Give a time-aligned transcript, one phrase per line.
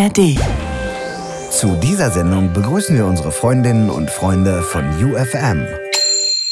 [0.00, 0.38] ARD.
[1.50, 5.66] Zu dieser Sendung begrüßen wir unsere Freundinnen und Freunde von UFM.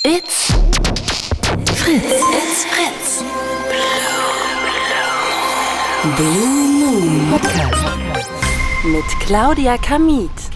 [0.05, 0.53] It's
[1.75, 2.05] Fritz.
[2.05, 3.25] It's Fritz.
[6.17, 6.47] Blue
[6.79, 7.85] Moon Podcast.
[8.85, 10.48] Mit Claudia Kamit.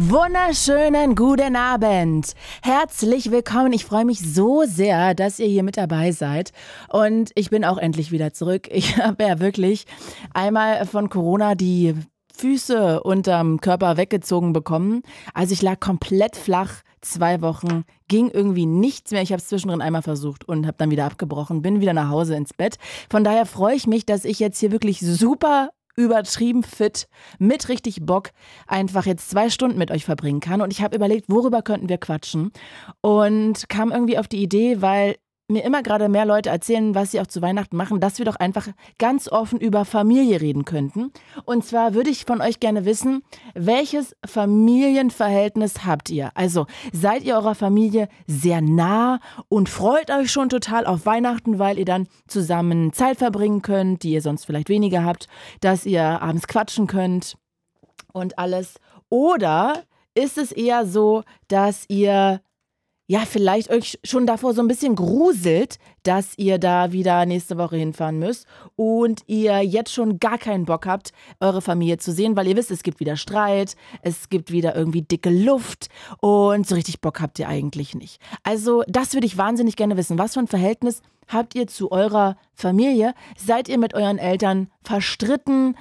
[0.00, 2.34] Wunderschönen guten Abend.
[2.62, 3.72] Herzlich willkommen.
[3.72, 6.52] Ich freue mich so sehr, dass ihr hier mit dabei seid.
[6.88, 8.68] Und ich bin auch endlich wieder zurück.
[8.72, 9.86] Ich habe ja wirklich
[10.32, 11.96] einmal von Corona die
[12.32, 15.02] Füße unterm Körper weggezogen bekommen.
[15.34, 16.82] Also ich lag komplett flach.
[17.00, 19.22] Zwei Wochen ging irgendwie nichts mehr.
[19.22, 22.36] Ich habe es zwischendrin einmal versucht und habe dann wieder abgebrochen, bin wieder nach Hause
[22.36, 22.76] ins Bett.
[23.10, 28.06] Von daher freue ich mich, dass ich jetzt hier wirklich super übertrieben fit, mit richtig
[28.06, 28.30] Bock,
[28.68, 30.62] einfach jetzt zwei Stunden mit euch verbringen kann.
[30.62, 32.52] Und ich habe überlegt, worüber könnten wir quatschen?
[33.00, 35.16] Und kam irgendwie auf die Idee, weil
[35.48, 38.36] mir immer gerade mehr Leute erzählen, was sie auch zu Weihnachten machen, dass wir doch
[38.36, 41.10] einfach ganz offen über Familie reden könnten.
[41.46, 43.22] Und zwar würde ich von euch gerne wissen,
[43.54, 46.30] welches Familienverhältnis habt ihr?
[46.34, 51.78] Also seid ihr eurer Familie sehr nah und freut euch schon total auf Weihnachten, weil
[51.78, 55.28] ihr dann zusammen Zeit verbringen könnt, die ihr sonst vielleicht weniger habt,
[55.60, 57.38] dass ihr abends quatschen könnt
[58.12, 58.74] und alles.
[59.08, 62.42] Oder ist es eher so, dass ihr
[63.10, 67.76] ja, vielleicht euch schon davor so ein bisschen gruselt, dass ihr da wieder nächste Woche
[67.76, 72.46] hinfahren müsst und ihr jetzt schon gar keinen Bock habt, eure Familie zu sehen, weil
[72.46, 75.88] ihr wisst, es gibt wieder Streit, es gibt wieder irgendwie dicke Luft
[76.20, 78.20] und so richtig Bock habt ihr eigentlich nicht.
[78.42, 80.18] Also, das würde ich wahnsinnig gerne wissen.
[80.18, 83.14] Was für ein Verhältnis habt ihr zu eurer Familie?
[83.38, 85.76] Seid ihr mit euren Eltern verstritten?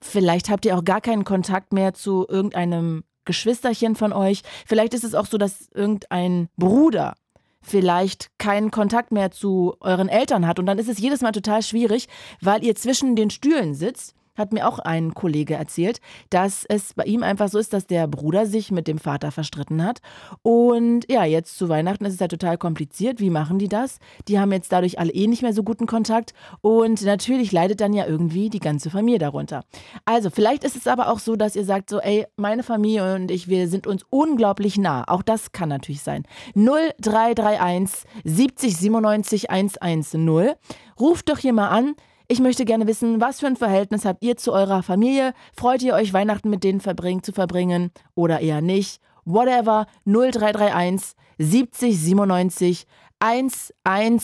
[0.00, 4.42] Vielleicht habt ihr auch gar keinen Kontakt mehr zu irgendeinem Geschwisterchen von euch.
[4.66, 7.14] Vielleicht ist es auch so, dass irgendein Bruder
[7.60, 10.58] vielleicht keinen Kontakt mehr zu euren Eltern hat.
[10.58, 12.08] Und dann ist es jedes Mal total schwierig,
[12.40, 16.00] weil ihr zwischen den Stühlen sitzt hat mir auch ein Kollege erzählt,
[16.30, 19.84] dass es bei ihm einfach so ist, dass der Bruder sich mit dem Vater verstritten
[19.84, 20.00] hat.
[20.42, 23.20] Und ja, jetzt zu Weihnachten ist es ja total kompliziert.
[23.20, 23.98] Wie machen die das?
[24.28, 26.32] Die haben jetzt dadurch alle eh nicht mehr so guten Kontakt.
[26.60, 29.64] Und natürlich leidet dann ja irgendwie die ganze Familie darunter.
[30.04, 33.30] Also, vielleicht ist es aber auch so, dass ihr sagt so, ey, meine Familie und
[33.30, 35.04] ich, wir sind uns unglaublich nah.
[35.08, 36.24] Auch das kann natürlich sein.
[36.54, 40.54] 0331 70 97 110.
[40.98, 41.94] Ruft doch hier mal an.
[42.30, 45.32] Ich möchte gerne wissen, was für ein Verhältnis habt ihr zu eurer Familie?
[45.56, 49.00] Freut ihr euch, Weihnachten mit denen verbringen, zu verbringen oder eher nicht?
[49.24, 52.86] Whatever, 0331 70 97
[53.18, 54.20] 110.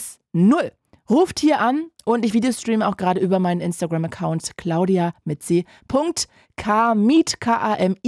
[1.08, 5.64] Ruft hier an und ich videostreame auch gerade über meinen Instagram-Account Claudia mit C.
[6.56, 8.04] Kamit, K-A-M-I-E-T-H.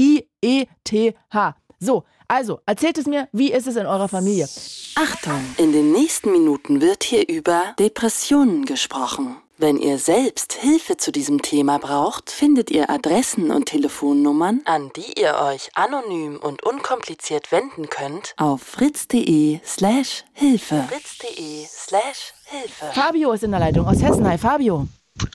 [1.79, 4.47] So, also, erzählt es mir, wie ist es in eurer Familie?
[4.95, 9.37] Achtung, in den nächsten Minuten wird hier über Depressionen gesprochen.
[9.59, 15.19] Wenn ihr selbst Hilfe zu diesem Thema braucht, findet ihr Adressen und Telefonnummern, an die
[15.19, 20.85] ihr euch anonym und unkompliziert wenden könnt, auf fritz.de slash Hilfe.
[20.87, 22.85] fritz.de slash Hilfe.
[22.93, 24.29] Fabio ist in der Leitung aus Hessen.
[24.29, 24.89] Hi, Fabio.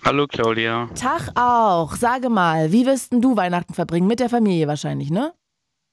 [0.06, 0.88] Hallo Claudia.
[0.94, 1.96] Tag auch.
[1.96, 4.06] Sage mal, wie wirst denn du Weihnachten verbringen?
[4.06, 5.34] Mit der Familie wahrscheinlich, ne?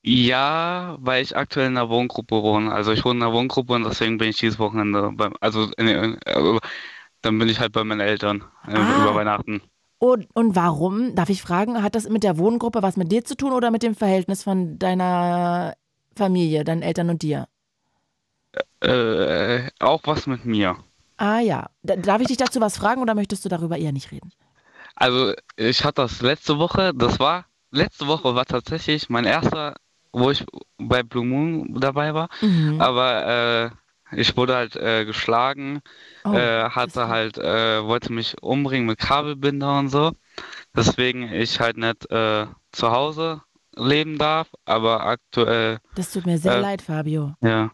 [0.03, 2.71] Ja, weil ich aktuell in einer Wohngruppe wohne.
[2.73, 6.19] Also ich wohne in einer Wohngruppe und deswegen bin ich dieses Wochenende beim, also in,
[6.27, 6.59] äh,
[7.23, 9.03] dann bin ich halt bei meinen Eltern äh, Ah.
[9.03, 9.61] über Weihnachten.
[9.99, 11.15] Und, und warum?
[11.17, 13.83] Darf ich fragen, hat das mit der Wohngruppe was mit dir zu tun oder mit
[13.83, 15.75] dem Verhältnis von deiner
[16.15, 17.49] Familie, deinen Eltern und dir?
[18.81, 20.77] Äh, auch was mit mir.
[21.17, 21.67] Ah ja.
[21.83, 24.31] Da, darf ich dich dazu was fragen oder möchtest du darüber eher nicht reden?
[24.95, 29.75] Also ich hatte das letzte Woche, das war, letzte Woche war tatsächlich mein erster,
[30.13, 30.45] wo ich
[30.79, 32.29] bei Blue Moon dabei war.
[32.41, 32.81] Mhm.
[32.81, 33.71] Aber äh,
[34.13, 35.81] ich wurde halt äh, geschlagen,
[36.25, 40.13] Oh, äh, hatte halt, äh, wollte mich umbringen mit Kabelbinder und so.
[40.77, 43.43] Deswegen ich halt nicht äh, zu Hause
[43.77, 47.35] leben darf, aber aktuell, Das tut mir sehr äh, leid, Fabio.
[47.43, 47.71] ja.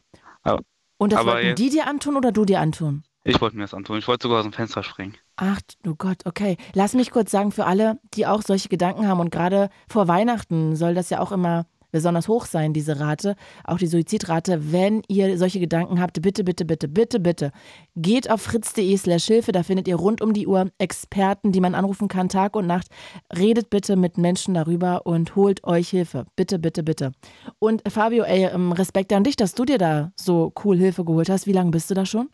[0.97, 3.03] Und das aber wollten jetzt- die dir antun oder du dir antun?
[3.25, 3.99] Ich wollte mir das antun.
[3.99, 5.17] Ich wollte sogar aus dem Fenster springen.
[5.37, 6.57] Ach du Gott, okay.
[6.75, 10.77] Lass mich kurz sagen, für alle, die auch solche Gedanken haben und gerade vor Weihnachten
[10.77, 14.73] soll das ja auch immer besonders hoch sein, diese Rate, auch die Suizidrate.
[14.73, 17.53] Wenn ihr solche Gedanken habt, bitte, bitte, bitte, bitte, bitte,
[17.95, 21.77] geht auf fritz.de slash Hilfe, da findet ihr rund um die Uhr Experten, die man
[21.77, 22.89] anrufen kann, Tag und Nacht.
[23.35, 26.27] Redet bitte mit Menschen darüber und holt euch Hilfe.
[26.35, 27.13] Bitte, bitte, bitte.
[27.61, 31.29] Und Fabio, ey, ähm, Respekt an dich, dass du dir da so cool Hilfe geholt
[31.29, 31.47] hast.
[31.47, 32.29] Wie lange bist du da schon?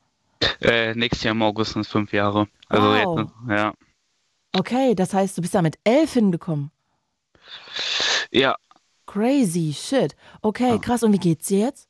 [0.63, 2.49] Äh, nächstes Jahr im August sind es fünf Jahre.
[2.71, 3.19] Also Wow.
[3.19, 3.75] jetzt, ja.
[4.57, 6.71] Okay, das heißt, du bist da mit elf hingekommen.
[8.33, 8.57] Ja,
[9.13, 10.15] Crazy shit.
[10.43, 11.03] Okay, krass.
[11.03, 11.89] Und wie geht's dir jetzt?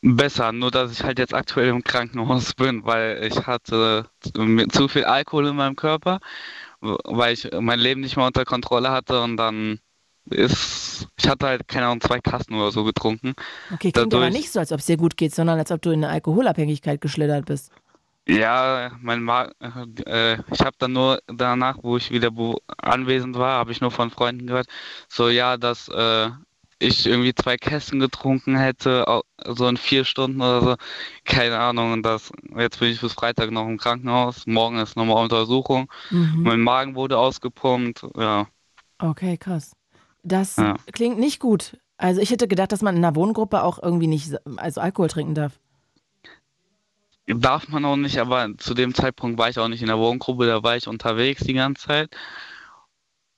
[0.00, 0.52] besser.
[0.52, 5.48] Nur, dass ich halt jetzt aktuell im Krankenhaus bin, weil ich hatte zu viel Alkohol
[5.48, 6.20] in meinem Körper
[6.80, 9.80] weil ich mein Leben nicht mehr unter Kontrolle hatte und dann
[10.30, 13.34] ist, ich hatte halt, keine Ahnung, zwei Kasten oder so getrunken.
[13.72, 15.90] Okay, klingt aber nicht so, als ob es dir gut geht, sondern als ob du
[15.90, 17.72] in eine Alkoholabhängigkeit geschlittert bist.
[18.28, 19.52] Ja, mein Magen,
[20.06, 22.30] äh, ich habe dann nur danach, wo ich wieder
[22.76, 24.66] anwesend war, habe ich nur von Freunden gehört,
[25.08, 26.28] so ja, dass äh,
[26.78, 30.76] ich irgendwie zwei Kästen getrunken hätte, so in vier Stunden oder so,
[31.24, 31.92] keine Ahnung.
[31.92, 36.42] Und das, jetzt bin ich bis Freitag noch im Krankenhaus, morgen ist nochmal Untersuchung, mhm.
[36.42, 38.46] mein Magen wurde ausgepumpt, ja.
[38.98, 39.72] Okay, krass.
[40.22, 40.76] Das ja.
[40.92, 41.78] klingt nicht gut.
[41.96, 45.34] Also ich hätte gedacht, dass man in einer Wohngruppe auch irgendwie nicht, also Alkohol trinken
[45.34, 45.58] darf.
[47.28, 50.46] Darf man auch nicht, aber zu dem Zeitpunkt war ich auch nicht in der Wohngruppe,
[50.46, 52.16] da war ich unterwegs die ganze Zeit.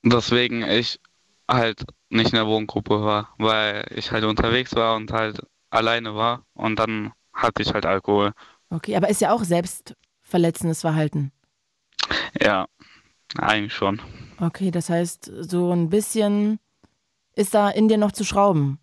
[0.04, 1.00] Deswegen ich
[1.48, 5.40] halt nicht in der Wohngruppe war, weil ich halt unterwegs war und halt
[5.70, 8.32] alleine war und dann hatte ich halt Alkohol.
[8.70, 11.32] Okay, aber ist ja auch selbstverletzendes Verhalten.
[12.40, 12.66] Ja,
[13.38, 14.00] eigentlich schon.
[14.40, 16.60] Okay, das heißt, so ein bisschen
[17.34, 18.78] ist da in dir noch zu schrauben.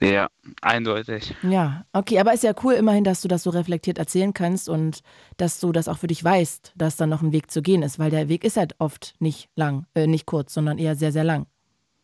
[0.00, 0.28] Ja,
[0.60, 1.34] eindeutig.
[1.42, 5.00] Ja, okay, aber ist ja cool immerhin, dass du das so reflektiert erzählen kannst und
[5.36, 7.98] dass du das auch für dich weißt, dass da noch ein Weg zu gehen ist,
[7.98, 11.24] weil der Weg ist halt oft nicht lang, äh, nicht kurz, sondern eher sehr, sehr
[11.24, 11.46] lang.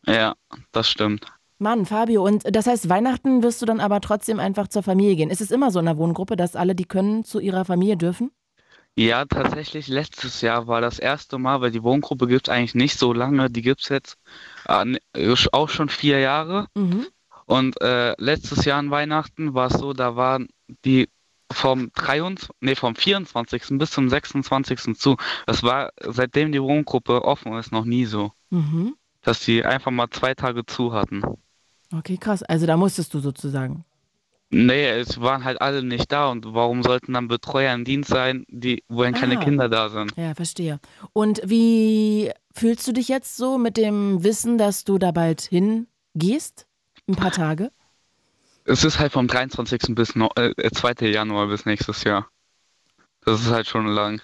[0.05, 0.33] Ja,
[0.71, 1.25] das stimmt.
[1.59, 5.29] Mann, Fabio, und das heißt, Weihnachten wirst du dann aber trotzdem einfach zur Familie gehen.
[5.29, 8.31] Ist es immer so in der Wohngruppe, dass alle, die können, zu ihrer Familie dürfen?
[8.95, 12.97] Ja, tatsächlich, letztes Jahr war das erste Mal, weil die Wohngruppe gibt es eigentlich nicht
[12.97, 14.17] so lange, die gibt es jetzt
[14.67, 16.67] äh, auch schon vier Jahre.
[16.75, 17.05] Mhm.
[17.51, 20.47] Und äh, letztes Jahr an Weihnachten war es so, da waren
[20.85, 21.09] die
[21.51, 23.77] vom 23, nee, vom 24.
[23.77, 24.95] bis zum 26.
[24.97, 25.17] zu.
[25.47, 28.31] Das war seitdem die Wohngruppe offen ist noch nie so.
[28.51, 28.95] Mhm.
[29.21, 31.23] Dass die einfach mal zwei Tage zu hatten.
[31.93, 32.41] Okay, krass.
[32.41, 33.83] Also da musstest du sozusagen.
[34.49, 38.45] Nee, es waren halt alle nicht da und warum sollten dann Betreuer im Dienst sein,
[38.47, 39.43] die, wo dann keine ah.
[39.43, 40.13] Kinder da sind?
[40.15, 40.79] Ja, verstehe.
[41.11, 46.65] Und wie fühlst du dich jetzt so mit dem Wissen, dass du da bald hingehst?
[47.07, 47.71] Ein paar Tage?
[48.65, 49.95] Es ist halt vom 23.
[49.95, 51.07] bis no, äh, 2.
[51.07, 52.27] Januar bis nächstes Jahr.
[53.25, 54.21] Das ist halt schon lang.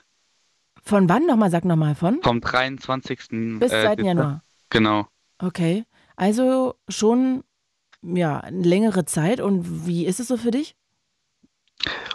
[0.84, 1.52] Von wann nochmal?
[1.52, 2.22] Sag nochmal von?
[2.22, 3.60] Vom 23.
[3.60, 4.04] bis äh, 2.
[4.04, 4.44] Januar.
[4.70, 5.08] Genau.
[5.40, 5.86] Okay.
[6.16, 7.44] Also schon
[8.02, 9.40] ja, eine längere Zeit.
[9.40, 10.76] Und wie ist es so für dich?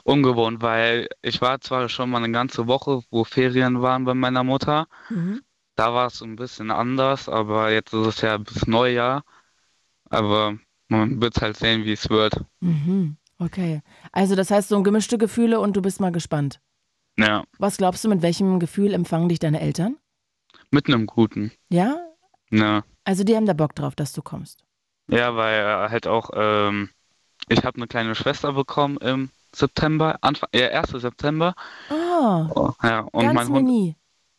[0.05, 4.43] Ungewohnt, weil ich war zwar schon mal eine ganze Woche, wo Ferien waren bei meiner
[4.43, 4.87] Mutter.
[5.09, 5.43] Mhm.
[5.77, 9.25] Da war es ein bisschen anders, aber jetzt ist es ja bis Neujahr.
[10.13, 12.45] Aber man wird halt sehen, wie es wird.
[12.61, 13.17] Mhm.
[13.39, 13.83] Okay.
[14.13, 16.61] Also das heißt so gemischte Gefühle und du bist mal gespannt.
[17.19, 17.45] Ja.
[17.59, 19.97] Was glaubst du, mit welchem Gefühl empfangen dich deine Eltern?
[20.71, 21.53] Mit einem guten.
[21.71, 21.97] Ja?
[22.51, 22.85] Ja.
[23.05, 24.65] Also die haben da Bock drauf, dass du kommst.
[25.09, 26.91] Ja, weil halt auch, ähm,
[27.49, 30.91] ich habe eine kleine Schwester bekommen im September, Anfang, ja, 1.
[30.93, 31.55] September.
[31.91, 33.97] Oh, oh ja, und ganz mein mini.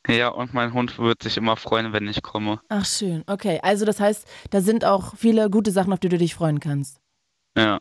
[0.08, 2.60] Ja, und mein Hund wird sich immer freuen, wenn ich komme.
[2.70, 3.24] Ach, schön.
[3.28, 6.60] Okay, also das heißt, da sind auch viele gute Sachen, auf die du dich freuen
[6.60, 7.00] kannst.
[7.58, 7.80] Ja.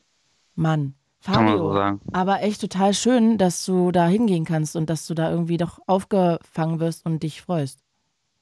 [0.55, 2.01] Mann, Fabio, so sagen.
[2.13, 5.79] aber echt total schön, dass du da hingehen kannst und dass du da irgendwie doch
[5.87, 7.81] aufgefangen wirst und dich freust.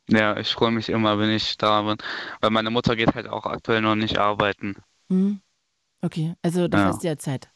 [0.08, 1.96] Ja, ich freue mich immer, wenn ich da bin,
[2.40, 4.76] weil meine Mutter geht halt auch aktuell noch nicht arbeiten.
[5.08, 5.40] Mhm.
[6.02, 6.84] Okay, also du ja.
[6.84, 7.50] hast ja Zeit.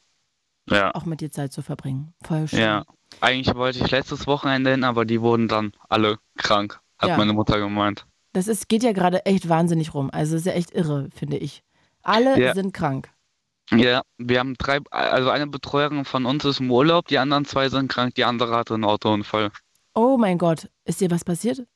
[0.69, 0.95] Ja.
[0.95, 2.15] Auch mit dir Zeit zu verbringen.
[2.23, 2.61] Voll schön.
[2.61, 2.85] Ja.
[3.21, 7.17] Eigentlich wollte ich letztes Wochenende hin, aber die wurden dann alle krank, hat ja.
[7.17, 8.07] meine Mutter gemeint.
[8.33, 10.11] Das ist, geht ja gerade echt wahnsinnig rum.
[10.13, 11.63] Also ist ja echt irre, finde ich.
[12.03, 12.55] Alle ja.
[12.55, 13.11] sind krank.
[13.71, 17.69] Ja, wir haben drei, also eine Betreuerin von uns ist im Urlaub, die anderen zwei
[17.69, 19.51] sind krank, die andere hatte einen Autounfall.
[19.95, 21.67] Oh mein Gott, ist dir was passiert?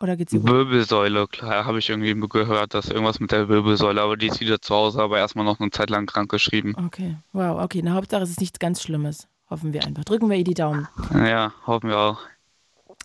[0.00, 0.50] Oder geht's dir gut?
[0.50, 4.60] Wirbelsäule, klar, habe ich irgendwie gehört, dass irgendwas mit der Wirbelsäule, aber die ist wieder
[4.60, 6.74] zu Hause, aber erstmal noch eine Zeit lang krank geschrieben.
[6.86, 7.82] Okay, wow, okay.
[7.84, 9.28] Na, Hauptsache es ist nichts ganz Schlimmes.
[9.50, 10.04] Hoffen wir einfach.
[10.04, 10.88] Drücken wir ihr die Daumen.
[11.12, 12.20] Ja, hoffen wir auch.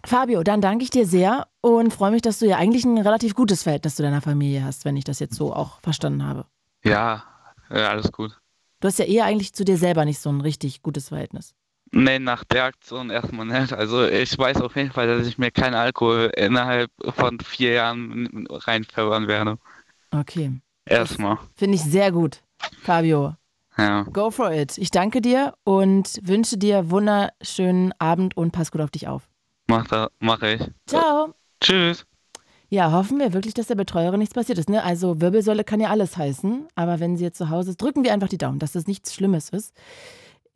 [0.05, 3.33] Fabio, dann danke ich dir sehr und freue mich, dass du ja eigentlich ein relativ
[3.33, 6.45] gutes Verhältnis zu deiner Familie hast, wenn ich das jetzt so auch verstanden habe.
[6.83, 7.23] Ja,
[7.71, 8.39] ja alles gut.
[8.79, 11.55] Du hast ja eher eigentlich zu dir selber nicht so ein richtig gutes Verhältnis.
[11.91, 13.73] Nee, nach der Aktion erstmal nicht.
[13.73, 18.47] Also ich weiß auf jeden Fall, dass ich mir keinen Alkohol innerhalb von vier Jahren
[18.49, 19.57] reinpfeffern werde.
[20.11, 20.51] Okay.
[20.85, 21.37] Erstmal.
[21.55, 22.41] Finde ich sehr gut,
[22.81, 23.35] Fabio.
[23.77, 24.03] Ja.
[24.03, 24.77] Go for it.
[24.77, 29.23] Ich danke dir und wünsche dir wunderschönen Abend und pass gut auf dich auf.
[29.67, 30.61] Mach, da, mach ich.
[30.85, 31.33] Ciao.
[31.59, 32.05] Tschüss.
[32.69, 34.69] Ja, hoffen wir wirklich, dass der Betreuerin nichts passiert ist.
[34.69, 34.83] Ne?
[34.83, 38.13] Also Wirbelsäule kann ja alles heißen, aber wenn sie jetzt zu Hause ist, drücken wir
[38.13, 39.73] einfach die Daumen, dass das nichts Schlimmes ist.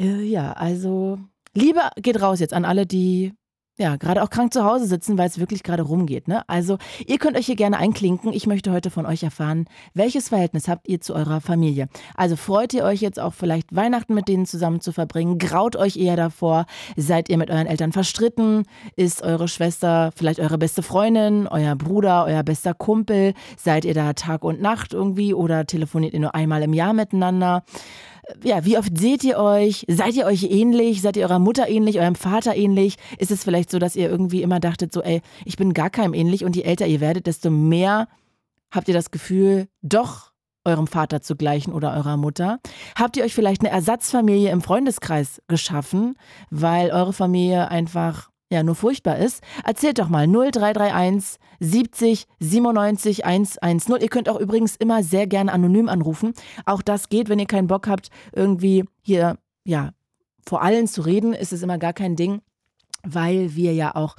[0.01, 1.19] Äh, ja, also
[1.53, 3.33] Liebe geht raus jetzt an alle, die
[3.79, 6.27] ja, gerade auch krank zu Hause sitzen, weil es wirklich gerade rumgeht.
[6.27, 6.43] Ne?
[6.49, 6.77] Also,
[7.07, 8.33] ihr könnt euch hier gerne einklinken.
[8.33, 11.87] Ich möchte heute von euch erfahren, welches Verhältnis habt ihr zu eurer Familie?
[12.13, 15.37] Also, freut ihr euch jetzt auch vielleicht Weihnachten mit denen zusammen zu verbringen?
[15.37, 16.65] Graut euch eher davor?
[16.97, 18.63] Seid ihr mit euren Eltern verstritten?
[18.97, 23.33] Ist eure Schwester vielleicht eure beste Freundin, euer Bruder, euer bester Kumpel?
[23.55, 27.63] Seid ihr da Tag und Nacht irgendwie oder telefoniert ihr nur einmal im Jahr miteinander?
[28.43, 29.85] Ja, wie oft seht ihr euch?
[29.87, 31.01] Seid ihr euch ähnlich?
[31.01, 32.95] Seid ihr eurer Mutter ähnlich, eurem Vater ähnlich?
[33.17, 36.13] Ist es vielleicht so, dass ihr irgendwie immer dachtet, so, ey, ich bin gar keinem
[36.13, 38.07] ähnlich und je älter ihr werdet, desto mehr
[38.71, 40.31] habt ihr das Gefühl, doch
[40.65, 42.59] eurem Vater zu gleichen oder eurer Mutter?
[42.97, 46.15] Habt ihr euch vielleicht eine Ersatzfamilie im Freundeskreis geschaffen,
[46.49, 54.01] weil eure Familie einfach ja nur furchtbar ist, erzählt doch mal 0331 70 97 110.
[54.01, 56.33] Ihr könnt auch übrigens immer sehr gerne anonym anrufen.
[56.65, 59.91] Auch das geht, wenn ihr keinen Bock habt, irgendwie hier, ja,
[60.45, 62.41] vor allen zu reden, ist es immer gar kein Ding,
[63.03, 64.15] weil wir ja auch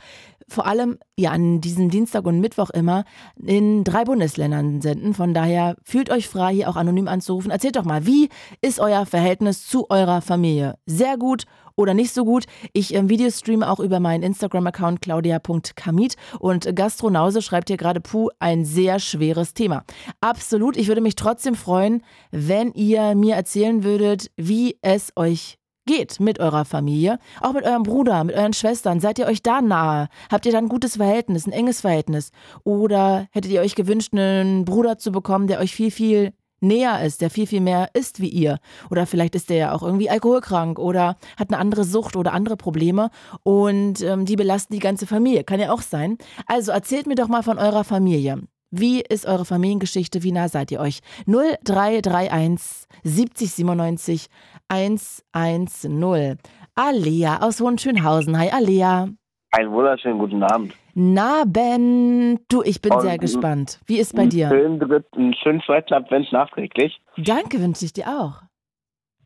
[0.50, 3.04] vor allem ja an diesem Dienstag und Mittwoch immer
[3.36, 5.14] in drei Bundesländern senden.
[5.14, 7.50] Von daher fühlt euch frei, hier auch anonym anzurufen.
[7.50, 8.28] Erzählt doch mal, wie
[8.60, 10.74] ist euer Verhältnis zu eurer Familie?
[10.86, 11.44] Sehr gut
[11.76, 12.44] oder nicht so gut.
[12.72, 18.64] Ich ähm, Videostreame auch über meinen Instagram-Account claudia.kamit und Gastronause schreibt hier gerade, puh, ein
[18.64, 19.84] sehr schweres Thema.
[20.20, 25.59] Absolut, ich würde mich trotzdem freuen, wenn ihr mir erzählen würdet, wie es euch
[25.90, 29.00] geht mit eurer Familie, auch mit eurem Bruder, mit euren Schwestern.
[29.00, 30.08] Seid ihr euch da nahe?
[30.30, 32.30] Habt ihr da ein gutes Verhältnis, ein enges Verhältnis?
[32.62, 37.22] Oder hättet ihr euch gewünscht, einen Bruder zu bekommen, der euch viel, viel näher ist,
[37.22, 38.60] der viel, viel mehr ist wie ihr.
[38.88, 42.56] Oder vielleicht ist der ja auch irgendwie alkoholkrank oder hat eine andere Sucht oder andere
[42.56, 43.10] Probleme
[43.42, 45.42] und ähm, die belasten die ganze Familie.
[45.42, 46.18] Kann ja auch sein.
[46.46, 48.40] Also erzählt mir doch mal von eurer Familie.
[48.70, 50.22] Wie ist eure Familiengeschichte?
[50.22, 51.00] Wie nah seid ihr euch?
[51.26, 54.28] 0331 70 97
[54.70, 56.38] 110.
[56.76, 58.38] Alea aus Hohenschönhausen.
[58.38, 59.08] Hi, Alea.
[59.50, 60.72] Einen wunderschönen guten Abend.
[60.94, 63.80] Na, Ben, du, ich bin Und sehr gespannt.
[63.86, 64.48] Wie ist bei dir?
[64.48, 67.00] Schönen dritten, schönen zweiten Advent nachträglich.
[67.16, 68.42] Danke, wünsche ich dir auch.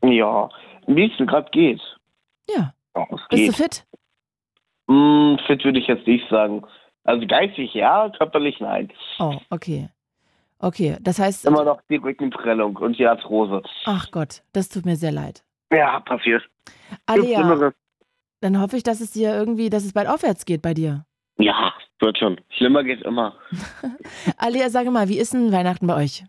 [0.03, 0.49] Ja,
[0.87, 1.81] wie es gerade geht.
[2.49, 2.73] Ja.
[2.95, 3.47] ja Bist geht.
[3.47, 3.85] du fit?
[4.87, 6.63] Mm, fit würde ich jetzt nicht sagen.
[7.03, 8.91] Also geistig ja, körperlich nein.
[9.19, 9.89] Oh, okay.
[10.65, 11.45] Okay, das heißt.
[11.45, 13.61] Immer noch die Rückenprellung und die Arthrose.
[13.85, 15.43] Ach Gott, das tut mir sehr leid.
[15.71, 16.41] Ja, passiert.
[17.05, 17.71] Alia,
[18.41, 21.05] dann hoffe ich, dass es dir irgendwie, dass es bald aufwärts geht bei dir.
[21.37, 22.41] Ja, wird schon.
[22.49, 23.35] Schlimmer geht immer.
[24.37, 26.23] Alia, sage mal, wie ist denn Weihnachten bei euch?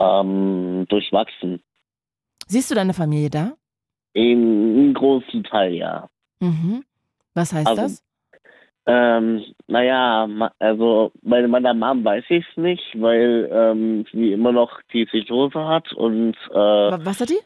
[0.00, 1.62] Ähm, durchwachsen.
[2.48, 3.52] Siehst du deine Familie da?
[4.14, 6.08] Im großen Teil, ja.
[6.40, 6.84] Mhm.
[7.34, 8.02] Was heißt also, das?
[8.90, 10.26] Ähm, naja,
[10.58, 15.62] also bei meiner Mom weiß ich es nicht, weil ähm, sie immer noch die Psychose
[15.68, 17.40] hat und äh, Was hat die?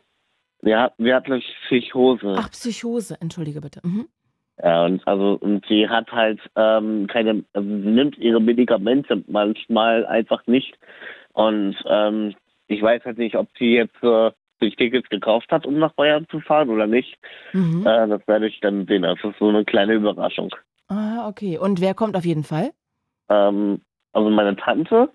[0.63, 2.37] Ja, wir hatten Psychose.
[2.39, 3.81] Ach, Psychose, entschuldige bitte.
[3.83, 4.07] Mhm.
[4.63, 10.07] Ja, und also und sie hat halt ähm, keine, also sie nimmt ihre Medikamente manchmal
[10.07, 10.79] einfach nicht.
[11.33, 12.37] Und ähm,
[12.69, 14.31] ich weiß halt nicht, ob sie jetzt äh,
[14.61, 17.19] sich Tickets gekauft hat, um nach Bayern zu fahren oder nicht.
[17.53, 17.85] Mhm.
[17.85, 19.03] Äh, das werde ich dann sehen.
[19.03, 20.55] Das ist so eine kleine Überraschung.
[20.93, 21.59] Ah, okay.
[21.59, 22.71] Und wer kommt auf jeden Fall?
[23.31, 23.81] Ähm,
[24.13, 25.11] also meine Tante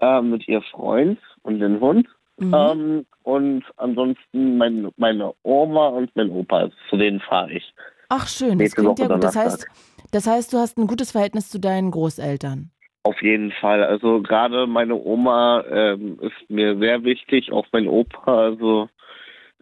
[0.00, 2.06] äh, mit ihr Freund und den Hund.
[2.38, 2.54] Mhm.
[2.54, 6.70] Ähm, und ansonsten mein, meine Oma und mein Opa.
[6.88, 7.74] Zu denen fahre ich.
[8.08, 9.24] Ach schön, das klingt ja gut.
[9.24, 9.66] Das heißt,
[10.12, 12.70] das heißt, du hast ein gutes Verhältnis zu deinen Großeltern.
[13.02, 13.82] Auf jeden Fall.
[13.82, 18.38] Also gerade meine Oma ähm, ist mir sehr wichtig, auch mein Opa.
[18.38, 18.88] Also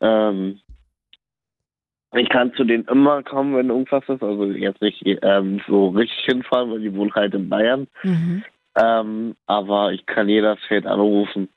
[0.00, 0.60] ähm,
[2.14, 4.22] ich kann zu denen immer kommen, wenn irgendwas ist.
[4.22, 7.86] Also jetzt nicht ähm, so richtig hinfahren, weil die wohnen halt in Bayern.
[8.02, 8.42] Mhm.
[8.76, 11.48] Ähm, aber ich kann jederzeit anrufen.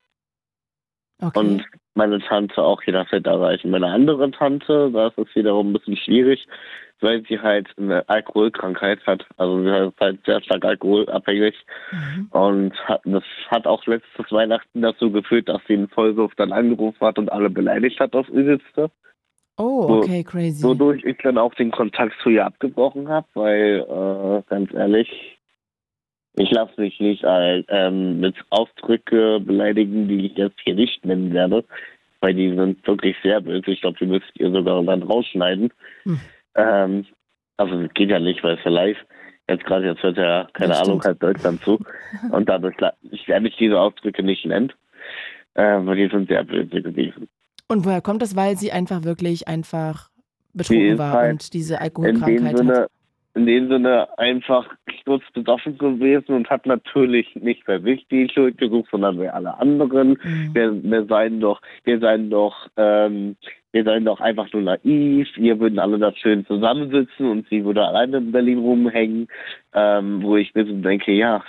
[1.22, 1.40] Okay.
[1.40, 3.70] Und meine Tante auch jederzeit erreichen.
[3.70, 6.48] Meine andere Tante, da ist es wiederum ein bisschen schwierig,
[7.00, 9.26] weil sie halt eine Alkoholkrankheit hat.
[9.38, 11.56] Also sie ist halt sehr stark alkoholabhängig.
[11.92, 12.28] Mhm.
[12.32, 17.06] Und hat, das hat auch letztes Weihnachten dazu geführt, dass sie in Vollsuft dann angerufen
[17.06, 18.90] hat und alle beleidigt hat auf Übelste.
[19.62, 20.64] Oh, okay, crazy.
[20.64, 25.38] Wodurch ich dann auch den Kontakt zu ihr abgebrochen habe, weil, äh, ganz ehrlich,
[26.36, 31.32] ich lasse mich nicht äh, ähm, mit Ausdrücke beleidigen, die ich jetzt hier nicht nennen
[31.32, 31.64] werde,
[32.22, 33.70] weil die sind wirklich sehr böse.
[33.70, 35.72] Ich glaube, die müsst ihr sogar dann rausschneiden.
[36.04, 36.20] Hm.
[36.56, 37.06] Ähm,
[37.58, 38.98] also geht ja nicht, weil es ja live.
[39.48, 41.80] Jetzt gerade jetzt hört ja, keine das Ahnung, halt Deutschland zu.
[42.32, 42.78] Und dadurch
[43.12, 44.74] ich werde ich diese Ausdrücke nicht nennen,
[45.54, 47.28] äh, weil die sind sehr böse gewesen.
[47.72, 48.36] Und woher kommt das?
[48.36, 50.10] Weil sie einfach wirklich einfach
[50.54, 52.92] betrunken war halt und diese Alkoholkrankheit in hat?
[53.34, 54.68] In dem Sinne einfach
[55.00, 60.18] sturzbesoffen gewesen und hat natürlich nicht bei sich die Schuld gesucht, sondern bei alle anderen.
[60.22, 60.54] Mhm.
[60.54, 63.38] Wir, wir seien doch, wir seien doch ähm,
[63.72, 67.86] wir seien doch einfach nur naiv, wir würden alle da schön zusammensitzen und sie würde
[67.86, 69.28] alleine in Berlin rumhängen,
[69.74, 71.42] ähm, wo ich mir so denke, ja,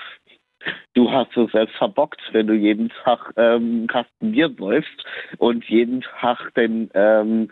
[0.95, 5.04] du hast es selbst verbockt, wenn du jeden Tag ähm, Kasten Bier säufst
[5.38, 7.49] und jeden Tag den ähm,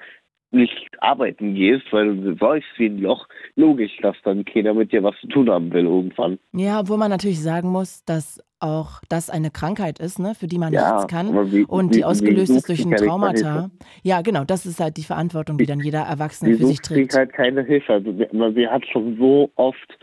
[0.53, 5.03] nicht arbeiten gehst, weil du säufst wie ein Loch, logisch, dass dann keiner mit dir
[5.03, 6.39] was zu tun haben will irgendwann.
[6.53, 10.59] Ja, obwohl man natürlich sagen muss, dass auch das eine Krankheit ist, ne, für die
[10.59, 13.71] man ja, nichts kann wie, und die wie, ausgelöst wie ist durch ein Traumata.
[14.03, 17.13] Ja, genau, das ist halt die Verantwortung, die dann jeder Erwachsene für sich trägt.
[17.13, 17.95] Sie halt keine Hilfe.
[17.95, 19.99] Also, sie hat schon so oft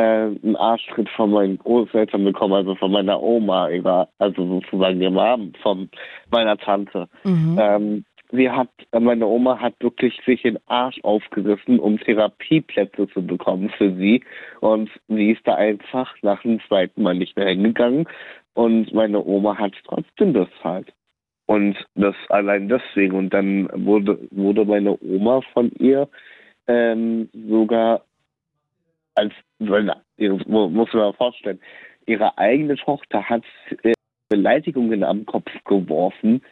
[0.00, 3.68] äh, einen Arschtritt von meinen Großeltern bekommen, also von meiner Oma,
[4.18, 5.90] also sozusagen der Mom von
[6.30, 7.06] meiner Tante.
[7.24, 7.58] Mhm.
[7.60, 13.70] Ähm, sie hat, meine Oma hat wirklich sich den Arsch aufgerissen, um Therapieplätze zu bekommen
[13.76, 14.24] für sie.
[14.60, 18.08] Und sie ist da einfach nach dem zweiten Mal nicht mehr hingegangen.
[18.54, 20.92] Und meine Oma hat trotzdem bezahlt.
[21.46, 23.16] Und das allein deswegen.
[23.16, 26.08] Und dann wurde, wurde meine Oma von ihr
[26.68, 28.02] ähm, sogar
[29.14, 31.60] als, muss man mal vorstellen,
[32.06, 33.44] ihre eigene Tochter hat
[33.82, 33.92] äh,
[34.28, 36.42] Beleidigungen am Kopf geworfen,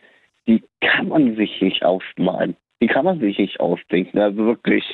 [0.47, 2.57] die kann man sich nicht ausmalen.
[2.81, 4.19] Die kann man sich nicht ausdenken.
[4.19, 4.85] Also wirklich,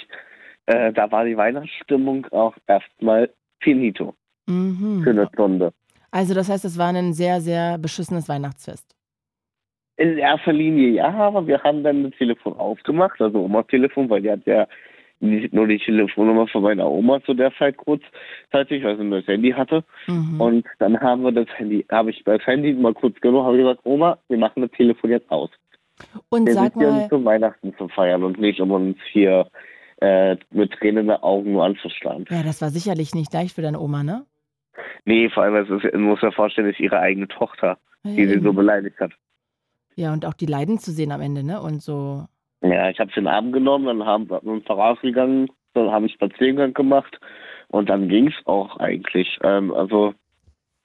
[0.66, 3.30] äh, da war die Weihnachtsstimmung auch erstmal
[3.60, 4.14] finito.
[4.46, 5.02] Mhm.
[5.02, 5.72] Für eine Stunde.
[6.10, 8.94] Also das heißt, es war ein sehr, sehr beschissenes Weihnachtsfest.
[9.96, 14.22] In erster Linie ja, aber wir haben dann das Telefon aufgemacht, also Omas Telefon, weil
[14.22, 14.66] die hat ja
[15.24, 19.52] nur die Telefonnummer von meiner Oma zu der Zeit kurzzeitig, weil sie nur das Handy
[19.52, 19.84] hatte.
[20.06, 20.40] Mhm.
[20.40, 23.80] Und dann haben wir das Handy, habe ich das Handy mal kurz genommen, habe gesagt,
[23.84, 25.50] Oma, wir machen das Telefon jetzt aus.
[26.28, 29.48] Und wir sag sind mal, hier zum Weihnachten zu feiern und nicht um uns hier
[30.00, 32.24] äh, mit Tränen in den Augen nur anzustarren.
[32.30, 34.26] Ja, das war sicherlich nicht leicht für deine Oma, ne?
[35.04, 38.26] Nee, vor allem, es ist, man muss ja vorstellen, ist ihre eigene Tochter, ja, die
[38.26, 39.12] sie so beleidigt hat.
[39.94, 41.60] Ja, und auch die Leiden zu sehen am Ende, ne?
[41.60, 42.26] Und so
[42.62, 46.06] ja, ich habe es in den Arm genommen, dann haben wir uns rausgegangen, dann habe
[46.06, 47.18] ich Spaziergang gemacht
[47.68, 49.38] und dann ging es auch eigentlich.
[49.42, 50.14] Ähm, also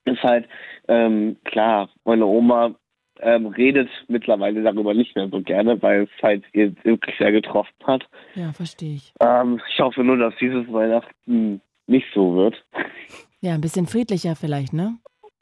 [0.05, 0.47] ist halt
[0.87, 2.75] ähm, klar, meine Oma
[3.21, 7.73] ähm, redet mittlerweile darüber nicht mehr so gerne, weil es halt ihr wirklich sehr getroffen
[7.83, 8.07] hat.
[8.35, 9.13] Ja, verstehe ich.
[9.19, 12.63] Ähm, ich hoffe nur, dass dieses Weihnachten nicht so wird.
[13.41, 14.97] Ja, ein bisschen friedlicher vielleicht, ne?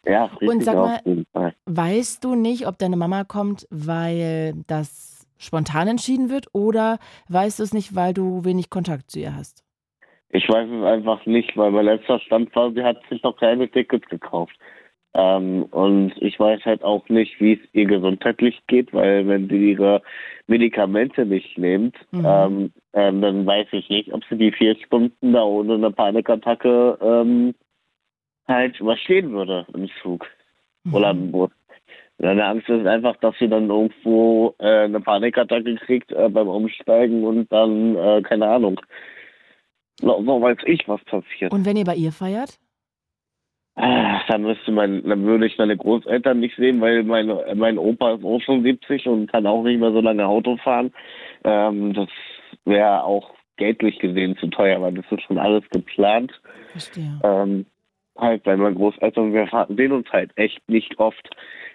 [0.05, 5.87] Ja, friedlicher Und sag mal, weißt du nicht, ob deine Mama kommt, weil das spontan
[5.87, 9.63] entschieden wird oder weißt du es nicht, weil du wenig Kontakt zu ihr hast?
[10.29, 13.69] Ich weiß es einfach nicht, weil mein letzter Stand war, sie hat sich noch keine
[13.69, 14.55] Tickets gekauft.
[15.13, 19.71] Ähm, und ich weiß halt auch nicht, wie es ihr gesundheitlich geht, weil wenn sie
[19.71, 20.01] ihre
[20.45, 22.25] Medikamente nicht nimmt, mhm.
[22.25, 26.97] ähm, ähm, dann weiß ich nicht, ob sie die vier Stunden da ohne eine Panikattacke
[27.01, 27.55] ähm,
[28.47, 30.27] halt überstehen würde im Zug
[30.83, 30.93] mhm.
[30.93, 31.49] oder im Bus.
[32.19, 37.23] Meine Angst ist einfach, dass sie dann irgendwo äh, eine Panikattacke kriegt äh, beim Umsteigen
[37.23, 38.81] und dann, äh, keine Ahnung,
[39.99, 41.51] so, so weiß ich, was passiert.
[41.51, 42.59] Und wenn ihr bei ihr feiert?
[43.75, 48.13] Ah, dann müsste man, dann würde ich meine Großeltern nicht sehen, weil meine, mein Opa
[48.15, 50.91] ist auch schon 70 und kann auch nicht mehr so lange Auto fahren.
[51.43, 52.09] Ähm, das
[52.65, 56.31] wäre auch geldlich gesehen zu teuer, weil das ist schon alles geplant.
[56.71, 57.19] Verstehe.
[57.23, 57.67] Ähm,
[58.17, 61.29] halt bei meinen Großeltern, wir sehen uns halt echt nicht oft.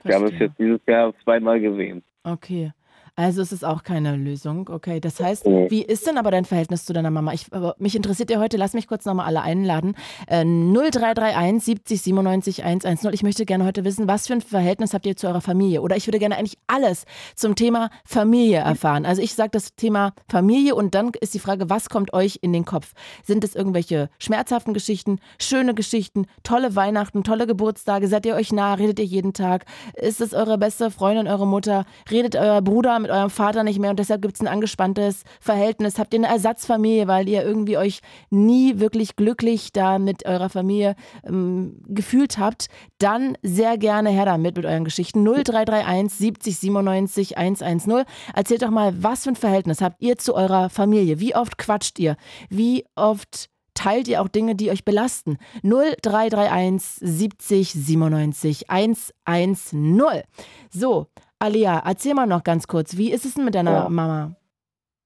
[0.04, 2.02] Wir haben es jetzt dieses Jahr zweimal gesehen.
[2.24, 2.72] Okay.
[3.14, 4.70] Also es ist auch keine Lösung.
[4.70, 7.34] Okay, das heißt, wie ist denn aber dein Verhältnis zu deiner Mama?
[7.34, 7.46] Ich,
[7.78, 9.94] mich interessiert ja heute, lass mich kurz nochmal alle einladen.
[10.28, 13.12] Äh, 0331 70 97 110.
[13.12, 15.82] Ich möchte gerne heute wissen, was für ein Verhältnis habt ihr zu eurer Familie?
[15.82, 17.04] Oder ich würde gerne eigentlich alles
[17.36, 19.04] zum Thema Familie erfahren.
[19.04, 22.54] Also ich sage das Thema Familie und dann ist die Frage, was kommt euch in
[22.54, 22.94] den Kopf?
[23.22, 28.08] Sind es irgendwelche schmerzhaften Geschichten, schöne Geschichten, tolle Weihnachten, tolle Geburtstage?
[28.08, 28.72] Seid ihr euch nah?
[28.72, 29.66] Redet ihr jeden Tag?
[29.96, 31.84] Ist es eure beste Freundin, eure Mutter?
[32.10, 35.98] Redet euer Bruder mit eurem Vater nicht mehr und deshalb gibt es ein angespanntes Verhältnis?
[35.98, 40.94] Habt ihr eine Ersatzfamilie, weil ihr irgendwie euch nie wirklich glücklich da mit eurer Familie
[41.24, 42.68] ähm, gefühlt habt?
[42.98, 45.24] Dann sehr gerne her damit mit euren Geschichten.
[45.24, 48.04] 0331 70 97 110.
[48.34, 51.20] Erzählt doch mal, was für ein Verhältnis habt ihr zu eurer Familie?
[51.20, 52.16] Wie oft quatscht ihr?
[52.48, 55.38] Wie oft teilt ihr auch Dinge, die euch belasten.
[55.62, 60.22] 0331 70 97 110.
[60.70, 61.06] So,
[61.42, 63.88] Alia, erzähl mal noch ganz kurz, wie ist es denn mit deiner ja.
[63.88, 64.36] Mama?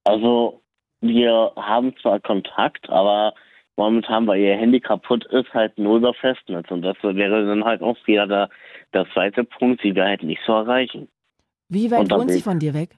[0.05, 0.61] Also,
[1.01, 3.33] wir haben zwar Kontakt, aber
[3.77, 6.71] momentan, weil ihr Handy kaputt ist, halt nur über Festnetz.
[6.71, 8.51] Und das wäre dann halt auch wieder der,
[8.93, 11.09] der zweite Punkt, sie wäre halt nicht zu erreichen.
[11.71, 12.91] Wie weit wohnt sie von dir weg?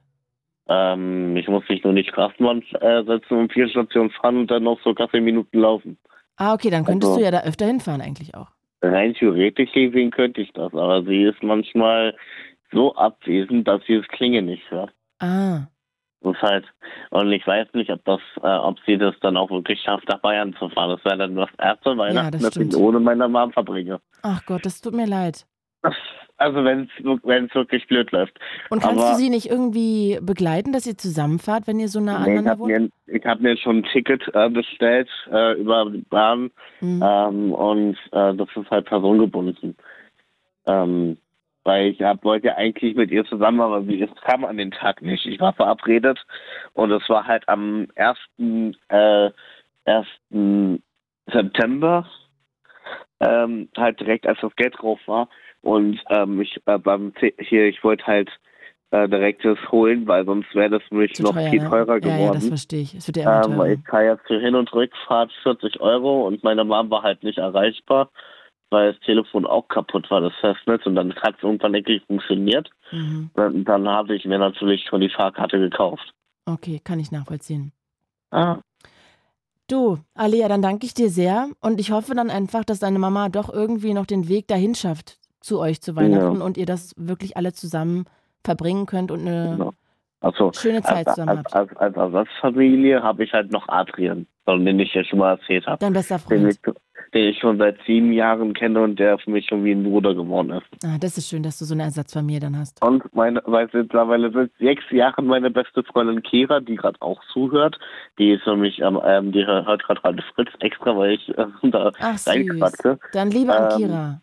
[0.69, 4.65] Ähm, ich muss mich nur nicht Straßenbahn äh, setzen und vier Stationen fahren und dann
[4.65, 5.97] noch so zehn Minuten laufen.
[6.39, 8.49] Ah, okay, dann könntest also, du ja da öfter hinfahren eigentlich auch.
[8.83, 12.15] Rein theoretisch gesehen könnte ich das, aber sie ist manchmal
[12.73, 14.91] so abwesend, dass sie das Klinge nicht hört.
[15.21, 15.67] Ah.
[16.21, 16.65] Das ist halt,
[17.11, 20.19] und ich weiß nicht, ob das, äh, ob sie das dann auch wirklich schafft, nach
[20.21, 20.91] Bayern zu fahren.
[20.91, 24.01] Das wäre dann das erste Weihnachten, das das, ich ohne meine Mom verbringe.
[24.23, 25.47] Ach Gott, das tut mir leid.
[26.39, 28.39] Also wenn es wirklich blöd läuft.
[28.71, 32.19] Und kannst Aber- du sie nicht irgendwie begleiten, dass ihr zusammenfahrt, wenn ihr so nah
[32.19, 32.93] Nee, ich aneinander habe wohnt?
[33.07, 36.51] ich hab mir schon ein Ticket äh, bestellt äh, über die Bahn
[36.81, 37.03] Mhm.
[37.05, 39.77] ähm, und äh, das ist halt personengebunden.
[40.67, 41.17] Ähm,
[41.69, 44.71] weil ich hab, wollte ja eigentlich mit ihr zusammen, aber sie es kam an den
[44.71, 45.27] Tag nicht.
[45.27, 46.19] Ich war verabredet
[46.73, 48.19] und es war halt am 1.
[48.89, 49.31] Äh,
[49.85, 50.81] 1.
[51.31, 52.09] September
[53.21, 55.29] ähm, halt direkt als das Geld drauf war
[55.61, 58.31] und ähm, ich äh, beim hier ich wollte halt
[58.91, 61.69] äh, direkt das holen, weil sonst wäre das nämlich Zu noch teuer, viel ne?
[61.69, 62.21] teurer Ja, geworden.
[62.23, 62.95] ja, das verstehe ich.
[62.95, 63.67] Es wird ja immer Ähm, teurer.
[63.67, 67.37] ich zahle jetzt für Hin- und Rückfahrt 40 Euro und meine Mom war halt nicht
[67.37, 68.11] erreichbar,
[68.71, 72.71] weil das Telefon auch kaputt war, das Festnetz, und dann hat es irgendwann endlich funktioniert.
[72.93, 73.31] Mhm.
[73.35, 76.13] Und dann habe ich mir natürlich schon die Fahrkarte gekauft.
[76.47, 77.73] Okay, kann ich nachvollziehen.
[78.31, 78.59] Ah,
[79.71, 83.29] Du, Alia, dann danke ich dir sehr und ich hoffe dann einfach, dass deine Mama
[83.29, 86.45] doch irgendwie noch den Weg dahin schafft zu euch zu Weihnachten Ja.
[86.45, 88.07] und ihr das wirklich alle zusammen
[88.43, 89.73] verbringen könnt und eine genau.
[90.21, 91.55] Also, schöne Zeit als, zusammen als, habt.
[91.55, 95.67] als, als Ersatzfamilie habe ich halt noch Adrian, von dem ich ja schon mal erzählt
[95.67, 95.79] habe.
[95.79, 96.53] Dein bester Den Freund.
[96.65, 96.75] ich,
[97.15, 100.15] den ich schon seit sieben Jahren kenne und der für mich schon wie ein Bruder
[100.15, 100.85] geworden ist.
[100.85, 102.83] Ah, das ist schön, dass du so eine Ersatzfamilie dann hast.
[102.83, 107.79] Und meine, weil mittlerweile sind sechs Jahre meine beste Freundin Kira, die gerade auch zuhört.
[108.19, 111.93] Die ist nämlich, ähm, ähm, die hört gerade Radio Fritz extra, weil ich äh, da
[112.27, 112.99] reinquatsche.
[113.13, 114.21] Dann liebe an Ähm, Kira.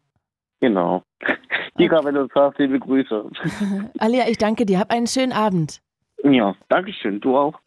[0.62, 1.04] Genau.
[1.78, 3.30] Kira, wenn du es hörst, liebe Grüße.
[4.00, 4.80] Alia, ich danke dir.
[4.80, 5.82] Hab einen schönen Abend.
[6.24, 7.20] Ja, Dankeschön.
[7.22, 7.60] Du auch.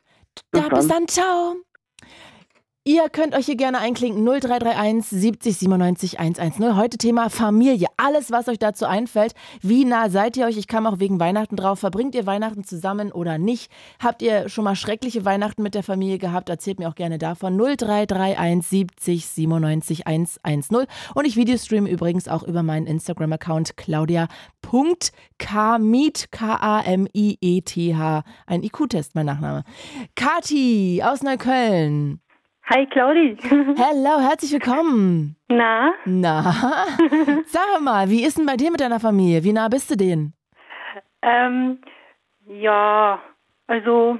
[0.50, 0.98] Bis Ja, bis dann.
[0.98, 1.54] dann, ciao.
[2.88, 4.24] Ihr könnt euch hier gerne einklinken.
[4.24, 6.74] 0331 70 97 110.
[6.74, 7.88] Heute Thema Familie.
[7.98, 9.35] Alles, was euch dazu einfällt.
[9.61, 10.57] Wie nah seid ihr euch?
[10.57, 11.81] Ich kam auch wegen Weihnachten drauf.
[11.81, 13.70] Verbringt ihr Weihnachten zusammen oder nicht?
[14.03, 16.48] Habt ihr schon mal schreckliche Weihnachten mit der Familie gehabt?
[16.48, 17.59] Erzählt mir auch gerne davon.
[17.59, 20.87] 0331 70 97 110.
[21.14, 28.22] Und ich videostreame übrigens auch über meinen Instagram-Account claudia.kamiet, K-A-M-I-E-T-H.
[28.46, 29.64] Ein IQ-Test, mein Nachname.
[30.14, 32.22] Kati aus Neukölln.
[32.70, 33.37] Hi Claudi.
[33.76, 35.37] Hello, herzlich willkommen.
[35.48, 36.42] Na, Na,
[37.46, 39.42] sag mal, wie ist denn bei dir mit deiner Familie?
[39.44, 40.35] Wie nah bist du denen?
[41.22, 41.78] ähm,
[42.46, 43.20] ja,
[43.66, 44.18] also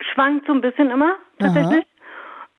[0.00, 1.84] schwankt so ein bisschen immer tatsächlich.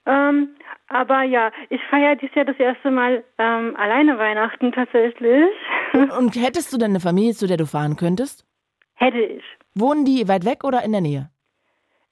[0.05, 0.55] Ähm,
[0.87, 5.45] aber ja, ich feiere dieses Jahr das erste Mal ähm, alleine Weihnachten tatsächlich.
[6.19, 8.45] Und hättest du denn eine Familie, zu der du fahren könntest?
[8.95, 9.43] Hätte ich.
[9.73, 11.29] Wohnen die weit weg oder in der Nähe?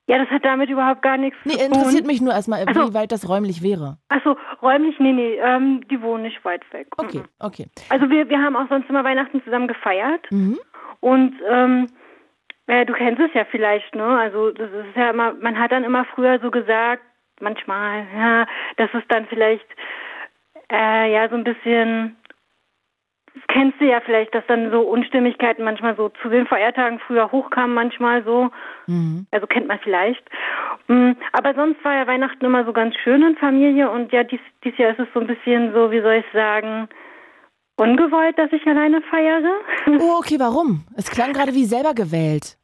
[0.09, 1.65] Ja, das hat damit überhaupt gar nichts Nee, zu tun.
[1.67, 2.89] interessiert mich nur erstmal, Ach so.
[2.89, 3.97] wie weit das räumlich wäre.
[4.09, 6.87] Achso, räumlich, nee, nee, ähm, die wohnen nicht weit weg.
[6.97, 7.25] Okay, Mhm.
[7.39, 7.67] okay.
[7.89, 10.25] Also wir, wir haben auch sonst immer Weihnachten zusammen gefeiert.
[10.31, 10.57] Mhm.
[10.99, 11.87] Und ähm,
[12.65, 14.03] äh, du kennst es ja vielleicht, ne?
[14.03, 17.03] Also das ist ja immer, man hat dann immer früher so gesagt,
[17.39, 19.65] manchmal, ja, dass es dann vielleicht
[20.71, 22.15] äh, ja so ein bisschen
[23.47, 27.73] kennst du ja vielleicht, dass dann so Unstimmigkeiten manchmal so zu den Feiertagen früher hochkamen,
[27.73, 28.49] manchmal so.
[28.87, 29.27] Mhm.
[29.31, 30.23] Also kennt man vielleicht.
[30.87, 34.39] Mm, Aber sonst war ja Weihnachten immer so ganz schön in Familie und ja, dies,
[34.63, 36.89] dies Jahr ist es so ein bisschen so, wie soll ich sagen,
[37.77, 39.53] ungewollt, dass ich alleine feiere.
[39.99, 40.85] Oh, okay, warum?
[40.95, 42.57] Es klang gerade wie selber gewählt.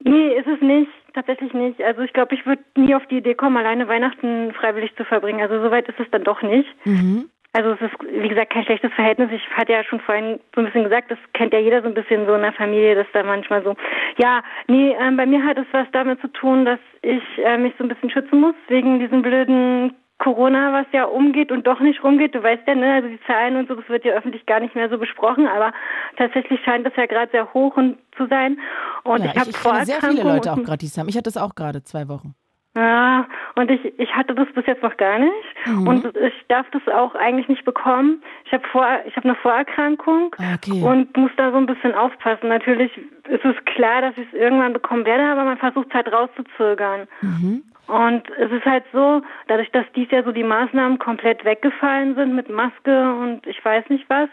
[0.00, 0.90] Nee, ist es nicht.
[1.14, 1.80] Tatsächlich nicht.
[1.80, 5.40] Also ich glaube, ich würde nie auf die Idee kommen, alleine Weihnachten freiwillig zu verbringen.
[5.40, 6.68] Also soweit ist es dann doch nicht.
[6.84, 7.30] Mhm.
[7.56, 9.30] Also es ist, wie gesagt, kein schlechtes Verhältnis.
[9.32, 11.94] Ich hatte ja schon vorhin so ein bisschen gesagt, das kennt ja jeder so ein
[11.94, 13.74] bisschen so in der Familie, dass da manchmal so,
[14.18, 17.72] ja, nee, ähm, bei mir hat es was damit zu tun, dass ich äh, mich
[17.78, 22.04] so ein bisschen schützen muss, wegen diesem blöden Corona, was ja umgeht und doch nicht
[22.04, 22.34] rumgeht.
[22.34, 24.74] Du weißt ja, ne, also die Zahlen und so, das wird ja öffentlich gar nicht
[24.74, 25.72] mehr so besprochen, aber
[26.18, 28.58] tatsächlich scheint das ja gerade sehr hoch und zu sein.
[29.02, 31.08] Und ja, ich habe ich, ich sehr viele Leute auch gerade, die es haben.
[31.08, 32.34] Ich hatte es auch gerade zwei Wochen.
[32.76, 35.32] Ja, und ich, ich hatte das bis jetzt noch gar nicht.
[35.64, 35.88] Mhm.
[35.88, 38.22] Und ich darf das auch eigentlich nicht bekommen.
[38.44, 40.82] Ich habe vor, ich habe eine Vorerkrankung Ah, okay.
[40.82, 42.48] und muss da so ein bisschen aufpassen.
[42.48, 42.94] Natürlich
[43.28, 47.08] ist es klar, dass ich es irgendwann bekommen werde, aber man versucht es halt rauszuzögern.
[47.22, 47.62] Mhm.
[47.86, 52.34] Und es ist halt so, dadurch, dass dies Jahr so die Maßnahmen komplett weggefallen sind
[52.34, 54.28] mit Maske und ich weiß nicht was,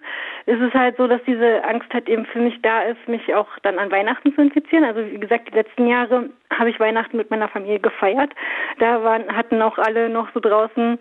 [0.47, 3.47] ist es halt so, dass diese Angst halt eben für mich da ist, mich auch
[3.61, 4.83] dann an Weihnachten zu infizieren.
[4.83, 8.31] Also wie gesagt, die letzten Jahre habe ich Weihnachten mit meiner Familie gefeiert.
[8.79, 10.97] Da waren, hatten auch alle noch so draußen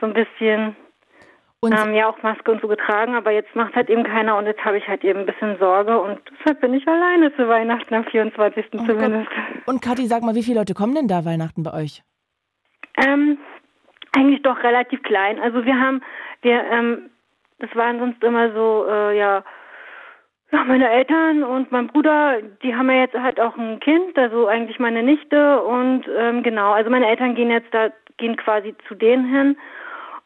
[0.00, 0.76] so ein bisschen
[1.64, 4.64] ähm, ja auch Maske und so getragen, aber jetzt macht halt eben keiner und jetzt
[4.64, 8.04] habe ich halt eben ein bisschen Sorge und deshalb bin ich alleine zu Weihnachten am
[8.04, 8.66] 24.
[8.66, 8.86] Oh Gott.
[8.86, 9.30] zumindest.
[9.66, 12.02] Und Kathi, sag mal, wie viele Leute kommen denn da Weihnachten bei euch?
[12.96, 13.38] Ähm,
[14.16, 15.38] eigentlich doch relativ klein.
[15.40, 16.02] Also wir haben,
[16.42, 17.10] wir, ähm,
[17.58, 19.42] das waren sonst immer so, äh, ja,
[20.52, 24.46] Ja, meine Eltern und mein Bruder, die haben ja jetzt halt auch ein Kind, also
[24.46, 28.94] eigentlich meine Nichte und ähm, genau, also meine Eltern gehen jetzt da, gehen quasi zu
[28.94, 29.56] denen hin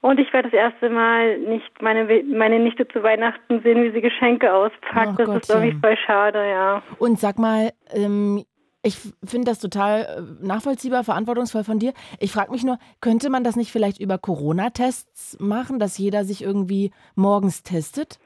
[0.00, 4.00] und ich werde das erste Mal nicht meine meine Nichte zu Weihnachten sehen, wie sie
[4.00, 5.12] Geschenke auspackt.
[5.12, 6.82] Oh das Gott, ist irgendwie voll schade, ja.
[6.98, 8.44] Und sag mal, ähm,
[8.82, 11.92] ich finde das total äh, nachvollziehbar, verantwortungsvoll von dir.
[12.18, 16.42] Ich frage mich nur, könnte man das nicht vielleicht über Corona-Tests machen, dass jeder sich
[16.42, 18.18] irgendwie morgens testet?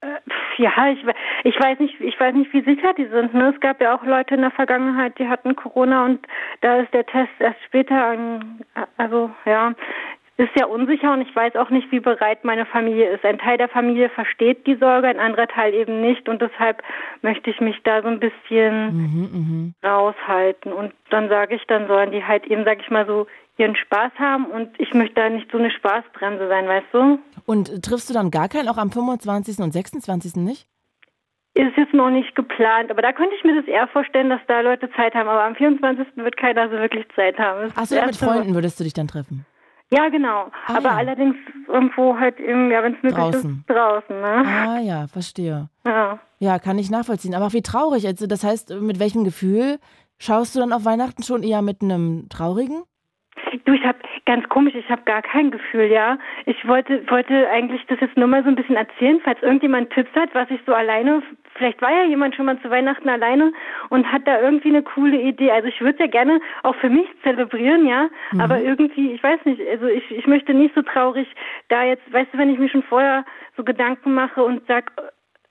[0.00, 0.20] Äh,
[0.58, 1.04] ja, ich,
[1.44, 3.34] ich weiß nicht, ich weiß nicht, wie sicher die sind.
[3.34, 3.52] Ne?
[3.54, 6.20] Es gab ja auch Leute in der Vergangenheit, die hatten Corona und
[6.60, 8.04] da ist der Test erst später.
[8.04, 8.60] An,
[8.96, 9.74] also ja,
[10.40, 13.24] ist sehr unsicher und ich weiß auch nicht, wie bereit meine Familie ist.
[13.24, 16.82] Ein Teil der Familie versteht die Sorge, ein anderer Teil eben nicht und deshalb
[17.22, 19.88] möchte ich mich da so ein bisschen mhm, mh.
[19.88, 23.26] raushalten und dann sage ich, dann sollen die halt eben, sage ich mal so,
[23.58, 27.18] ihren Spaß haben und ich möchte da nicht so eine Spaßbremse sein, weißt du?
[27.44, 29.58] Und triffst du dann gar keinen auch am 25.
[29.58, 30.36] und 26.
[30.36, 30.66] nicht?
[31.54, 34.60] Ist jetzt noch nicht geplant, aber da könnte ich mir das eher vorstellen, dass da
[34.60, 35.28] Leute Zeit haben.
[35.28, 36.06] Aber am 24.
[36.16, 37.72] wird keiner so wirklich Zeit haben.
[37.74, 39.44] Achso, ja, mit Freunden würdest du dich dann treffen?
[39.92, 40.50] Ja, genau.
[40.66, 40.96] Ah, aber ja.
[40.96, 43.64] allerdings irgendwo halt eben, ja, wenn es möglich draußen.
[43.66, 44.20] ist, draußen.
[44.20, 44.44] Ne?
[44.46, 45.68] Ah ja, verstehe.
[45.84, 46.18] Ja.
[46.38, 47.34] Ja, kann ich nachvollziehen.
[47.34, 48.06] Aber wie traurig.
[48.06, 49.78] Also das heißt, mit welchem Gefühl
[50.18, 52.84] schaust du dann auf Weihnachten schon eher mit einem traurigen?
[53.64, 56.18] Du, ich habe ganz komisch, ich habe gar kein Gefühl, ja.
[56.46, 60.14] Ich wollte wollte eigentlich das jetzt nur mal so ein bisschen erzählen, falls irgendjemand Tipps
[60.14, 61.22] hat, was ich so alleine,
[61.54, 63.52] vielleicht war ja jemand schon mal zu Weihnachten alleine
[63.88, 65.50] und hat da irgendwie eine coole Idee.
[65.50, 68.40] Also ich würde ja gerne auch für mich zelebrieren, ja, mhm.
[68.40, 71.28] aber irgendwie, ich weiß nicht, also ich ich möchte nicht so traurig
[71.68, 73.24] da jetzt, weißt du, wenn ich mir schon vorher
[73.56, 74.92] so Gedanken mache und sag,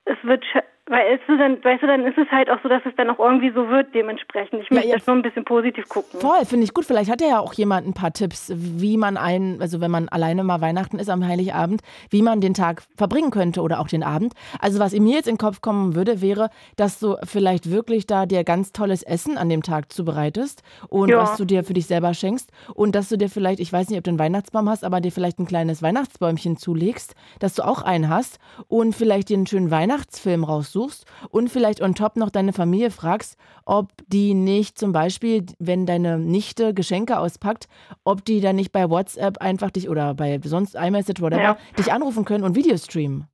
[0.05, 0.43] es wird
[0.89, 3.19] weil es dann, weißt du, dann ist es halt auch so, dass es dann auch
[3.19, 4.63] irgendwie so wird dementsprechend.
[4.63, 6.19] Ich möchte ja, jetzt nur ein bisschen positiv gucken.
[6.19, 6.83] Voll, finde ich gut.
[6.83, 10.43] Vielleicht hat ja auch jemand ein paar Tipps, wie man einen, also wenn man alleine
[10.43, 14.33] mal Weihnachten ist am Heiligabend, wie man den Tag verbringen könnte oder auch den Abend.
[14.59, 18.25] Also was mir jetzt in den Kopf kommen würde, wäre, dass du vielleicht wirklich da
[18.25, 21.19] dir ganz tolles Essen an dem Tag zubereitest und ja.
[21.19, 23.99] was du dir für dich selber schenkst und dass du dir vielleicht, ich weiß nicht,
[23.99, 27.83] ob du einen Weihnachtsbaum hast, aber dir vielleicht ein kleines Weihnachtsbäumchen zulegst, dass du auch
[27.83, 32.29] einen hast und vielleicht dir einen schönen Weihnachtsfilm raussuchst suchst und vielleicht on top noch
[32.29, 37.67] deine Familie fragst, ob die nicht zum Beispiel, wenn deine Nichte Geschenke auspackt,
[38.05, 41.57] ob die dann nicht bei WhatsApp einfach dich oder bei sonst iMessage, whatever, ja.
[41.77, 43.27] dich anrufen können und Video streamen.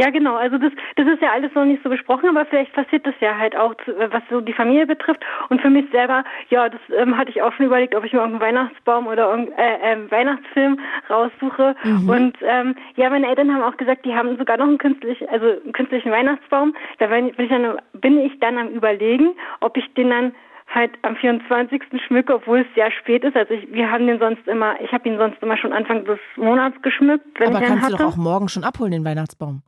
[0.00, 0.36] Ja, genau.
[0.36, 3.36] Also das, das ist ja alles noch nicht so besprochen, aber vielleicht passiert das ja
[3.36, 3.74] halt auch,
[4.10, 5.20] was so die Familie betrifft.
[5.50, 8.20] Und für mich selber, ja, das ähm, hatte ich auch schon überlegt, ob ich mir
[8.20, 11.76] irgendeinen Weihnachtsbaum oder irgendeinen äh, äh, Weihnachtsfilm raussuche.
[11.84, 12.08] Mhm.
[12.08, 15.46] Und ähm, ja, meine Eltern haben auch gesagt, die haben sogar noch einen künstlichen, also
[15.46, 16.74] einen künstlichen Weihnachtsbaum.
[16.98, 20.32] Da bin ich dann, bin ich dann am überlegen, ob ich den dann
[20.74, 21.82] halt am 24.
[22.06, 23.36] schmücke, obwohl es sehr spät ist.
[23.36, 26.18] Also ich, wir haben den sonst immer, ich habe ihn sonst immer schon Anfang des
[26.36, 27.38] Monats geschmückt.
[27.38, 27.96] Wenn Aber ich kannst hatte.
[27.96, 29.60] du doch auch morgen schon abholen, den Weihnachtsbaum.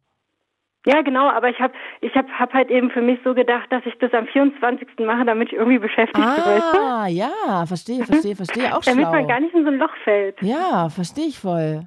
[0.85, 3.87] Ja, genau, aber ich habe ich hab, hab halt eben für mich so gedacht, dass
[3.87, 4.89] ich das am 24.
[5.01, 7.15] mache, damit ich irgendwie beschäftigt ah, bin.
[7.15, 7.19] Du?
[7.19, 8.77] ja, verstehe, verstehe, verstehe.
[8.77, 9.13] Auch damit schlau.
[9.13, 10.43] man gar nicht in so ein Loch fällt.
[10.43, 11.87] Ja, verstehe ich voll.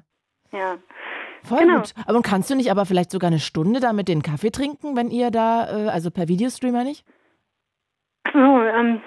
[0.52, 0.76] Ja.
[1.42, 1.76] Voll genau.
[1.76, 1.92] gut.
[2.06, 5.10] Aber kannst du nicht aber vielleicht sogar eine Stunde da mit den Kaffee trinken, wenn
[5.10, 7.04] ihr da, äh, also per Videostreamer nicht?
[8.32, 9.02] So, ähm,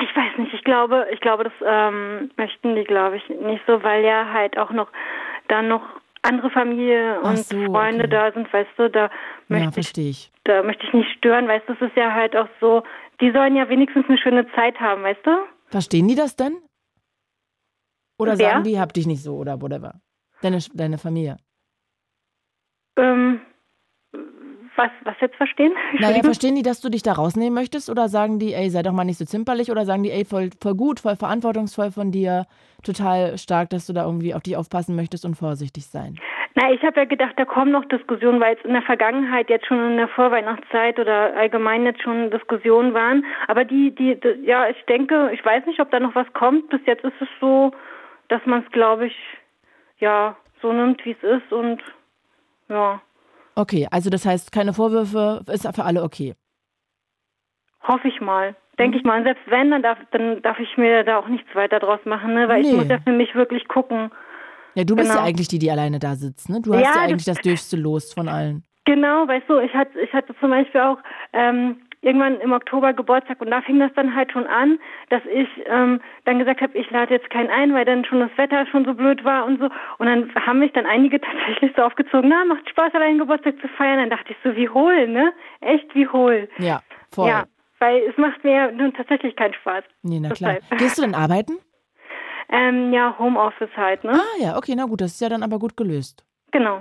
[0.00, 3.82] ich weiß nicht, ich glaube, ich glaube, das ähm, möchten die, glaube ich, nicht so,
[3.82, 4.88] weil ja halt auch noch
[5.48, 5.82] dann noch
[6.22, 8.10] andere Familie und so, Freunde okay.
[8.10, 9.10] da sind, weißt du, da
[9.48, 12.48] möchte ja, ich, da möchte ich nicht stören, weißt du, es ist ja halt auch
[12.60, 12.82] so,
[13.20, 15.30] die sollen ja wenigstens eine schöne Zeit haben, weißt du?
[15.66, 16.58] Verstehen die das denn?
[18.18, 18.50] Oder Wer?
[18.50, 20.00] sagen die, hab dich nicht so oder whatever?
[20.42, 21.38] Deine, deine Familie.
[22.96, 23.40] Ähm,
[24.76, 25.72] was, was jetzt verstehen?
[25.98, 28.92] Naja, verstehen die, dass du dich da rausnehmen möchtest oder sagen die, ey, sei doch
[28.92, 32.46] mal nicht so zimperlich oder sagen die, ey, voll, voll gut, voll verantwortungsvoll von dir,
[32.84, 36.16] total stark, dass du da irgendwie auf dich aufpassen möchtest und vorsichtig sein?
[36.54, 39.66] Na, ich habe ja gedacht, da kommen noch Diskussionen, weil es in der Vergangenheit jetzt
[39.66, 43.24] schon in der Vorweihnachtszeit oder allgemein jetzt schon Diskussionen waren.
[43.46, 46.68] Aber die, die, die ja, ich denke, ich weiß nicht, ob da noch was kommt.
[46.70, 47.70] Bis jetzt ist es so,
[48.28, 49.16] dass man es, glaube ich,
[49.98, 51.80] ja, so nimmt, wie es ist und
[52.68, 53.00] ja.
[53.54, 56.34] Okay, also das heißt, keine Vorwürfe, ist für alle okay.
[57.82, 58.56] Hoffe ich mal.
[58.78, 59.18] Denke ich mal.
[59.18, 62.34] Und selbst wenn, dann darf, dann darf ich mir da auch nichts weiter draus machen,
[62.34, 62.48] ne?
[62.48, 62.70] Weil nee.
[62.70, 64.10] ich muss ja für mich wirklich gucken.
[64.74, 65.20] Ja, du bist genau.
[65.20, 66.60] ja eigentlich die, die alleine da sitzt, ne?
[66.60, 68.64] Du hast ja, ja eigentlich das, das dürfste Los von allen.
[68.86, 70.98] Genau, weißt du, ich hatte, ich hatte zum Beispiel auch
[71.32, 74.78] ähm, irgendwann im Oktober Geburtstag und da fing das dann halt schon an,
[75.10, 78.30] dass ich ähm, dann gesagt habe, ich lade jetzt keinen ein, weil dann schon das
[78.36, 79.68] Wetter schon so blöd war und so.
[79.98, 83.68] Und dann haben mich dann einige tatsächlich so aufgezogen, na, macht Spaß, allein Geburtstag zu
[83.68, 83.98] feiern.
[83.98, 85.32] Dann dachte ich so, wie hohl, ne?
[85.60, 86.48] Echt wie hohl.
[86.58, 86.80] Ja,
[87.12, 87.28] voll.
[87.28, 87.44] Ja,
[87.78, 89.84] weil es macht mir nun tatsächlich keinen Spaß.
[90.02, 90.56] Nee, na klar.
[90.78, 91.58] Gehst du denn arbeiten?
[92.52, 94.10] Ähm, ja, Homeoffice halt, ne?
[94.12, 96.24] Ah ja, okay, na gut, das ist ja dann aber gut gelöst.
[96.50, 96.80] Genau.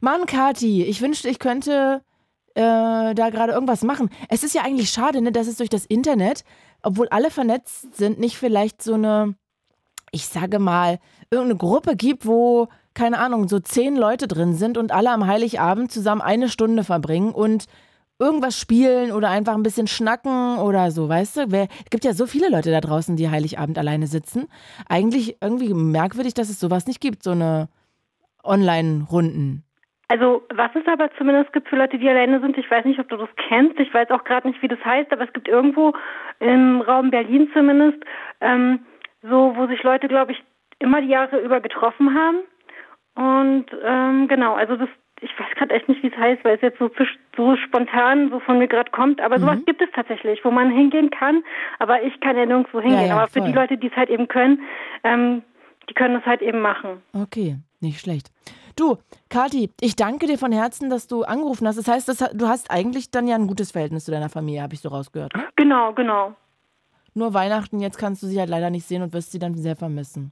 [0.00, 2.02] Mann, Kati, ich wünschte, ich könnte
[2.58, 4.10] äh, da gerade irgendwas machen.
[4.28, 6.42] Es ist ja eigentlich schade, ne, dass es durch das Internet,
[6.82, 9.36] obwohl alle vernetzt sind, nicht vielleicht so eine,
[10.10, 10.98] ich sage mal,
[11.30, 15.92] irgendeine Gruppe gibt, wo, keine Ahnung, so zehn Leute drin sind und alle am Heiligabend
[15.92, 17.66] zusammen eine Stunde verbringen und
[18.18, 21.40] irgendwas spielen oder einfach ein bisschen schnacken oder so, weißt du?
[21.52, 24.48] Es gibt ja so viele Leute da draußen, die Heiligabend alleine sitzen.
[24.88, 27.68] Eigentlich irgendwie merkwürdig, dass es sowas nicht gibt, so eine
[28.42, 29.62] Online-Runden.
[30.08, 33.08] Also was es aber zumindest gibt für Leute, die alleine sind, ich weiß nicht, ob
[33.08, 35.92] du das kennst, ich weiß auch gerade nicht, wie das heißt, aber es gibt irgendwo
[36.40, 37.98] im Raum Berlin zumindest
[38.40, 38.80] ähm,
[39.22, 40.42] so, wo sich Leute, glaube ich,
[40.78, 42.38] immer die Jahre über getroffen haben.
[43.14, 44.88] Und ähm, genau, also das,
[45.20, 46.90] ich weiß gerade echt nicht, wie es heißt, weil es jetzt so,
[47.36, 49.20] so spontan so von mir gerade kommt.
[49.20, 49.42] Aber mhm.
[49.42, 51.42] sowas gibt es tatsächlich, wo man hingehen kann.
[51.80, 53.00] Aber ich kann ja nirgendwo hingehen.
[53.00, 54.62] Ja, ja, aber für die Leute, die es halt eben können,
[55.02, 55.42] ähm,
[55.90, 57.02] die können es halt eben machen.
[57.12, 58.28] Okay, nicht schlecht.
[58.78, 58.96] Du,
[59.28, 61.78] Kathi, ich danke dir von Herzen, dass du angerufen hast.
[61.78, 64.74] Das heißt, das, du hast eigentlich dann ja ein gutes Verhältnis zu deiner Familie, habe
[64.74, 65.34] ich so rausgehört.
[65.34, 65.44] Ne?
[65.56, 66.34] Genau, genau.
[67.12, 69.74] Nur Weihnachten, jetzt kannst du sie halt leider nicht sehen und wirst sie dann sehr
[69.74, 70.30] vermissen.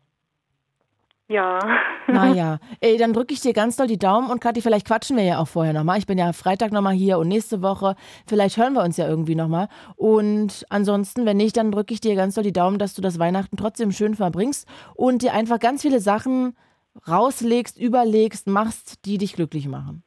[1.26, 1.58] Ja.
[2.06, 5.24] Naja, ey, dann drücke ich dir ganz doll die Daumen und Kathi, vielleicht quatschen wir
[5.24, 5.98] ja auch vorher nochmal.
[5.98, 7.96] Ich bin ja Freitag nochmal hier und nächste Woche.
[8.28, 9.66] Vielleicht hören wir uns ja irgendwie nochmal.
[9.96, 13.18] Und ansonsten, wenn nicht, dann drücke ich dir ganz doll die Daumen, dass du das
[13.18, 16.54] Weihnachten trotzdem schön verbringst und dir einfach ganz viele Sachen
[17.08, 20.02] rauslegst, überlegst, machst, die dich glücklich machen.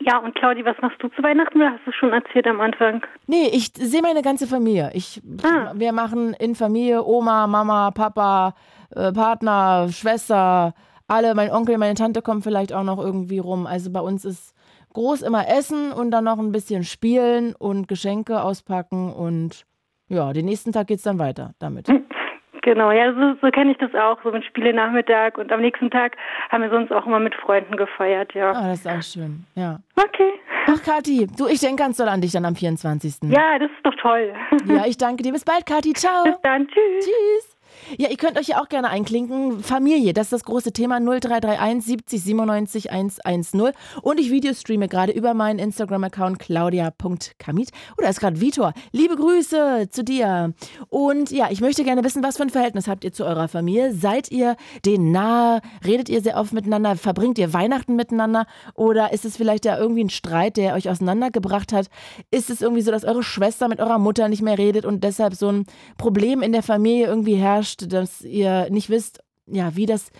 [0.00, 1.56] Ja, und Claudi, was machst du zu Weihnachten?
[1.58, 3.02] Oder hast du schon erzählt am Anfang?
[3.26, 4.90] Nee, ich sehe meine ganze Familie.
[4.92, 5.72] Ich, ah.
[5.74, 8.54] Wir machen in Familie Oma, Mama, Papa,
[8.94, 10.74] äh, Partner, Schwester,
[11.08, 13.66] alle, mein Onkel, meine Tante kommen vielleicht auch noch irgendwie rum.
[13.66, 14.54] Also bei uns ist
[14.92, 19.64] groß immer Essen und dann noch ein bisschen Spielen und Geschenke auspacken und
[20.08, 21.88] ja, den nächsten Tag geht es dann weiter damit.
[22.64, 26.16] Genau, ja, so, so kenne ich das auch, so mit Spiele-Nachmittag und am nächsten Tag
[26.48, 28.52] haben wir sonst auch immer mit Freunden gefeiert, ja.
[28.52, 29.80] Ah, das ist auch schön, ja.
[29.96, 30.32] Okay.
[30.66, 33.30] Ach, Kathi, du, ich denke ganz doll an dich dann am 24.
[33.30, 34.32] Ja, das ist doch toll.
[34.64, 35.32] Ja, ich danke dir.
[35.32, 35.92] Bis bald, Kathi.
[35.92, 36.24] Ciao.
[36.24, 36.66] Bis dann.
[36.68, 37.04] Tschüss.
[37.04, 37.53] Tschüss.
[37.98, 39.62] Ja, ihr könnt euch ja auch gerne einklinken.
[39.62, 43.72] Familie, das ist das große Thema 0331 70 97 110.
[44.02, 47.70] Und ich videostreame gerade über meinen Instagram-Account claudia.kamit.
[47.98, 48.72] Oder ist gerade Vitor.
[48.92, 50.54] Liebe Grüße zu dir.
[50.88, 53.92] Und ja, ich möchte gerne wissen, was für ein Verhältnis habt ihr zu eurer Familie?
[53.92, 55.60] Seid ihr denen nahe?
[55.84, 56.96] Redet ihr sehr oft miteinander?
[56.96, 58.46] Verbringt ihr Weihnachten miteinander?
[58.74, 61.88] Oder ist es vielleicht ja irgendwie ein Streit, der euch auseinandergebracht hat?
[62.30, 65.34] Ist es irgendwie so, dass eure Schwester mit eurer Mutter nicht mehr redet und deshalb
[65.34, 65.66] so ein
[65.98, 67.73] Problem in der Familie irgendwie herrscht?
[67.82, 70.10] Überrascht, dass ihr nicht wisst, ja, wie das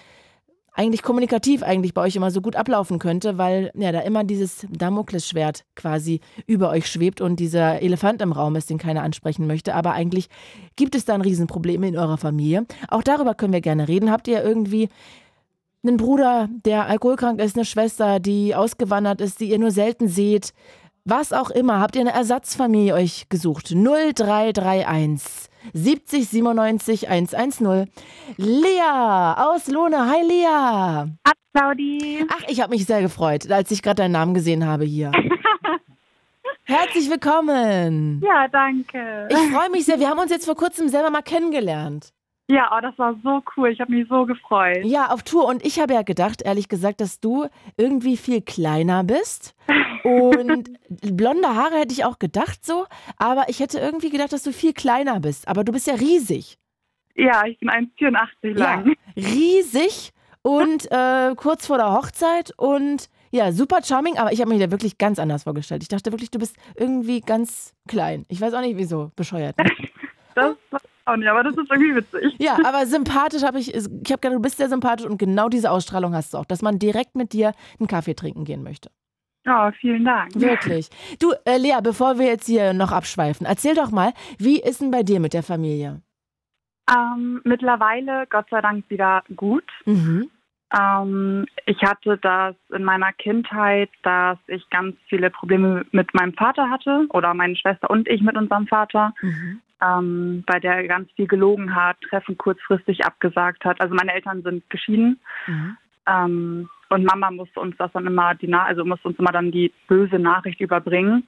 [0.77, 4.67] eigentlich kommunikativ eigentlich bei euch immer so gut ablaufen könnte, weil ja da immer dieses
[4.71, 9.77] Damoklesschwert quasi über euch schwebt und dieser Elefant im Raum ist, den keiner ansprechen möchte.
[9.77, 10.29] Aber eigentlich
[10.75, 12.67] gibt es da ein Riesenproblem in eurer Familie.
[12.89, 14.11] Auch darüber können wir gerne reden.
[14.11, 14.89] Habt ihr irgendwie
[15.85, 20.55] einen Bruder, der alkoholkrank ist, eine Schwester, die ausgewandert ist, die ihr nur selten seht?
[21.05, 23.73] Was auch immer, habt ihr eine Ersatzfamilie euch gesucht?
[23.77, 27.89] 0331 70 97 110.
[28.37, 30.09] Lea aus Lohne.
[30.09, 31.11] Hi Lea.
[31.27, 32.27] Hi Claudi.
[32.29, 35.13] Ach, ich habe mich sehr gefreut, als ich gerade deinen Namen gesehen habe hier.
[36.65, 38.23] Herzlich willkommen.
[38.25, 39.29] Ja, danke.
[39.31, 40.01] Ich freue mich sehr.
[40.01, 42.13] Wir haben uns jetzt vor kurzem selber mal kennengelernt.
[42.47, 43.71] Ja, oh, das war so cool.
[43.71, 44.85] Ich habe mich so gefreut.
[44.85, 45.47] Ja, auf Tour.
[45.47, 49.55] Und ich habe ja gedacht, ehrlich gesagt, dass du irgendwie viel kleiner bist.
[50.05, 52.85] Und blonde Haare hätte ich auch gedacht so.
[53.17, 55.49] Aber ich hätte irgendwie gedacht, dass du viel kleiner bist.
[55.49, 56.59] Aber du bist ja riesig.
[57.15, 58.95] Ja, ich bin 1,84 lang.
[59.15, 64.53] Ja, riesig und äh, kurz vor der Hochzeit und ja, super charming, aber ich habe
[64.53, 65.83] mir da wirklich ganz anders vorgestellt.
[65.83, 68.27] Ich dachte wirklich, du bist irgendwie ganz klein.
[68.29, 69.57] Ich weiß auch nicht wieso, bescheuert.
[69.59, 69.65] Ne?
[70.35, 70.57] das
[71.07, 72.35] auch nicht, aber das ist irgendwie witzig.
[72.39, 75.71] Ja, aber sympathisch habe ich, ich habe gedacht, du bist sehr sympathisch und genau diese
[75.71, 78.91] Ausstrahlung hast du auch, dass man direkt mit dir einen Kaffee trinken gehen möchte.
[79.47, 80.35] Ja, oh, vielen Dank.
[80.35, 80.89] Wirklich.
[81.21, 84.91] Du, äh, Lea, bevor wir jetzt hier noch abschweifen, erzähl doch mal, wie ist denn
[84.91, 86.01] bei dir mit der Familie?
[86.91, 89.65] Ähm, mittlerweile, Gott sei Dank, wieder gut.
[89.85, 90.31] Mhm.
[90.77, 96.69] Ähm, ich hatte das in meiner Kindheit, dass ich ganz viele Probleme mit meinem Vater
[96.71, 99.15] hatte oder meine Schwester und ich mit unserem Vater.
[99.21, 103.81] Mhm ähm, bei der er ganz viel gelogen hat, Treffen kurzfristig abgesagt hat.
[103.81, 105.21] Also meine Eltern sind geschieden.
[105.47, 105.77] Mhm.
[106.07, 109.73] Ähm, und Mama musste uns das dann immer die also musste uns immer dann die
[109.89, 111.27] böse Nachricht überbringen.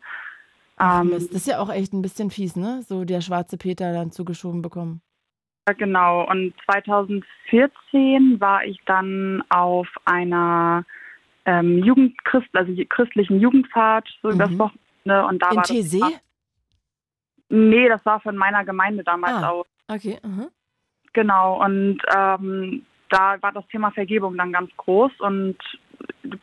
[0.78, 2.82] Ähm, das ist ja auch echt ein bisschen fies, ne?
[2.86, 5.00] So der schwarze Peter dann zugeschoben bekommen.
[5.74, 6.28] Genau.
[6.28, 10.84] Und 2014 war ich dann auf einer
[11.44, 14.34] ähm, Jugendchrist, also christlichen Jugendfahrt so mhm.
[14.34, 16.00] übers Wochenende und da In war TC?
[16.00, 16.20] Das
[17.48, 19.66] Nee, das war von meiner Gemeinde damals ah, auch.
[19.88, 20.18] Okay.
[20.22, 20.48] -huh.
[21.12, 25.56] Genau, und ähm, da war das Thema Vergebung dann ganz groß und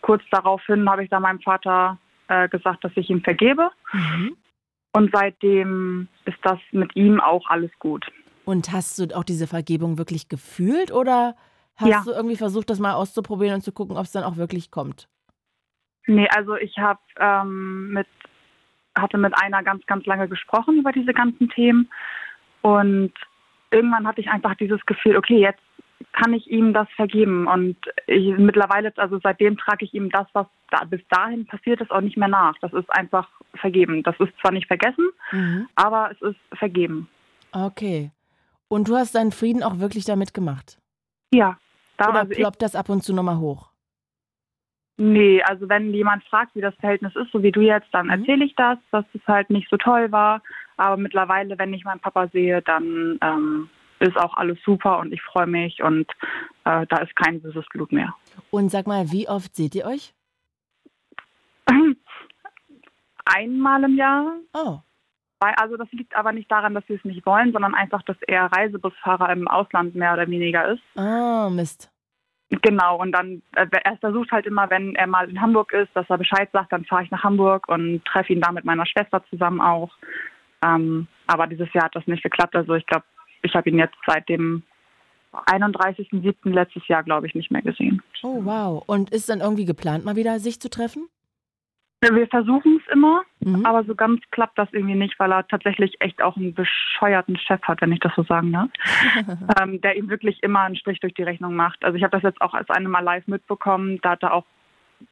[0.02, 1.98] kurz daraufhin habe ich da meinem Vater
[2.28, 3.70] äh, gesagt, dass ich ihm vergebe.
[3.92, 4.38] Mhm.
[4.94, 8.06] Und seitdem ist das mit ihm auch alles gut.
[8.46, 11.36] Und hast du auch diese Vergebung wirklich gefühlt oder
[11.76, 12.02] hast ja.
[12.06, 15.08] du irgendwie versucht, das mal auszuprobieren und zu gucken, ob es dann auch wirklich kommt?
[16.06, 18.08] Nee, also ich habe ähm, mit
[18.96, 21.90] hatte mit einer ganz, ganz lange gesprochen über diese ganzen Themen
[22.62, 23.12] und
[23.72, 25.62] irgendwann hatte ich einfach dieses Gefühl, okay, jetzt
[26.12, 27.48] kann ich ihm das vergeben.
[27.48, 27.78] Und
[28.08, 32.02] ich, mittlerweile, also seitdem trage ich ihm das, was da, bis dahin passiert ist, auch
[32.02, 32.56] nicht mehr nach.
[32.62, 34.04] Das ist einfach vergeben.
[34.04, 35.68] Das ist zwar nicht vergessen, mhm.
[35.76, 37.10] aber es ist vergeben.
[37.52, 38.12] Okay.
[38.68, 40.80] Und du hast deinen Frieden auch wirklich damit gemacht?
[41.34, 41.58] Ja.
[41.98, 43.70] Da, Oder also ploppt das ab und zu nochmal hoch?
[44.98, 48.12] Nee, also wenn jemand fragt, wie das Verhältnis ist, so wie du jetzt, dann mhm.
[48.12, 50.42] erzähle ich das, dass es halt nicht so toll war.
[50.78, 55.22] Aber mittlerweile, wenn ich meinen Papa sehe, dann ähm, ist auch alles super und ich
[55.22, 56.12] freue mich und
[56.66, 58.14] äh, da ist kein böses Blut mehr.
[58.52, 60.14] Und sag mal, wie oft seht ihr euch?
[63.26, 64.34] Einmal im Jahr.
[64.54, 64.80] Oh.
[65.58, 68.46] Also das liegt aber nicht daran, dass sie es nicht wollen, sondern einfach, dass er
[68.46, 70.82] Reisebusfahrer im Ausland mehr oder weniger ist.
[70.96, 71.90] Ah, Mist.
[72.62, 76.10] Genau, und dann, äh, er versucht halt immer, wenn er mal in Hamburg ist, dass
[76.10, 79.24] er Bescheid sagt, dann fahre ich nach Hamburg und treffe ihn da mit meiner Schwester
[79.30, 79.92] zusammen auch.
[80.64, 82.56] Ähm, aber dieses Jahr hat das nicht geklappt.
[82.56, 83.06] Also ich glaube,
[83.42, 84.64] ich habe ihn jetzt seit dem
[85.34, 86.52] 31.07.
[86.52, 88.02] letztes Jahr, glaube ich, nicht mehr gesehen.
[88.22, 88.84] Oh, wow.
[88.86, 91.10] Und ist dann irgendwie geplant, mal wieder sich zu treffen?
[92.12, 93.66] Wir versuchen es immer, mhm.
[93.66, 97.62] aber so ganz klappt das irgendwie nicht, weil er tatsächlich echt auch einen bescheuerten Chef
[97.64, 98.70] hat, wenn ich das so sagen darf,
[99.62, 101.84] ähm, der ihm wirklich immer einen Strich durch die Rechnung macht.
[101.84, 104.00] Also ich habe das jetzt auch als eine Mal live mitbekommen.
[104.02, 104.46] Da hat er auch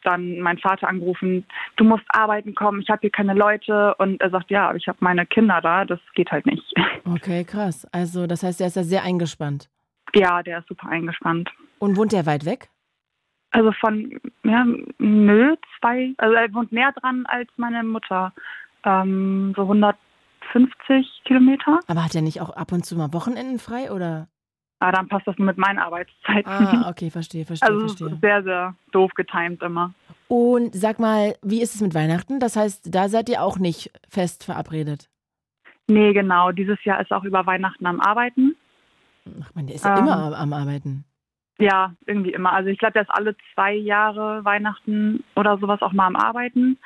[0.03, 3.95] dann mein Vater angerufen, du musst arbeiten kommen, ich habe hier keine Leute.
[3.95, 6.63] Und er sagt, ja, ich habe meine Kinder da, das geht halt nicht.
[7.03, 7.85] Okay, krass.
[7.91, 9.69] Also das heißt, er ist ja sehr eingespannt.
[10.13, 11.49] Ja, der ist super eingespannt.
[11.79, 12.69] Und wohnt der weit weg?
[13.51, 14.65] Also von, ja,
[14.97, 18.33] nö, zwei, also er wohnt näher dran als meine Mutter.
[18.83, 21.79] Ähm, so 150 Kilometer.
[21.87, 24.27] Aber hat er nicht auch ab und zu mal Wochenenden frei oder?
[24.79, 26.51] Ah, dann passt das nur mit meinen Arbeitszeiten.
[26.51, 28.17] Ah, okay, verstehe, verstehe, also verstehe.
[28.19, 29.93] sehr, sehr doof getimt immer.
[30.27, 32.39] Und sag mal, wie ist es mit Weihnachten?
[32.39, 35.07] Das heißt, da seid ihr auch nicht fest verabredet?
[35.87, 36.51] Nee, genau.
[36.51, 38.55] Dieses Jahr ist auch über Weihnachten am Arbeiten.
[39.43, 41.05] Ach man, der ist ja ähm, immer am Arbeiten.
[41.59, 42.53] Ja, irgendwie immer.
[42.53, 46.77] Also ich glaube, der ist alle zwei Jahre Weihnachten oder sowas auch mal am Arbeiten.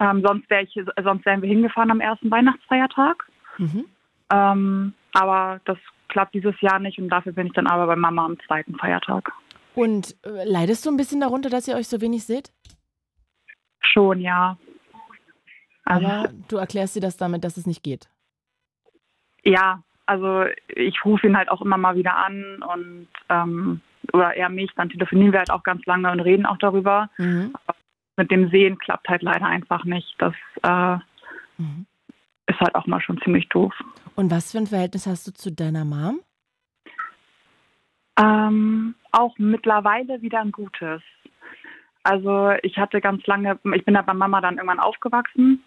[0.00, 3.26] Ähm, sonst, wär ich, sonst wären wir hingefahren am ersten Weihnachtsfeiertag.
[3.58, 3.84] Mhm.
[4.30, 5.78] Ähm, aber das
[6.08, 9.32] klappt dieses Jahr nicht und dafür bin ich dann aber bei Mama am zweiten Feiertag.
[9.74, 12.52] Und äh, leidest du ein bisschen darunter, dass ihr euch so wenig seht?
[13.80, 14.56] Schon, ja.
[15.84, 18.08] Also, aber du erklärst dir das damit, dass es nicht geht?
[19.44, 23.80] Ja, also ich rufe ihn halt auch immer mal wieder an und ähm,
[24.12, 27.10] oder er mich, dann telefonieren wir halt auch ganz lange und reden auch darüber.
[27.18, 27.54] Mhm.
[28.16, 30.14] mit dem Sehen klappt halt leider einfach nicht.
[30.18, 30.96] Das äh,
[31.62, 31.86] mhm.
[32.46, 33.72] ist halt auch mal schon ziemlich doof.
[34.16, 36.20] Und was für ein Verhältnis hast du zu deiner Mom?
[38.20, 41.00] Ähm, auch mittlerweile wieder ein gutes.
[42.02, 45.62] Also ich hatte ganz lange, ich bin da bei Mama dann irgendwann aufgewachsen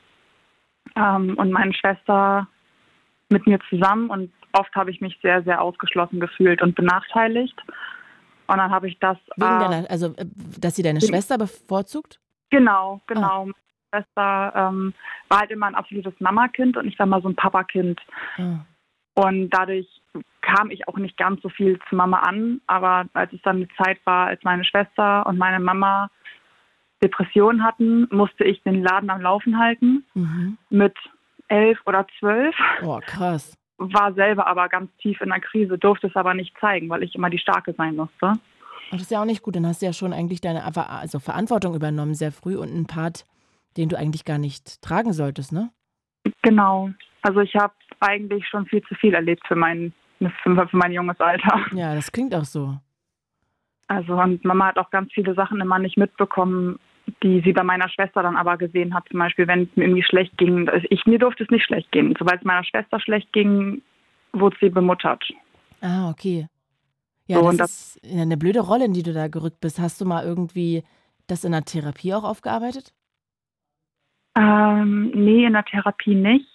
[0.95, 2.47] ähm, und meine Schwester
[3.29, 7.55] mit mir zusammen und oft habe ich mich sehr, sehr ausgeschlossen gefühlt und benachteiligt.
[8.47, 9.17] Und dann habe ich das.
[9.35, 10.25] Wegen äh, deiner, also, äh,
[10.59, 12.19] dass sie deine Schwester bevorzugt?
[12.49, 13.43] Genau, genau.
[13.43, 13.45] Ah.
[13.45, 14.93] Meine Schwester ähm,
[15.29, 17.99] war halt immer ein absolutes Mama-Kind und ich war mal so ein Papa-Kind.
[18.37, 18.65] Ah.
[19.13, 19.87] Und dadurch
[20.41, 22.61] kam ich auch nicht ganz so viel zu Mama an.
[22.67, 26.09] Aber als es dann die Zeit war, als meine Schwester und meine Mama
[27.03, 30.05] Depressionen hatten, musste ich den Laden am Laufen halten.
[30.13, 30.57] Mhm.
[30.69, 30.95] Mit
[31.47, 32.55] elf oder zwölf.
[32.83, 36.89] Oh, krass war selber aber ganz tief in der Krise, durfte es aber nicht zeigen,
[36.89, 38.33] weil ich immer die Starke sein musste.
[38.91, 41.75] Das ist ja auch nicht gut, dann hast du ja schon eigentlich deine also Verantwortung
[41.75, 43.25] übernommen sehr früh und einen Part,
[43.77, 45.71] den du eigentlich gar nicht tragen solltest, ne?
[46.41, 46.89] Genau.
[47.21, 49.93] Also ich habe eigentlich schon viel zu viel erlebt für mein,
[50.43, 51.61] für mein junges Alter.
[51.73, 52.77] Ja, das klingt auch so.
[53.87, 56.79] Also und Mama hat auch ganz viele Sachen immer nicht mitbekommen,
[57.23, 60.03] die sie bei meiner Schwester dann aber gesehen hat, zum Beispiel, wenn es mir irgendwie
[60.03, 60.69] schlecht ging.
[60.89, 62.15] Ich, mir durfte es nicht schlecht gehen.
[62.17, 63.81] Sobald es meiner Schwester schlecht ging,
[64.33, 65.23] wurde sie bemuttert.
[65.81, 66.47] Ah, okay.
[67.27, 69.79] Ja, so, das, das ist eine blöde Rolle, in die du da gerückt bist.
[69.79, 70.83] Hast du mal irgendwie
[71.27, 72.93] das in der Therapie auch aufgearbeitet?
[74.35, 76.47] Ähm, nee, in der Therapie nicht.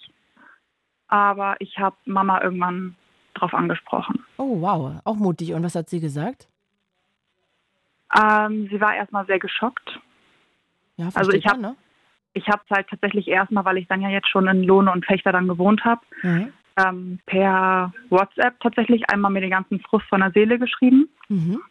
[1.07, 2.95] Aber ich habe Mama irgendwann
[3.33, 4.23] drauf angesprochen.
[4.37, 4.99] Oh, wow.
[5.03, 5.53] Auch mutig.
[5.53, 6.47] Und was hat sie gesagt?
[8.15, 9.99] Ähm, sie war erstmal sehr geschockt.
[10.97, 11.75] Ja, also ich habe ne?
[12.33, 15.05] ich habe es halt tatsächlich erstmal, weil ich dann ja jetzt schon in Lohne und
[15.05, 16.53] Fechter dann gewohnt habe, mhm.
[16.77, 21.09] ähm, per WhatsApp tatsächlich einmal mir den ganzen Frust von der Seele geschrieben.
[21.29, 21.61] Mhm.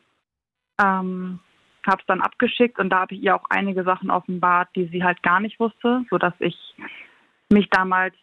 [0.83, 1.41] Ähm,
[1.87, 5.05] habe es dann abgeschickt und da habe ich ihr auch einige Sachen offenbart, die sie
[5.05, 6.57] halt gar nicht wusste, sodass ich
[7.49, 8.15] mich damals,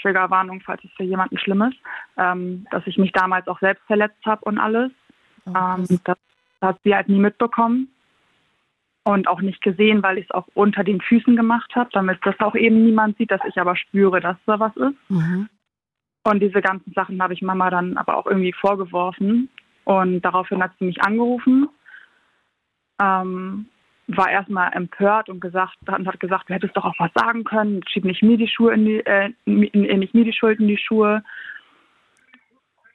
[0.00, 1.78] Triggerwarnung, falls es für jemanden schlimm ist,
[2.18, 4.92] ähm, dass ich mich damals auch selbst verletzt habe und alles.
[5.46, 6.18] Oh, ähm, das
[6.60, 7.93] hat sie halt nie mitbekommen
[9.04, 12.40] und auch nicht gesehen, weil ich es auch unter den Füßen gemacht habe, damit das
[12.40, 15.10] auch eben niemand sieht, dass ich aber spüre, dass da was ist.
[15.10, 15.48] Mhm.
[16.24, 19.50] Und diese ganzen Sachen habe ich Mama dann aber auch irgendwie vorgeworfen.
[19.84, 21.68] Und daraufhin hat sie mich angerufen,
[22.98, 23.66] ähm,
[24.06, 27.82] war erstmal empört und gesagt, und hat gesagt, du hättest doch auch was sagen können,
[27.86, 31.22] schieb nicht mir die Schuhe in die, äh, nicht mir die Schuld in die Schuhe.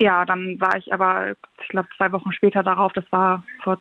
[0.02, 3.80] Ja, dann war ich aber, ich glaube, zwei Wochen später darauf, das war vor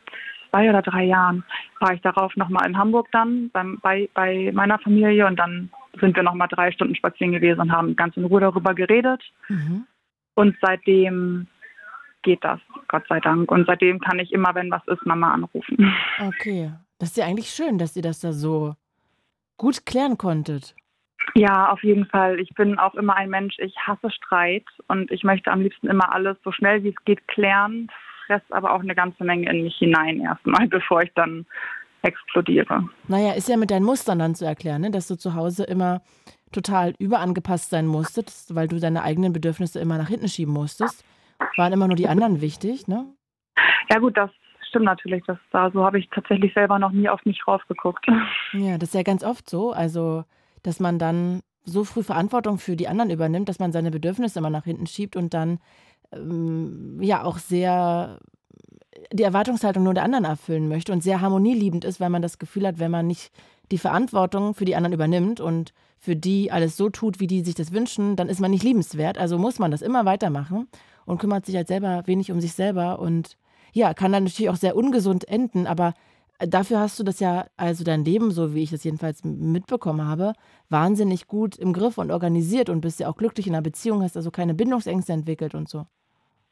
[0.51, 1.45] zwei oder drei Jahren,
[1.81, 5.71] war ich darauf nochmal in Hamburg dann beim, bei, bei meiner Familie und dann
[6.01, 9.23] sind wir nochmal drei Stunden spazieren gewesen und haben ganz in Ruhe darüber geredet.
[9.49, 9.87] Mhm.
[10.35, 11.49] Und seitdem
[12.23, 13.51] geht das, Gott sei Dank.
[13.51, 15.93] Und seitdem kann ich immer, wenn was ist, Mama anrufen.
[16.21, 16.73] Okay.
[16.99, 18.75] Das ist ja eigentlich schön, dass ihr das da so
[19.57, 20.75] gut klären konntet.
[21.35, 22.41] Ja, auf jeden Fall.
[22.41, 26.13] Ich bin auch immer ein Mensch, ich hasse Streit und ich möchte am liebsten immer
[26.13, 27.89] alles so schnell wie es geht klären,
[28.29, 31.47] fresse aber auch eine ganze Menge in mich hinein erstmal, bevor ich dann
[32.03, 32.89] explodiere.
[33.09, 34.91] Naja, ist ja mit deinen Mustern dann zu erklären, ne?
[34.93, 36.01] dass du zu Hause immer
[36.53, 41.05] total überangepasst sein musstest, weil du deine eigenen Bedürfnisse immer nach hinten schieben musstest.
[41.57, 43.07] Waren immer nur die anderen wichtig, ne?
[43.91, 44.31] Ja gut, das
[44.69, 45.25] stimmt natürlich.
[45.27, 48.07] Das da so habe ich tatsächlich selber noch nie auf mich rausgeguckt.
[48.53, 49.73] Ja, das ist ja ganz oft so.
[49.73, 50.25] Also,
[50.63, 54.49] dass man dann so früh Verantwortung für die anderen übernimmt, dass man seine Bedürfnisse immer
[54.49, 55.59] nach hinten schiebt und dann
[56.13, 58.19] ähm, ja auch sehr
[59.13, 62.67] die Erwartungshaltung nur der anderen erfüllen möchte und sehr harmonieliebend ist, weil man das Gefühl
[62.67, 63.31] hat, wenn man nicht
[63.71, 67.55] die Verantwortung für die anderen übernimmt und für die alles so tut, wie die sich
[67.55, 69.19] das wünschen, dann ist man nicht liebenswert.
[69.19, 70.69] Also muss man das immer weitermachen
[71.07, 73.37] und kümmert sich halt selber wenig um sich selber und
[73.73, 75.95] ja, kann dann natürlich auch sehr ungesund enden, aber
[76.39, 80.35] dafür hast du das ja, also dein Leben, so wie ich das jedenfalls mitbekommen habe,
[80.69, 84.17] wahnsinnig gut im Griff und organisiert und bist ja auch glücklich in einer Beziehung, hast
[84.17, 85.87] also keine Bindungsängste entwickelt und so.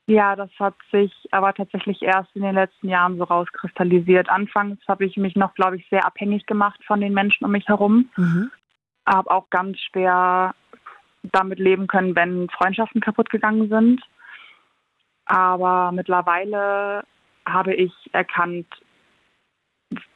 [0.08, 4.28] Ja, das hat sich aber tatsächlich erst in den letzten Jahren so rauskristallisiert.
[4.28, 7.66] Anfangs habe ich mich noch, glaube ich, sehr abhängig gemacht von den Menschen um mich
[7.66, 8.08] herum.
[8.16, 8.50] Mhm.
[9.04, 10.54] Habe auch ganz schwer
[11.32, 14.00] damit leben können, wenn Freundschaften kaputt gegangen sind.
[15.24, 17.02] Aber mittlerweile
[17.44, 18.66] habe ich erkannt,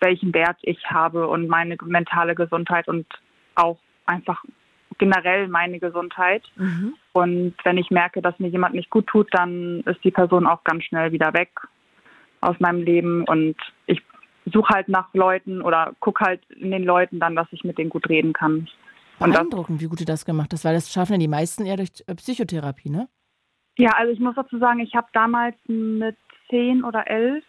[0.00, 3.06] welchen Wert ich habe und meine mentale Gesundheit und
[3.54, 4.42] auch einfach
[4.98, 6.42] generell meine Gesundheit.
[6.56, 6.94] Mhm.
[7.12, 10.64] Und wenn ich merke, dass mir jemand nicht gut tut, dann ist die Person auch
[10.64, 11.50] ganz schnell wieder weg
[12.40, 13.24] aus meinem Leben.
[13.24, 13.56] Und
[13.86, 14.02] ich
[14.46, 17.90] suche halt nach Leuten oder gucke halt in den Leuten dann, dass ich mit denen
[17.90, 18.68] gut reden kann.
[19.18, 21.76] Und Beeindruckend, wie gut du das gemacht hast, weil das schaffen ja die meisten eher
[21.76, 23.08] durch äh, Psychotherapie, ne?
[23.76, 26.16] Ja, also ich muss dazu sagen, ich habe damals mit
[26.48, 27.44] zehn oder elf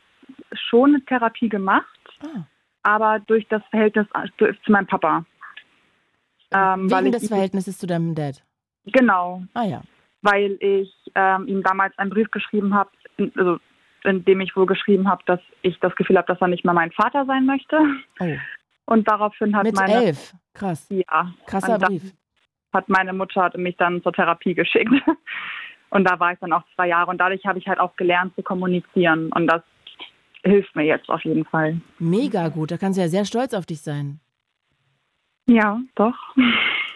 [0.53, 2.45] schon eine Therapie gemacht, ah.
[2.83, 4.07] aber durch das Verhältnis
[4.37, 5.25] zu meinem Papa.
[6.53, 8.43] Ähm, Wegen des Verhältnisses zu deinem Dad?
[8.85, 9.43] Genau.
[9.53, 9.81] Ah ja.
[10.21, 12.89] Weil ich ähm, ihm damals einen Brief geschrieben habe,
[13.35, 13.59] also
[14.03, 16.73] in dem ich wohl geschrieben habe, dass ich das Gefühl habe, dass er nicht mehr
[16.73, 17.77] mein Vater sein möchte.
[18.19, 18.35] Oh.
[18.85, 20.87] Und daraufhin hat Mit meine elf, krass.
[20.89, 21.33] Ja.
[21.45, 22.13] Krasser Brief.
[22.73, 24.91] Hat meine Mutter hat mich dann zur Therapie geschickt.
[25.91, 27.09] Und da war ich dann auch zwei Jahre.
[27.11, 29.31] Und dadurch habe ich halt auch gelernt zu kommunizieren.
[29.33, 29.61] Und das
[30.43, 31.81] hilft mir jetzt auf jeden Fall.
[31.99, 32.71] Mega gut.
[32.71, 34.19] Da kannst du ja sehr stolz auf dich sein.
[35.47, 36.15] Ja, doch.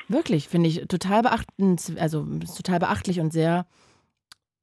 [0.07, 2.25] Wirklich, finde ich total beachtend, also
[2.55, 3.65] total beachtlich und sehr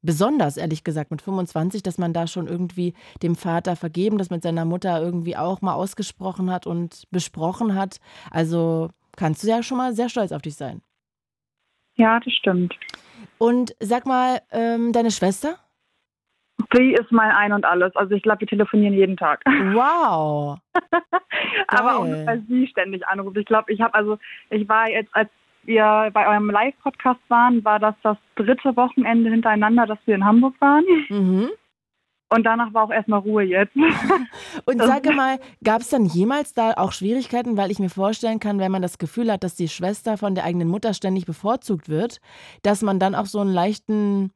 [0.03, 4.43] besonders, ehrlich gesagt, mit 25, dass man da schon irgendwie dem Vater vergeben, das mit
[4.43, 7.99] seiner Mutter irgendwie auch mal ausgesprochen hat und besprochen hat.
[8.31, 10.83] Also kannst du ja schon mal sehr stolz auf dich sein.
[11.95, 12.75] Ja, das stimmt.
[13.39, 15.59] Und sag mal, ähm, deine Schwester?
[16.73, 17.95] Sie ist mein Ein und Alles.
[17.97, 19.41] Also ich glaube, wir telefonieren jeden Tag.
[19.73, 20.59] Wow.
[21.69, 23.37] Aber auch nur, weil sie ständig anruft.
[23.37, 24.19] Ich glaube, ich habe also,
[24.51, 25.31] ich war jetzt, als
[25.65, 30.55] wir bei eurem Live-Podcast waren, war das das dritte Wochenende hintereinander, dass wir in Hamburg
[30.61, 30.85] waren.
[31.09, 31.51] Mhm.
[32.33, 33.77] Und danach war auch erstmal Ruhe jetzt.
[34.65, 38.59] Und sage mal, gab es dann jemals da auch Schwierigkeiten, weil ich mir vorstellen kann,
[38.59, 42.21] wenn man das Gefühl hat, dass die Schwester von der eigenen Mutter ständig bevorzugt wird,
[42.63, 44.33] dass man dann auch so einen leichten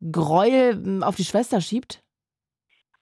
[0.00, 2.02] Gräuel hm, auf die Schwester schiebt?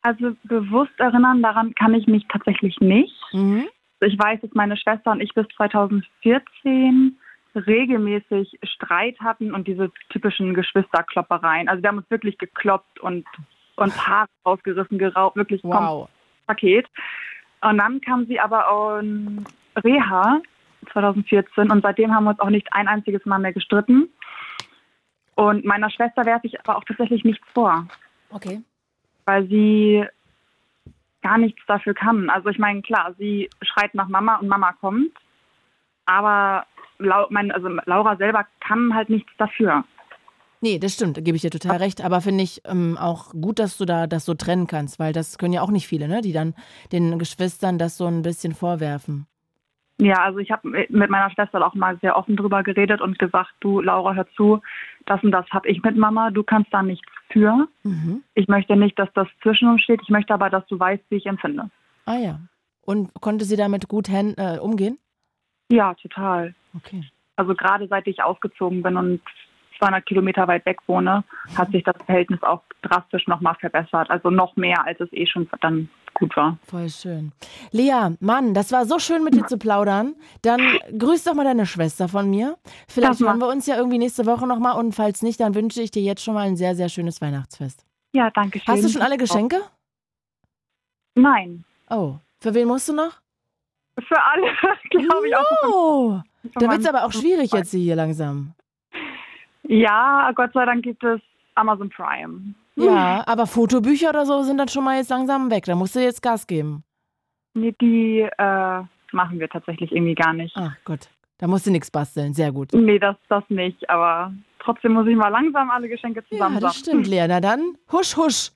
[0.03, 3.15] Also bewusst erinnern, daran kann ich mich tatsächlich nicht.
[3.33, 3.67] Mhm.
[4.01, 7.17] Ich weiß, dass meine Schwester und ich bis 2014
[7.55, 11.69] regelmäßig Streit hatten und diese typischen Geschwisterkloppereien.
[11.69, 13.27] Also wir haben uns wirklich gekloppt und
[13.77, 16.09] uns Haare rausgerissen, geraubt, wirklich wow.
[16.47, 16.87] Paket.
[17.63, 19.45] Und dann kam sie aber in
[19.83, 20.41] Reha
[20.93, 24.09] 2014 und seitdem haben wir uns auch nicht ein einziges Mal mehr gestritten.
[25.37, 27.87] Und meiner Schwester werfe ich aber auch tatsächlich nichts vor.
[28.31, 28.63] Okay.
[29.27, 30.05] Weil sie
[31.23, 32.31] gar nichts dafür kann.
[32.31, 35.13] Also ich meine, klar, sie schreit nach Mama und Mama kommt,
[36.07, 36.67] aber
[36.99, 39.85] Lau mein, also Laura selber kann halt nichts dafür.
[40.63, 42.03] Nee, das stimmt, da gebe ich dir total recht.
[42.03, 45.37] Aber finde ich ähm, auch gut, dass du da das so trennen kannst, weil das
[45.37, 46.23] können ja auch nicht viele, ne?
[46.23, 46.55] die dann
[46.93, 49.27] den Geschwistern das so ein bisschen vorwerfen.
[49.99, 53.53] Ja, also ich habe mit meiner Schwester auch mal sehr offen drüber geredet und gesagt,
[53.61, 54.61] du Laura, hör zu,
[55.07, 57.67] das und das habe ich mit Mama, du kannst da nichts für.
[57.83, 58.23] Mhm.
[58.35, 61.17] Ich möchte nicht, dass das zwischen uns steht, ich möchte aber, dass du weißt, wie
[61.17, 61.71] ich empfinde.
[62.05, 62.41] Ah ja.
[62.83, 64.99] Und konnte sie damit gut äh, umgehen?
[65.71, 66.55] Ja, total.
[66.77, 67.03] Okay.
[67.37, 69.21] Also gerade seit ich ausgezogen bin und
[69.79, 71.25] 200 Kilometer weit weg wohne,
[71.57, 74.11] hat sich das Verhältnis auch drastisch nochmal verbessert.
[74.11, 75.89] Also noch mehr, als es eh schon dann
[76.19, 76.59] gut war.
[76.65, 77.33] Voll schön.
[77.71, 80.15] Lea, Mann, das war so schön mit dir zu plaudern.
[80.43, 80.61] Dann
[80.97, 82.57] grüß doch mal deine Schwester von mir.
[82.89, 85.91] Vielleicht hören wir uns ja irgendwie nächste Woche nochmal und falls nicht, dann wünsche ich
[85.91, 87.85] dir jetzt schon mal ein sehr, sehr schönes Weihnachtsfest.
[88.13, 88.75] Ja, danke schön.
[88.75, 89.61] Hast du schon alle Geschenke?
[91.15, 91.65] Nein.
[91.91, 93.21] Oh, für wen musst du noch?
[94.07, 94.53] Für alle,
[94.91, 95.69] glaube ich no.
[95.69, 96.23] auch.
[96.55, 98.53] Da wird es aber auch schwierig jetzt hier langsam.
[99.65, 101.21] Ja, Gott sei Dank gibt es
[101.55, 102.55] Amazon Prime.
[102.77, 105.65] Ja, aber Fotobücher oder so sind dann schon mal jetzt langsam weg.
[105.65, 106.85] Da musst du jetzt Gas geben.
[107.55, 110.55] Nee, die äh, machen wir tatsächlich irgendwie gar nicht.
[110.57, 111.09] Ach Gott,
[111.39, 112.35] da musst du nichts basteln.
[112.35, 112.73] Sehr gut.
[112.75, 113.89] Nee, das, das nicht.
[113.89, 116.57] Aber trotzdem muss ich mal langsam alle Geschenke zusammen.
[116.57, 117.27] Ja, das stimmt, Lea.
[117.29, 118.51] Na dann, husch, husch.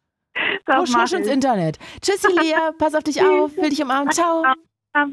[0.66, 1.78] Das husch, husch ins Internet.
[2.02, 2.72] Tschüssi, Lea.
[2.78, 3.56] Pass auf dich auf.
[3.56, 4.10] Will dich umarmen.
[4.10, 4.44] Ciao.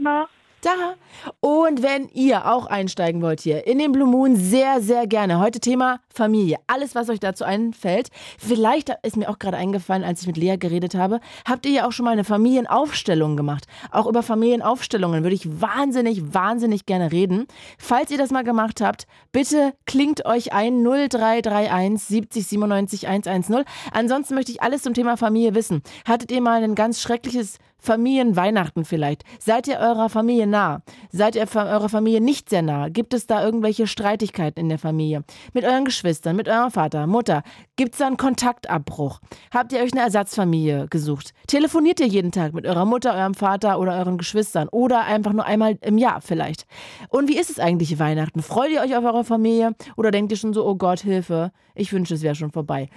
[0.01, 0.27] Noch
[0.61, 0.95] da.
[1.39, 5.39] Und wenn ihr auch einsteigen wollt hier in den Blue Moon, sehr, sehr gerne.
[5.39, 6.57] Heute Thema Familie.
[6.67, 8.09] Alles, was euch dazu einfällt.
[8.37, 11.87] Vielleicht ist mir auch gerade eingefallen, als ich mit Lea geredet habe, habt ihr ja
[11.87, 13.65] auch schon mal eine Familienaufstellung gemacht.
[13.91, 17.47] Auch über Familienaufstellungen würde ich wahnsinnig, wahnsinnig gerne reden.
[17.77, 23.63] Falls ihr das mal gemacht habt, bitte klingt euch ein 0331 70 97 110.
[23.91, 25.81] Ansonsten möchte ich alles zum Thema Familie wissen.
[26.07, 29.23] Hattet ihr mal ein ganz schreckliches Familienweihnachten vielleicht?
[29.39, 30.81] Seid ihr eurer Familie nah?
[31.09, 32.89] Seid ihr eurer Familie nicht sehr nah?
[32.89, 35.23] Gibt es da irgendwelche Streitigkeiten in der Familie?
[35.53, 37.43] Mit euren Geschwistern, mit eurem Vater, Mutter?
[37.77, 39.21] Gibt es da einen Kontaktabbruch?
[39.53, 41.33] Habt ihr euch eine Ersatzfamilie gesucht?
[41.47, 44.67] Telefoniert ihr jeden Tag mit eurer Mutter, eurem Vater oder euren Geschwistern?
[44.69, 46.65] Oder einfach nur einmal im Jahr vielleicht?
[47.07, 48.41] Und wie ist es eigentlich Weihnachten?
[48.41, 49.75] Freut ihr euch auf eure Familie?
[49.95, 52.89] Oder denkt ihr schon so, oh Gott, Hilfe, ich wünsche, es wäre schon vorbei?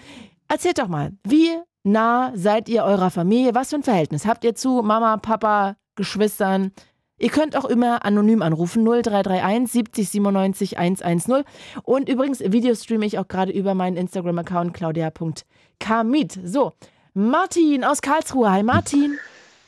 [0.48, 1.50] Erzählt doch mal, wie
[1.82, 3.54] nah seid ihr eurer Familie?
[3.54, 6.72] Was für ein Verhältnis habt ihr zu Mama, Papa, Geschwistern?
[7.18, 11.44] Ihr könnt auch immer anonym anrufen 0331 70 97 110.
[11.82, 16.40] Und übrigens, Video streame ich auch gerade über meinen Instagram-Account claudia.kamit.
[16.44, 16.72] So,
[17.12, 18.50] Martin aus Karlsruhe.
[18.50, 19.18] Hi Martin.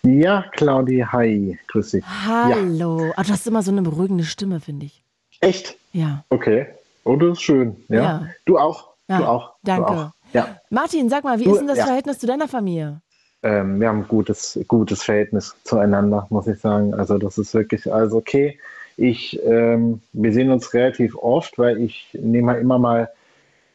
[0.04, 1.58] Ja, Claudi, hi.
[1.68, 2.04] Grüß dich.
[2.26, 3.04] Hallo.
[3.04, 3.12] Ja.
[3.16, 5.04] Ach, du hast immer so eine beruhigende Stimme, finde ich.
[5.40, 5.76] Echt?
[5.92, 6.24] Ja.
[6.30, 6.66] Okay.
[7.04, 7.76] Oh, das ist schön.
[7.88, 8.02] Ja.
[8.02, 8.26] ja.
[8.46, 8.94] Du auch.
[9.08, 9.52] Ja, du auch.
[9.62, 9.92] Danke.
[9.92, 10.10] Du auch.
[10.32, 10.60] Ja.
[10.70, 11.86] Martin, sag mal, wie du, ist denn das ja.
[11.86, 13.00] Verhältnis zu deiner Familie?
[13.42, 16.94] Ähm, wir haben ein gutes, gutes Verhältnis zueinander, muss ich sagen.
[16.94, 18.58] Also das ist wirklich, also okay.
[18.96, 23.10] Ich, ähm, wir sehen uns relativ oft, weil ich nehme halt immer mal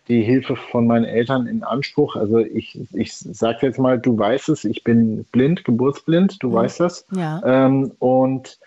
[0.08, 2.16] die Hilfe von meinen Eltern in Anspruch.
[2.16, 6.54] Also ich, ich sage jetzt mal, du weißt es, ich bin blind, geburtsblind, du mhm.
[6.54, 7.06] weißt das.
[7.12, 7.42] Ja.
[7.44, 8.60] Ähm, und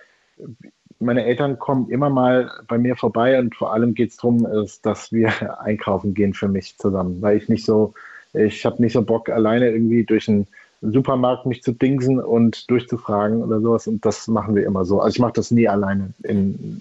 [1.00, 4.46] meine Eltern kommen immer mal bei mir vorbei und vor allem geht es darum,
[4.82, 5.30] dass wir
[5.60, 7.94] einkaufen gehen für mich zusammen, weil ich nicht so,
[8.32, 10.46] ich habe nicht so Bock, alleine irgendwie durch einen
[10.82, 15.00] Supermarkt mich zu dingsen und durchzufragen oder sowas und das machen wir immer so.
[15.00, 16.12] Also ich mache das nie alleine.
[16.22, 16.80] In,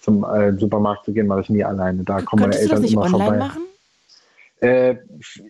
[0.00, 2.04] zum äh, Supermarkt zu gehen, mache ich nie alleine.
[2.04, 3.36] Da kommen meine Eltern immer vorbei.
[3.36, 3.62] Machen?
[4.60, 4.96] Äh,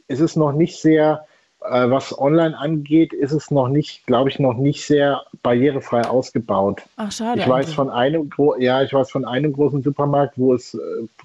[0.09, 1.25] es ist noch nicht sehr,
[1.61, 6.82] was online angeht, ist es noch nicht, glaube ich, noch nicht sehr barrierefrei ausgebaut.
[6.96, 7.40] Ach, schade.
[7.40, 7.76] Ich weiß eigentlich.
[7.76, 10.78] von einem, ja, ich weiß von einem großen Supermarkt, wo es, äh,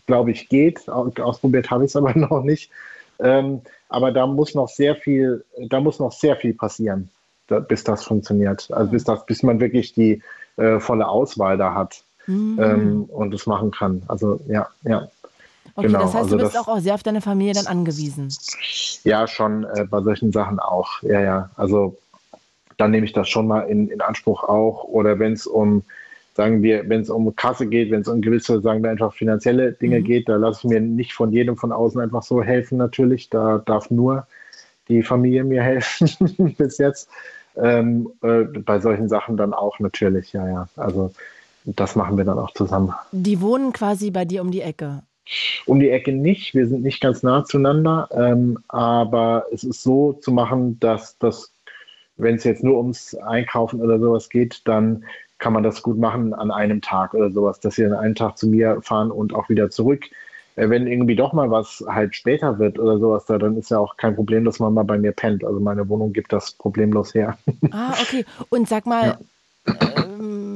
[0.08, 0.90] glaube ich, geht.
[0.90, 2.70] Ausprobiert habe ich es aber noch nicht.
[3.20, 7.10] Ähm, aber da muss noch sehr viel, da muss noch sehr viel passieren,
[7.48, 8.68] da, bis das funktioniert.
[8.72, 10.22] Also bis das, bis man wirklich die
[10.58, 12.60] äh, volle Auswahl da hat mhm.
[12.62, 14.04] ähm, und es machen kann.
[14.08, 15.08] Also ja, ja.
[15.74, 18.30] Okay, genau, das heißt, also du bist das, auch sehr auf deine Familie dann angewiesen.
[19.04, 21.02] Ja, schon äh, bei solchen Sachen auch.
[21.02, 21.50] Ja, ja.
[21.56, 21.98] Also
[22.78, 24.84] dann nehme ich das schon mal in, in Anspruch auch.
[24.84, 25.84] Oder wenn es um,
[26.36, 29.74] sagen wir, wenn es um Kasse geht, wenn es um gewisse, sagen wir einfach finanzielle
[29.74, 30.04] Dinge mhm.
[30.04, 33.30] geht, da lasse ich mir nicht von jedem von außen einfach so helfen natürlich.
[33.30, 34.28] Da darf nur
[34.88, 37.10] die Familie mir helfen bis jetzt.
[37.58, 40.68] Ähm, äh, bei solchen Sachen dann auch natürlich, ja, ja.
[40.76, 41.12] Also
[41.64, 42.94] das machen wir dann auch zusammen.
[43.12, 45.04] Die wohnen quasi bei dir um die Ecke.
[45.66, 50.14] Um die Ecke nicht, wir sind nicht ganz nah zueinander, ähm, aber es ist so
[50.14, 51.52] zu machen, dass das,
[52.18, 55.04] wenn es jetzt nur ums Einkaufen oder sowas geht, dann
[55.40, 58.38] kann man das gut machen an einem Tag oder sowas, dass sie an einem Tag
[58.38, 60.06] zu mir fahren und auch wieder zurück.
[60.56, 63.80] äh, wenn irgendwie doch mal was halt später wird oder sowas da, dann ist ja
[63.80, 65.44] auch kein Problem, dass man mal bei mir pennt.
[65.44, 67.38] Also meine Wohnung gibt das problemlos her.
[67.72, 68.26] Ah, okay.
[68.50, 69.18] Und sag mal,
[69.68, 69.76] ja.
[70.04, 70.55] ähm,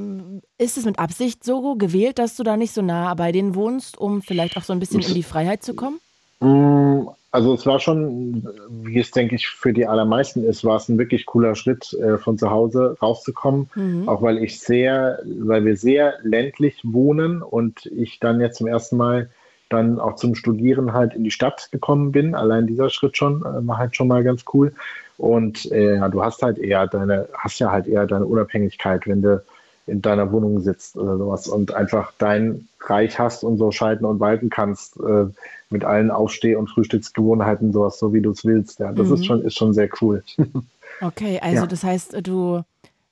[0.57, 3.97] ist es mit Absicht so gewählt, dass du da nicht so nah bei denen wohnst,
[3.97, 5.99] um vielleicht auch so ein bisschen in die Freiheit zu kommen?
[6.39, 10.89] Mm, also es war schon, wie es denke ich für die allermeisten ist, war es
[10.89, 13.69] ein wirklich cooler Schritt, äh, von zu Hause rauszukommen.
[13.75, 14.09] Mhm.
[14.09, 18.97] Auch weil ich sehr, weil wir sehr ländlich wohnen und ich dann jetzt zum ersten
[18.97, 19.29] Mal
[19.69, 22.33] dann auch zum Studieren halt in die Stadt gekommen bin.
[22.33, 24.73] Allein dieser Schritt schon äh, war halt schon mal ganz cool.
[25.17, 29.21] Und äh, ja, du hast halt eher deine, hast ja halt eher deine Unabhängigkeit, wenn
[29.21, 29.43] du
[29.89, 34.19] in deiner Wohnung sitzt oder sowas und einfach dein Reich hast und so schalten und
[34.19, 35.25] walten kannst äh,
[35.69, 38.79] mit allen Aufsteh- und Frühstücksgewohnheiten, sowas, so wie du es willst.
[38.79, 39.13] Ja, das mhm.
[39.15, 40.23] ist schon, ist schon sehr cool.
[41.01, 41.67] Okay, also ja.
[41.67, 42.61] das heißt, du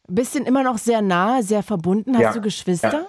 [0.08, 2.16] bist immer noch sehr nah, sehr verbunden.
[2.16, 2.34] Hast ja.
[2.34, 3.08] du Geschwister?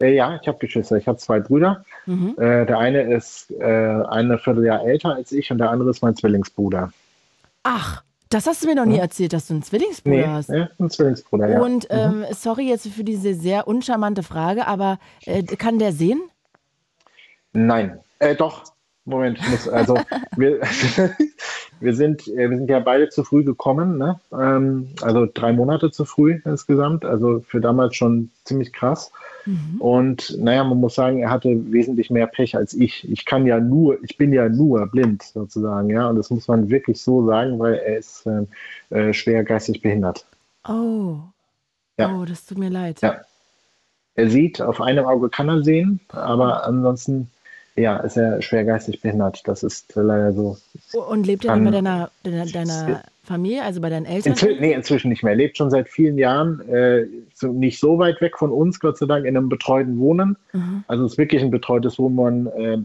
[0.00, 0.96] Ja, äh, ja ich habe Geschwister.
[0.96, 1.84] Ich habe zwei Brüder.
[2.06, 2.34] Mhm.
[2.38, 6.16] Äh, der eine ist äh, eine Vierteljahr älter als ich und der andere ist mein
[6.16, 6.92] Zwillingsbruder.
[7.62, 8.02] Ach,
[8.34, 10.48] das hast du mir noch nie erzählt, dass du einen Zwillingsbruder nee, hast.
[10.48, 11.60] Ja, einen Zwillingsbruder, ja.
[11.60, 12.24] Und ähm, mhm.
[12.32, 16.20] sorry jetzt für diese sehr uncharmante Frage, aber äh, kann der sehen?
[17.52, 18.73] Nein, äh, doch.
[19.06, 19.98] Moment, ich muss, also
[20.36, 20.60] wir,
[21.80, 24.18] wir, sind, äh, wir sind ja beide zu früh gekommen, ne?
[24.32, 29.12] Ähm, also drei Monate zu früh insgesamt, also für damals schon ziemlich krass.
[29.44, 29.80] Mhm.
[29.80, 33.06] Und naja, man muss sagen, er hatte wesentlich mehr Pech als ich.
[33.10, 36.08] Ich kann ja nur, ich bin ja nur blind sozusagen, ja.
[36.08, 38.46] Und das muss man wirklich so sagen, weil er ist äh,
[38.96, 40.24] äh, schwer geistig behindert.
[40.66, 41.18] Oh.
[41.98, 42.16] Ja.
[42.16, 43.02] Oh, das tut mir leid.
[43.02, 43.20] Ja.
[44.16, 47.30] Er sieht, auf einem Auge kann er sehen, aber ansonsten
[47.76, 49.42] ja, ist er schwer geistig behindert.
[49.46, 50.56] Das ist leider so.
[51.08, 54.32] Und lebt er dann bei deiner, deiner, deiner Familie, also bei deinen Eltern?
[54.32, 55.32] Inzwi nee, inzwischen nicht mehr.
[55.32, 58.98] Er lebt schon seit vielen Jahren, äh, so, nicht so weit weg von uns, Gott
[58.98, 60.36] sei Dank, in einem betreuten Wohnen.
[60.52, 60.84] Mhm.
[60.86, 62.78] Also es ist wirklich ein betreutes Wohnen, äh,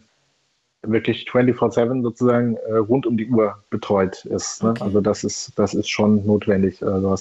[0.82, 4.64] wirklich 24-7 sozusagen äh, rund um die Uhr betreut ist.
[4.64, 4.70] Ne?
[4.72, 4.84] Okay.
[4.84, 6.82] Also das ist, das ist schon notwendig.
[6.82, 7.16] Also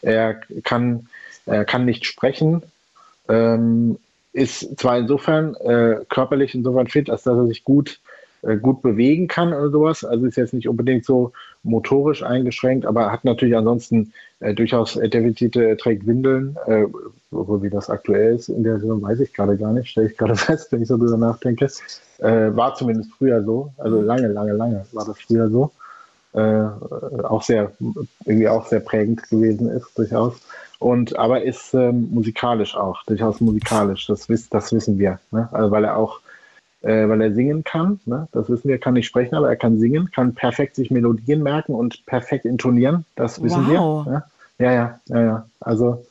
[0.00, 1.08] er kann,
[1.44, 2.62] er kann nicht sprechen.
[3.28, 3.98] Ähm,
[4.32, 8.00] ist zwar insofern äh, körperlich insofern fit, als dass er sich gut,
[8.42, 10.04] äh, gut bewegen kann oder sowas.
[10.04, 15.76] Also ist jetzt nicht unbedingt so motorisch eingeschränkt, aber hat natürlich ansonsten äh, durchaus Defizite,
[15.76, 16.84] trägt Windeln, äh,
[17.30, 20.16] wo wie das aktuell ist in der Saison, weiß ich gerade gar nicht, stelle ich
[20.16, 21.68] gerade fest, wenn ich so drüber nachdenke.
[22.18, 25.70] Äh, war zumindest früher so, also lange, lange, lange war das früher so.
[26.32, 26.68] Äh,
[27.24, 27.72] auch sehr,
[28.24, 30.40] irgendwie auch sehr prägend gewesen ist, durchaus.
[30.80, 34.06] Und aber ist ähm, musikalisch auch, durchaus musikalisch.
[34.06, 35.20] Das, das wissen wir.
[35.30, 35.48] Ne?
[35.52, 36.20] Also weil er auch,
[36.80, 38.28] äh, weil er singen kann, ne?
[38.32, 41.74] das wissen wir, kann nicht sprechen, aber er kann singen, kann perfekt sich Melodien merken
[41.74, 43.04] und perfekt intonieren.
[43.14, 44.06] Das wissen wow.
[44.06, 44.12] wir.
[44.12, 44.24] Ne?
[44.58, 45.46] Ja, ja, ja, ja.
[45.60, 46.02] Also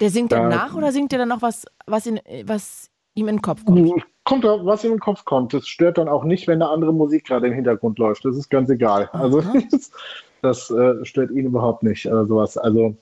[0.00, 3.28] der singt da, dann nach oder singt er dann noch was, was, in, was ihm
[3.28, 4.04] in den Kopf kommt?
[4.24, 5.52] Kommt, was ihm in den Kopf kommt.
[5.52, 8.24] Das stört dann auch nicht, wenn eine andere Musik gerade im Hintergrund läuft.
[8.24, 9.10] Das ist ganz egal.
[9.12, 9.90] Also das,
[10.42, 12.06] das äh, stört ihn überhaupt nicht.
[12.06, 12.56] Oder sowas.
[12.56, 12.96] Also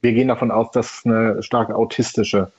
[0.00, 2.50] wir gehen davon aus, dass es eine stark autistische,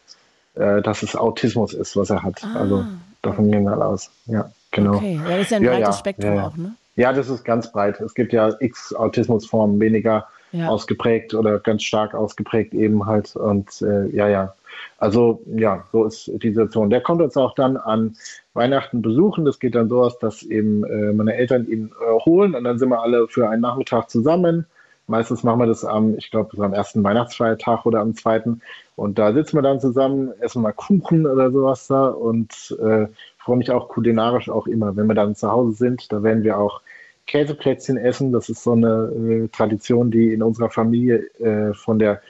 [0.55, 2.43] äh, dass es Autismus ist, was er hat.
[2.43, 2.85] Ah, also
[3.21, 3.57] davon okay.
[3.57, 4.09] gehen wir aus.
[4.25, 4.95] Ja, genau.
[4.95, 6.75] Okay, ja, das ist ja ein ja, breites ja, Spektrum auch, ne?
[6.95, 7.99] Ja, das ist ganz breit.
[8.01, 13.35] Es gibt ja x Autismusformen, weniger ausgeprägt oder ganz stark ausgeprägt eben halt.
[13.35, 14.53] Und äh, ja, ja.
[14.97, 16.89] Also ja, so ist die Situation.
[16.89, 18.15] Der kommt uns auch dann an
[18.53, 19.45] Weihnachten besuchen.
[19.45, 22.79] Das geht dann so aus, dass eben äh, meine Eltern ihn äh, holen und dann
[22.79, 24.65] sind wir alle für einen Nachmittag zusammen.
[25.11, 28.61] Meistens machen wir das am, ich glaube, am ersten Weihnachtsfeiertag oder am zweiten.
[28.95, 33.07] Und da sitzen wir dann zusammen, essen mal Kuchen oder sowas da und äh,
[33.37, 34.95] freue mich auch kulinarisch auch immer.
[34.95, 36.79] Wenn wir dann zu Hause sind, da werden wir auch
[37.27, 38.31] Käseplätzchen essen.
[38.31, 42.21] Das ist so eine äh, Tradition, die in unserer Familie äh, von der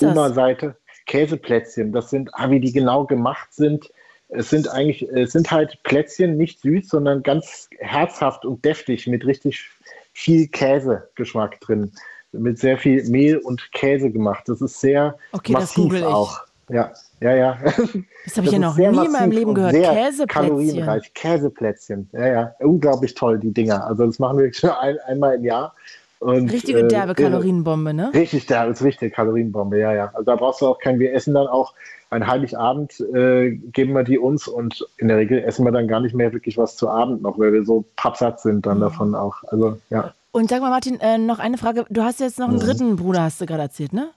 [0.00, 0.76] Oma-Seite.
[1.06, 3.90] Käseplätzchen, das sind, ah, wie die genau gemacht sind.
[4.28, 9.26] Es sind eigentlich, es sind halt Plätzchen, nicht süß, sondern ganz herzhaft und deftig mit
[9.26, 9.70] richtig
[10.12, 11.90] viel Käsegeschmack drin
[12.32, 14.44] mit sehr viel Mehl und Käse gemacht.
[14.46, 16.40] Das ist sehr okay, massiv auch.
[16.68, 17.58] Ja, ja, ja.
[18.24, 19.72] Das habe ich ja noch nie in meinem Leben gehört.
[19.72, 20.26] Käseplätzchen.
[20.28, 21.14] Kalorienreich.
[21.14, 22.10] Käseplätzchen.
[22.12, 22.54] Ja, ja.
[22.58, 23.86] Unglaublich toll, die Dinger.
[23.86, 25.74] Also das machen wir schon ein, einmal im Jahr.
[26.20, 28.10] Und, Richtige äh, derbe Kalorienbombe, ne?
[28.12, 30.10] Richtig derbe, ist richtig Kalorienbombe, ja, ja.
[30.12, 31.74] Also da brauchst du auch kein, wir essen dann auch
[32.10, 36.00] ein Heiligabend, äh, geben wir die uns und in der Regel essen wir dann gar
[36.00, 38.82] nicht mehr wirklich was zu Abend noch, weil wir so pappsatt sind dann mhm.
[38.82, 39.44] davon auch.
[39.46, 40.12] Also, ja.
[40.38, 41.84] Und sag mal, Martin, äh, noch eine Frage.
[41.90, 42.60] Du hast jetzt noch einen mhm.
[42.60, 44.12] dritten Bruder, hast du gerade erzählt, ne?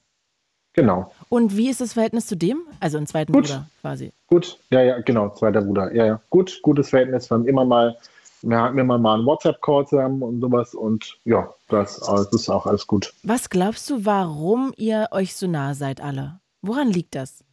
[0.74, 1.12] Genau.
[1.30, 2.62] Und wie ist das Verhältnis zu dem?
[2.80, 3.48] Also einen zweiten Gut.
[3.48, 4.14] Bruder quasi.
[4.28, 5.92] Gut, ja, ja, genau, zweiter Bruder.
[5.96, 6.22] Ja, ja.
[6.30, 7.32] Gut, gutes Verhältnis.
[7.32, 7.98] Wir haben immer mal,
[8.44, 12.68] wir hatten immer mal einen WhatsApp-Call zusammen und sowas und ja, das, das ist auch
[12.68, 13.12] alles gut.
[13.24, 16.40] Was glaubst du, warum ihr euch so nah seid alle?
[16.62, 17.44] Woran liegt das?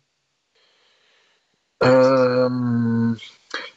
[1.80, 3.16] Ähm,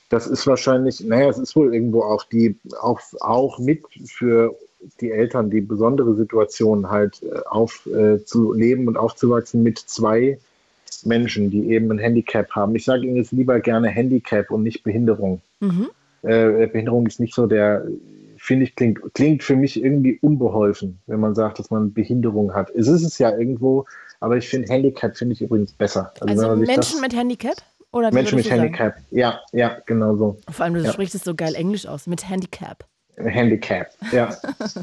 [0.10, 4.54] das ist wahrscheinlich, naja, es ist wohl irgendwo auch die, auch, auch mit für
[5.00, 10.40] die Eltern die besondere Situation halt äh, aufzuleben äh, und aufzuwachsen mit zwei
[11.04, 12.76] Menschen, die eben ein Handicap haben.
[12.76, 15.42] Ich sage Ihnen jetzt lieber gerne Handicap und nicht Behinderung.
[15.60, 15.90] Mhm.
[16.24, 17.86] Äh, Behinderung ist nicht so der,
[18.38, 22.70] finde ich, klingt, klingt für mich irgendwie unbeholfen, wenn man sagt, dass man Behinderung hat.
[22.72, 23.86] Es ist es ja irgendwo,
[24.20, 26.12] aber ich finde Handicap finde ich übrigens besser.
[26.20, 27.56] Also, also Menschen mit Handicap?
[27.94, 29.06] Oder Menschen mit Handicap, sagen?
[29.12, 30.38] ja, ja, genau so.
[30.50, 30.94] Vor allem, du ja.
[30.94, 32.86] sprichst es so geil Englisch aus, mit Handicap.
[33.26, 34.30] Handicap, ja,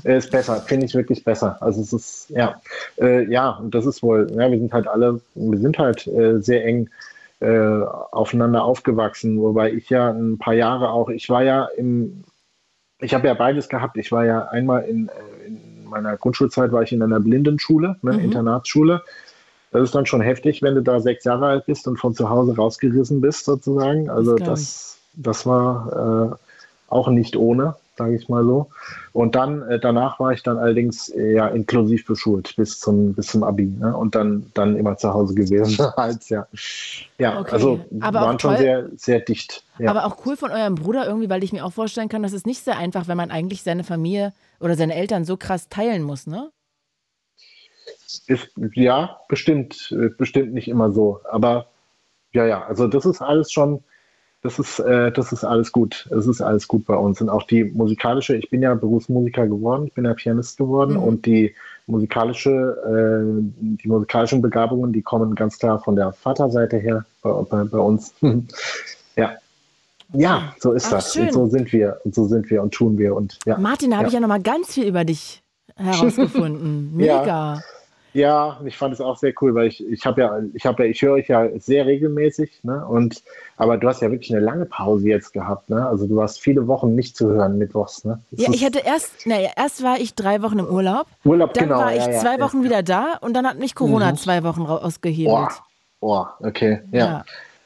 [0.04, 1.56] ist besser, finde ich wirklich besser.
[1.60, 2.60] Also es ist, ja,
[3.00, 6.40] äh, ja, und das ist wohl, ja, wir sind halt alle, wir sind halt äh,
[6.40, 6.88] sehr eng
[7.40, 12.24] äh, aufeinander aufgewachsen, wobei ich ja ein paar Jahre auch, ich war ja im,
[13.00, 13.96] ich habe ja beides gehabt.
[13.96, 18.12] Ich war ja einmal in, äh, in meiner Grundschulzeit war ich in einer Blindenschule, ne,
[18.12, 18.18] mhm.
[18.18, 19.02] Internatsschule.
[19.70, 22.30] Das ist dann schon heftig, wenn du da sechs Jahre alt bist und von zu
[22.30, 24.08] Hause rausgerissen bist, sozusagen.
[24.08, 26.36] Also das, das, das war äh,
[26.88, 28.70] auch nicht ohne sage ich mal so.
[29.12, 33.26] Und dann, äh, danach war ich dann allerdings äh, ja inklusiv beschult bis zum, bis
[33.26, 33.96] zum Abi ne?
[33.96, 35.84] und dann, dann immer zu Hause gewesen.
[35.96, 36.46] als, ja,
[37.18, 37.52] ja okay.
[37.52, 39.64] also Aber waren schon sehr, sehr dicht.
[39.78, 39.90] Ja.
[39.90, 42.46] Aber auch cool von eurem Bruder irgendwie, weil ich mir auch vorstellen kann, dass es
[42.46, 46.26] nicht sehr einfach, wenn man eigentlich seine Familie oder seine Eltern so krass teilen muss,
[46.26, 46.50] ne?
[48.26, 51.20] Ist, ja, bestimmt, äh, bestimmt nicht immer so.
[51.30, 51.66] Aber
[52.32, 53.82] ja, ja, also das ist alles schon,
[54.48, 56.08] das ist, äh, das ist alles gut.
[56.10, 57.20] Es ist alles gut bei uns.
[57.20, 61.02] Und auch die musikalische, ich bin ja Berufsmusiker geworden, ich bin ja Pianist geworden mhm.
[61.02, 61.54] und die
[61.86, 67.64] musikalische, äh, die musikalischen Begabungen, die kommen ganz klar von der Vaterseite her bei, bei,
[67.64, 68.14] bei uns.
[69.16, 69.32] ja.
[70.14, 71.12] Ja, so ist Ach, das.
[71.12, 71.26] Schön.
[71.26, 72.00] Und so sind wir.
[72.04, 73.14] Und so sind wir und tun wir.
[73.14, 73.58] Und ja.
[73.58, 74.08] Martin, da habe ja.
[74.08, 75.42] ich ja nochmal ganz viel über dich
[75.76, 76.92] herausgefunden.
[76.96, 77.26] Mega.
[77.26, 77.60] Ja.
[78.14, 80.90] Ja, ich fand es auch sehr cool, weil ich, ich habe ja, ich habe ja,
[80.90, 82.86] ich höre euch ja sehr regelmäßig, ne?
[82.86, 83.22] Und
[83.56, 85.86] aber du hast ja wirklich eine lange Pause jetzt gehabt, ne?
[85.86, 88.20] Also du hast viele Wochen nicht zu hören mittwochs, ne?
[88.30, 91.06] Das ja, ich hatte erst, naja, erst war ich drei Wochen im Urlaub.
[91.24, 91.78] Urlaub, dann genau.
[91.78, 94.16] Dann war ich ja, zwei ja, Wochen wieder da und dann hat mich Corona mhm.
[94.16, 95.50] zwei Wochen ausgehebelt.
[96.00, 97.24] Boah, oh, okay, ja.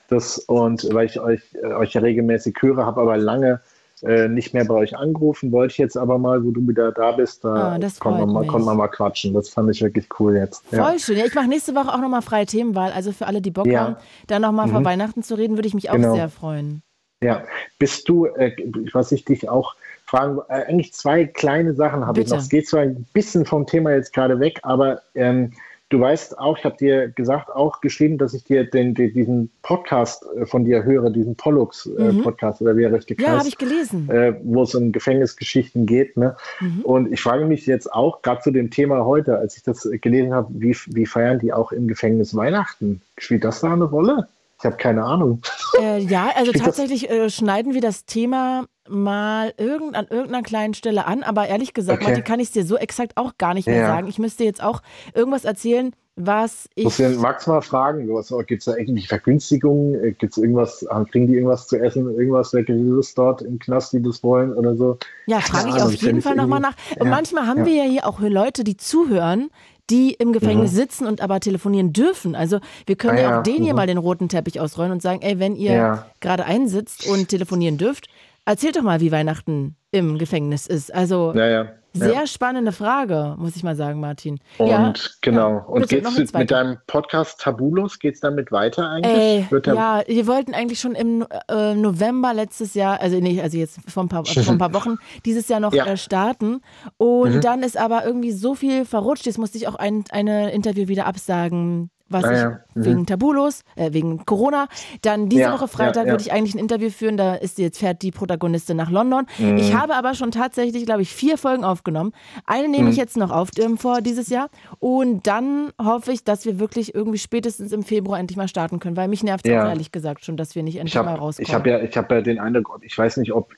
[0.09, 3.61] Das und weil ich euch, äh, euch ja regelmäßig höre, habe aber lange
[4.03, 7.12] äh, nicht mehr bei euch angerufen, wollte ich jetzt aber mal, wo du wieder da
[7.12, 9.32] bist, da oh, konnte, man mal, konnte man mal quatschen.
[9.32, 10.64] Das fand ich wirklich cool jetzt.
[10.66, 10.98] Voll ja.
[10.98, 11.16] schön.
[11.16, 12.92] Ja, ich mache nächste Woche auch nochmal freie Themenwahl.
[12.92, 13.80] Also für alle, die Bock ja.
[13.80, 13.96] haben,
[14.26, 14.72] da nochmal mhm.
[14.72, 16.14] vor Weihnachten zu reden, würde ich mich auch genau.
[16.14, 16.82] sehr freuen.
[17.22, 17.44] Ja,
[17.78, 18.53] bist du, äh,
[18.92, 22.38] was ich dich auch fragen, äh, eigentlich zwei kleine Sachen habe ich noch.
[22.38, 25.53] Es geht zwar ein bisschen vom Thema jetzt gerade weg, aber ähm,
[25.93, 29.51] Du weißt auch, ich habe dir gesagt, auch geschrieben, dass ich dir den, den, diesen
[29.61, 32.66] Podcast äh, von dir höre, diesen Pollux-Podcast, äh, mhm.
[32.66, 33.28] oder wie er richtig heißt.
[33.28, 34.09] Ja, habe ich gelesen.
[34.09, 36.16] Äh, wo es um Gefängnisgeschichten geht.
[36.16, 36.34] Ne?
[36.61, 36.80] Mhm.
[36.80, 40.32] Und ich frage mich jetzt auch, gerade zu dem Thema heute, als ich das gelesen
[40.32, 43.03] habe, wie, wie feiern die auch im Gefängnis Weihnachten?
[43.18, 44.28] Spielt das da eine Rolle?
[44.63, 45.43] Ich habe keine Ahnung.
[45.81, 51.05] Äh, ja, also tatsächlich äh, schneiden wir das Thema mal irgend, an irgendeiner kleinen Stelle
[51.05, 52.11] an, aber ehrlich gesagt, okay.
[52.11, 53.89] Martin, kann ich es dir so exakt auch gar nicht mehr ja.
[53.89, 54.07] sagen.
[54.07, 54.81] Ich müsste jetzt auch
[55.15, 56.85] irgendwas erzählen, was ich.
[56.85, 58.07] Muss den Max mal fragen,
[58.47, 59.95] gibt es da irgendwie Vergünstigungen?
[59.95, 64.03] Äh, gibt es irgendwas, kriegen die irgendwas zu essen, irgendwas Leckeres dort im Knast, die
[64.03, 64.99] das wollen oder so?
[65.27, 66.77] Ja, frage ich auf jeden Fall nochmal nach.
[67.01, 67.67] Und ja, manchmal haben ja.
[67.67, 69.51] wir ja hier auch Leute, die zuhören,
[69.91, 70.76] die im Gefängnis mhm.
[70.76, 72.35] sitzen und aber telefonieren dürfen.
[72.35, 73.76] Also wir können ah, ja auch denen hier mhm.
[73.76, 76.07] mal den roten Teppich ausrollen und sagen, ey, wenn ihr ja.
[76.20, 78.09] gerade einsitzt und telefonieren dürft,
[78.45, 80.95] erzählt doch mal, wie Weihnachten im Gefängnis ist.
[80.95, 81.66] Also ja, ja.
[81.95, 82.26] Sehr ja.
[82.26, 84.40] spannende Frage, muss ich mal sagen, Martin.
[84.59, 85.51] Und ja, genau.
[85.51, 85.64] Ja.
[85.64, 89.14] Und geht es mit deinem Podcast Tabulos, geht es damit weiter eigentlich?
[89.14, 93.78] Ey, ja, wir wollten eigentlich schon im äh, November letztes Jahr, also nee, also jetzt
[93.90, 96.62] vor ein paar, vor ein paar Wochen, dieses Jahr noch äh, starten.
[96.97, 97.40] Und mhm.
[97.40, 99.26] dann ist aber irgendwie so viel verrutscht.
[99.26, 102.61] Jetzt musste ich auch ein eine Interview wieder absagen was ah, ja.
[102.69, 102.85] ich, mhm.
[102.85, 104.69] wegen Tabulos, äh, wegen Corona.
[105.03, 107.79] Dann diese ja, Woche Freitag ja, würde ich eigentlich ein Interview führen, da ist jetzt
[107.79, 109.27] fährt die Protagonistin nach London.
[109.39, 109.57] Mhm.
[109.57, 112.13] Ich habe aber schon tatsächlich, glaube ich, vier Folgen aufgenommen.
[112.47, 112.91] Eine nehme mhm.
[112.91, 114.49] ich jetzt noch auf ähm, vor dieses Jahr
[114.79, 118.97] und dann hoffe ich, dass wir wirklich irgendwie spätestens im Februar endlich mal starten können,
[118.97, 121.47] weil mich nervt es auch ehrlich gesagt schon, dass wir nicht endlich hab, mal rauskommen.
[121.47, 123.55] Ich habe ja, ich habe ja den Eindruck, ich weiß nicht, ob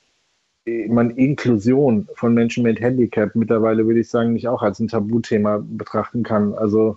[0.89, 5.63] man Inklusion von Menschen mit Handicap mittlerweile, würde ich sagen, nicht auch als ein Tabuthema
[5.63, 6.55] betrachten kann.
[6.55, 6.97] Also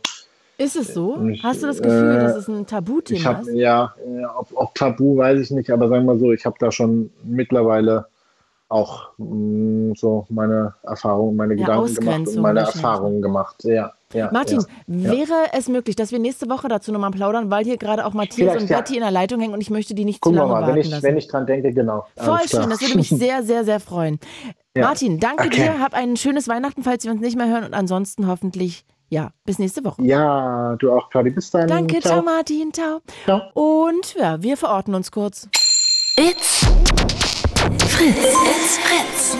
[0.57, 1.21] ist es so?
[1.27, 3.53] Ich, Hast du das Gefühl, äh, dass es ein Tabuthema hab, ist?
[3.53, 3.93] Ja,
[4.35, 7.11] ob, ob, Tabu weiß ich nicht, aber sagen wir mal so, ich habe da schon
[7.23, 8.07] mittlerweile
[8.69, 13.63] auch mh, mm, so meine Erfahrungen, meine ja, Gedanken gemacht und meine Erfahrungen gemacht.
[13.63, 17.77] Ja, ja, Martin, wäre es möglich, dass wir nächste Woche dazu nochmal plaudern, weil hier
[17.77, 20.21] gerade auch Matthias Vielleicht, und Betty in der Leitung hängen und ich möchte die nicht
[20.21, 21.03] Gucken zu lange mal, warten wenn ich, lassen.
[21.03, 22.05] Wenn ich dran denke, genau.
[22.15, 24.19] Voll schön, das würde mich sehr, sehr, sehr freuen.
[24.75, 25.63] Martin, danke okay.
[25.63, 29.31] dir, hab ein schönes Weihnachten, falls wir uns nicht mehr hören und ansonsten hoffentlich ja,
[29.45, 30.01] bis nächste Woche.
[30.03, 31.29] Ja, du auch, Claudi.
[31.31, 31.67] Bis dann.
[31.67, 32.73] Danke, ciao, ciao Martin.
[32.73, 33.01] Ciao.
[33.25, 33.41] ciao.
[33.53, 35.47] Und ja, wir verorten uns kurz.
[36.17, 36.65] It's
[37.87, 38.17] Fritz.
[38.17, 39.37] It's Fritz.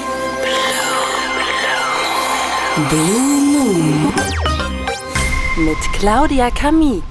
[2.90, 4.14] Blue Moon.
[5.58, 7.04] Mit Claudia Kamit.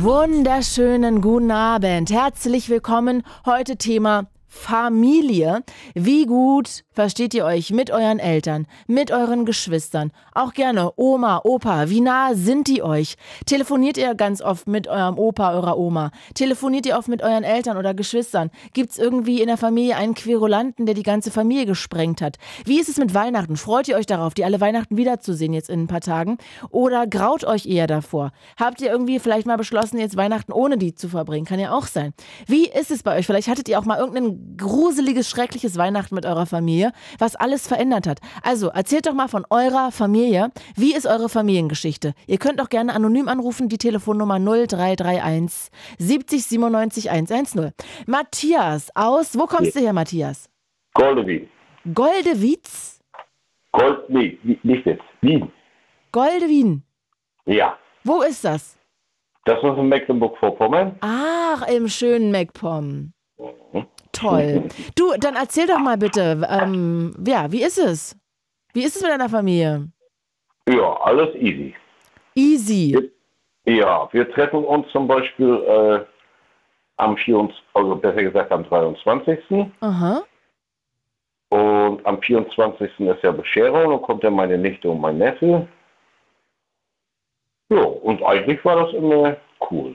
[0.00, 2.10] Wunderschönen guten Abend.
[2.10, 3.22] Herzlich willkommen.
[3.44, 5.62] Heute Thema Familie.
[5.94, 10.10] Wie gut versteht ihr euch mit euren Eltern, mit euren Geschwistern?
[10.34, 11.88] Auch gerne Oma, Opa.
[11.88, 13.16] Wie nah sind die euch?
[13.44, 16.10] Telefoniert ihr ganz oft mit eurem Opa, eurer Oma?
[16.34, 18.50] Telefoniert ihr oft mit euren Eltern oder Geschwistern?
[18.72, 22.38] Gibt es irgendwie in der Familie einen Querulanten, der die ganze Familie gesprengt hat?
[22.64, 23.56] Wie ist es mit Weihnachten?
[23.56, 26.38] Freut ihr euch darauf, die alle Weihnachten wiederzusehen jetzt in ein paar Tagen?
[26.70, 28.32] Oder graut euch eher davor?
[28.58, 31.46] Habt ihr irgendwie vielleicht mal beschlossen, jetzt Weihnachten ohne die zu verbringen?
[31.46, 32.14] Kann ja auch sein.
[32.46, 33.26] Wie ist es bei euch?
[33.26, 38.06] Vielleicht hattet ihr auch mal irgendeinen gruseliges, schreckliches Weihnachten mit eurer Familie, was alles verändert
[38.06, 38.20] hat.
[38.42, 40.50] Also erzählt doch mal von eurer Familie.
[40.76, 42.14] Wie ist eure Familiengeschichte?
[42.26, 47.72] Ihr könnt auch gerne anonym anrufen, die Telefonnummer 0331 70 97 110.
[48.06, 50.48] Matthias aus, wo kommst du her, Matthias?
[50.94, 51.48] Goldewitz.
[51.94, 53.00] Goldewitz?
[53.72, 55.04] Gold, nee, nicht jetzt.
[55.20, 55.52] Wien.
[56.12, 56.82] Goldewin.
[57.44, 57.76] Ja.
[58.04, 58.78] Wo ist das?
[59.44, 60.96] Das ist in Mecklenburg-Vorpommern.
[61.00, 63.12] Ach, im schönen MacPom.
[64.16, 64.68] Toll.
[64.94, 68.16] Du, dann erzähl doch mal bitte, ähm, ja, wie ist es?
[68.72, 69.88] Wie ist es mit deiner Familie?
[70.68, 71.74] Ja, alles easy.
[72.34, 73.10] Easy.
[73.64, 76.04] Ja, wir treffen uns zum Beispiel äh,
[76.96, 79.38] am 24., also besser gesagt am 23.
[79.80, 80.22] Aha.
[81.48, 83.00] Und am 24.
[83.00, 85.68] ist ja Bescherung, dann kommt ja meine Nichte und mein Neffe.
[87.68, 89.36] Ja, und eigentlich war das immer
[89.70, 89.94] cool.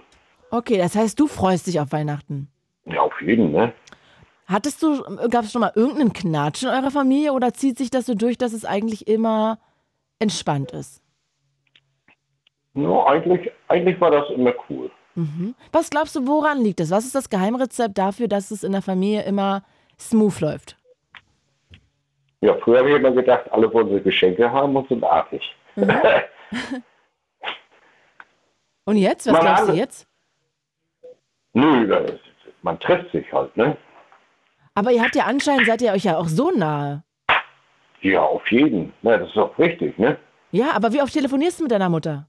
[0.49, 2.49] Okay, das heißt, du freust dich auf Weihnachten.
[2.85, 3.73] Ja, auf jeden, ne?
[4.51, 8.05] Hattest du, gab es schon mal irgendeinen Knatsch in eurer Familie oder zieht sich das
[8.05, 9.59] so durch, dass es eigentlich immer
[10.19, 11.01] entspannt ist?
[12.73, 14.91] Ja, eigentlich, eigentlich war das immer cool.
[15.15, 15.55] Mhm.
[15.71, 16.91] Was glaubst du, woran liegt es?
[16.91, 19.63] Was ist das Geheimrezept dafür, dass es in der Familie immer
[19.97, 20.75] smooth läuft?
[22.41, 25.55] Ja, früher habe ich immer gedacht, alle wollen sie Geschenke haben und sind artig.
[25.77, 25.91] Mhm.
[28.85, 29.27] und jetzt?
[29.27, 30.07] Was Meine glaubst du jetzt?
[31.53, 32.11] Nö, das,
[32.63, 33.77] man trifft sich halt, ne?
[34.73, 37.03] Aber ihr habt ja anscheinend, seid ihr euch ja auch so nahe.
[38.01, 38.93] Ja, auf jeden.
[39.01, 40.17] Na, das ist auch richtig, ne?
[40.51, 42.27] Ja, aber wie oft telefonierst du mit deiner Mutter?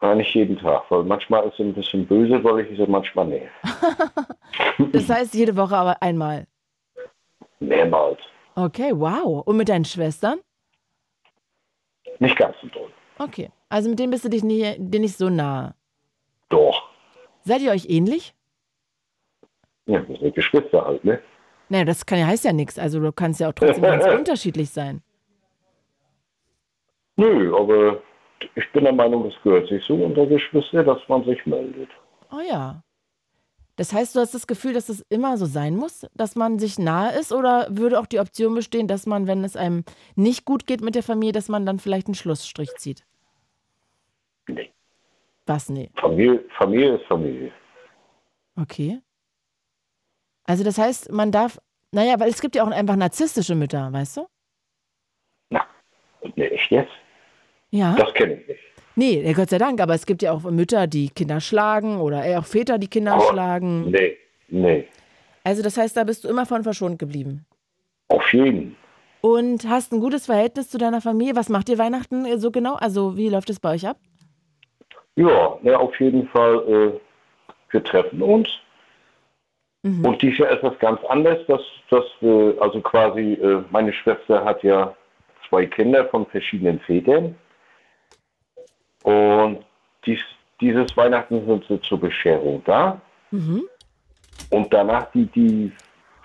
[0.00, 3.26] Gar nicht jeden Tag, weil manchmal ist sie ein bisschen böse, weil ich sie manchmal
[3.26, 3.50] nerv.
[4.92, 6.46] Das heißt jede Woche aber einmal.
[7.60, 8.18] Mehrmals.
[8.56, 9.42] Okay, wow.
[9.46, 10.40] Und mit deinen Schwestern?
[12.18, 12.90] Nicht ganz so doll.
[13.18, 13.50] Okay.
[13.68, 15.74] Also mit denen bist du dich nie, dir nicht so nahe.
[16.48, 16.88] Doch.
[17.44, 18.34] Seid ihr euch ähnlich?
[19.86, 21.20] Ja, Geschwister halt, ne?
[21.68, 22.78] Naja, das kann heißt ja nichts.
[22.78, 25.02] Also du kannst ja auch trotzdem ganz unterschiedlich sein.
[27.16, 28.02] Nö, aber
[28.54, 31.88] ich bin der Meinung, es gehört sich so unter Geschwister, dass man sich meldet.
[32.30, 32.82] Oh ja.
[33.76, 36.78] Das heißt, du hast das Gefühl, dass es immer so sein muss, dass man sich
[36.78, 37.32] nahe ist?
[37.32, 40.94] Oder würde auch die Option bestehen, dass man, wenn es einem nicht gut geht mit
[40.94, 43.04] der Familie, dass man dann vielleicht einen Schlussstrich zieht?
[44.46, 44.70] Nee.
[45.46, 45.68] Was?
[45.68, 45.90] Nee.
[45.96, 47.52] Familie, Familie ist Familie.
[48.56, 49.00] Okay.
[50.44, 51.58] Also das heißt, man darf,
[51.92, 54.26] naja, weil es gibt ja auch einfach narzisstische Mütter, weißt du?
[55.50, 55.64] Na,
[56.36, 56.92] ne, echt jetzt?
[57.70, 57.94] Ja.
[57.94, 58.60] Das kenne ich nicht.
[58.96, 62.24] Nee, ja, Gott sei Dank, aber es gibt ja auch Mütter, die Kinder schlagen oder
[62.24, 63.90] eher auch Väter, die Kinder Aber- schlagen.
[63.90, 64.16] Nee,
[64.48, 64.86] nee.
[65.42, 67.44] Also das heißt, da bist du immer von verschont geblieben.
[68.08, 68.76] Auf jeden.
[69.20, 71.34] Und hast ein gutes Verhältnis zu deiner Familie.
[71.34, 72.74] Was macht ihr Weihnachten äh, so genau?
[72.74, 73.98] Also wie läuft es bei euch ab?
[75.16, 76.56] Ja, ne, auf jeden Fall.
[76.68, 77.00] Äh,
[77.70, 78.48] wir treffen uns.
[79.84, 80.04] Mhm.
[80.04, 81.38] Und dieses Jahr ist das ganz anders.
[81.46, 81.60] Dass,
[81.90, 84.96] dass, äh, also quasi, äh, meine Schwester hat ja
[85.48, 87.36] zwei Kinder von verschiedenen Vätern.
[89.02, 89.58] Und
[90.06, 90.20] dies,
[90.60, 93.00] dieses Weihnachten sind sie zur Bescherung da.
[93.30, 93.64] Mhm.
[94.50, 95.70] Und danach, die, die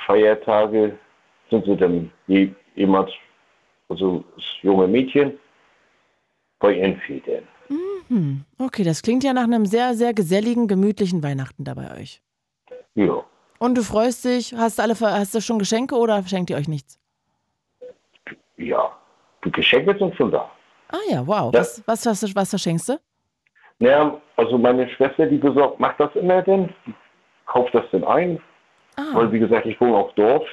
[0.06, 0.98] Feiertage,
[1.50, 3.12] sind sie dann je, jemals,
[3.90, 5.38] also das junge Mädchen,
[6.60, 7.44] bei ihren Vätern.
[8.08, 8.44] Hm.
[8.58, 12.22] Okay, das klingt ja nach einem sehr, sehr geselligen, gemütlichen Weihnachten da bei euch.
[12.96, 13.24] Ja.
[13.60, 16.68] Und du freust dich, hast alle, ver- hast du schon Geschenke oder schenkt ihr euch
[16.68, 16.98] nichts?
[18.58, 18.92] Ja,
[19.44, 20.50] die Geschenke sind schon da.
[20.90, 21.54] Ah ja, wow.
[21.54, 21.60] Ja.
[21.60, 23.00] Was, was, was, was verschenkst du?
[23.80, 26.94] Naja, also meine Schwester, die besorgt, macht das immer denn, die
[27.46, 28.42] kauft das denn ein,
[28.98, 30.44] Ah, weil wie gesagt, ich wohne auf Dorf.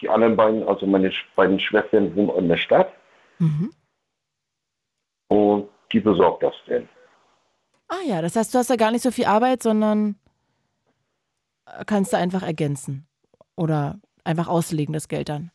[0.00, 2.92] Die anderen beiden, also meine beiden Schwestern wohnen in der Stadt
[3.38, 3.72] mhm.
[5.28, 6.88] und die besorgt das denn.
[7.88, 10.16] ah ja, das heißt, du hast ja gar nicht so viel Arbeit, sondern
[11.86, 13.06] kannst du einfach ergänzen.
[13.56, 15.50] Oder einfach auslegen, das Geld dann.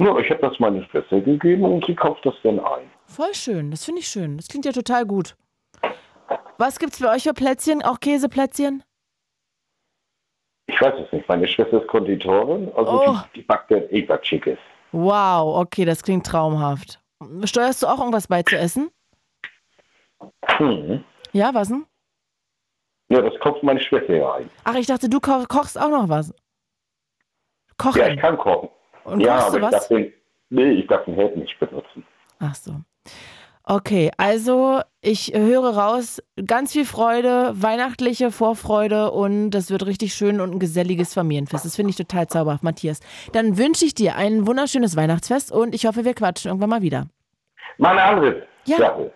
[0.00, 2.88] Ja, ich habe das meiner Schwester gegeben und sie kauft das dann ein.
[3.06, 4.36] Voll schön, das finde ich schön.
[4.36, 5.36] Das klingt ja total gut.
[6.58, 7.82] Was gibt's bei euch für Plätzchen?
[7.82, 8.82] Auch Käseplätzchen?
[10.66, 11.28] Ich weiß es nicht.
[11.28, 13.16] Meine Schwester ist Konditorin, also Oh.
[13.34, 14.58] die, die backt dann eh was Schickes.
[14.92, 17.00] Wow, okay, das klingt traumhaft.
[17.44, 18.90] Steuerst du auch irgendwas bei zu essen?
[20.44, 21.02] Hm.
[21.32, 21.86] Ja, was denn?
[23.10, 24.50] Ja, das kocht meine Schwester ja ein.
[24.64, 26.34] Ach, ich dachte, du ko kochst auch noch was.
[27.78, 28.00] Kochen.
[28.00, 28.68] Ja, ich kann kochen.
[29.04, 29.80] Und ja, kochst aber du ich was?
[29.80, 30.12] darf den,
[30.50, 32.04] nee, ich darf den Herd nicht benutzen.
[32.40, 32.72] Ach so.
[33.64, 40.40] Okay, also ich höre raus, ganz viel Freude, weihnachtliche Vorfreude und das wird richtig schön
[40.40, 41.66] und ein geselliges Familienfest.
[41.66, 43.00] Das finde ich total zauberhaft, Matthias.
[43.32, 47.08] Dann wünsche ich dir ein wunderschönes Weihnachtsfest und ich hoffe, wir quatschen irgendwann mal wieder.
[47.76, 48.78] Mal eine andere Ja.
[48.78, 49.12] Sache.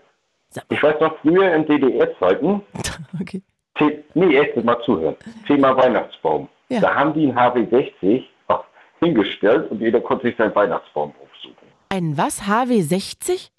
[0.69, 2.61] Ich weiß noch, früher in DDR-Zeiten,
[3.21, 3.43] Okay.
[3.79, 5.17] The- nee, echt, mal zuhören,
[5.47, 6.49] Thema Weihnachtsbaum.
[6.69, 6.81] Ja.
[6.81, 8.65] Da haben die einen HW60 auch
[9.01, 11.57] hingestellt und jeder konnte sich seinen Weihnachtsbaum aufsuchen.
[11.89, 12.43] Ein was?
[12.43, 13.51] HW60?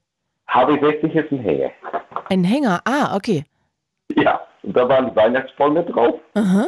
[0.47, 1.71] HW60 ist ein Hänger.
[2.29, 2.81] Ein Hänger.
[2.85, 3.43] Ah, okay.
[4.15, 6.19] Ja, und da waren die Weihnachtsbäume drauf.
[6.35, 6.67] Aha.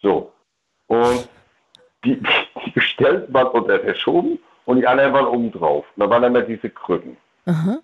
[0.00, 0.32] So.
[0.86, 1.28] Und
[2.04, 5.84] die, die, gestellt waren unter verschoben und die anderen waren oben drauf.
[5.96, 7.16] Und da waren immer diese Krücken.
[7.46, 7.78] Aha.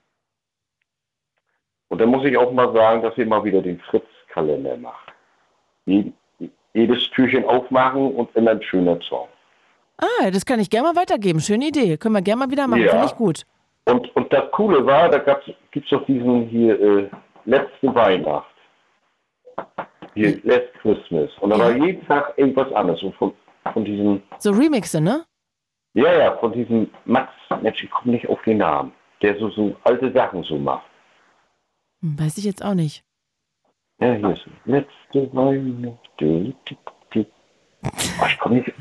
[1.88, 5.12] Und da muss ich auch mal sagen, dass ihr mal wieder den Fritz-Kalender macht.
[5.86, 6.12] Je-
[6.74, 9.28] Jedes Türchen aufmachen und immer ein schöner Song.
[9.98, 11.38] Ah, das kann ich gerne mal weitergeben.
[11.40, 11.96] Schöne Idee.
[11.98, 12.82] Können wir gerne mal wieder machen.
[12.82, 12.90] Ja.
[12.92, 13.42] Finde ich gut.
[13.84, 17.10] Und, und das Coole war, da gibt es doch diesen hier, äh,
[17.44, 18.46] letzte Weihnacht.
[20.14, 21.30] Hier, Last Christmas.
[21.40, 23.02] Und da war jeden Tag irgendwas anderes.
[23.02, 23.34] Und von,
[23.72, 25.24] von diesem, So Remixe, ne?
[25.94, 27.30] ja, ja, von diesem Max,
[27.60, 30.86] Mensch, ich komme nicht auf den Namen, der so, so alte Sachen so macht.
[32.00, 33.04] Hm, Weiß ich jetzt auch nicht.
[34.02, 35.26] Ja, hier ist letzte
[36.18, 36.54] du.
[37.84, 38.72] Oh, ich komme nicht.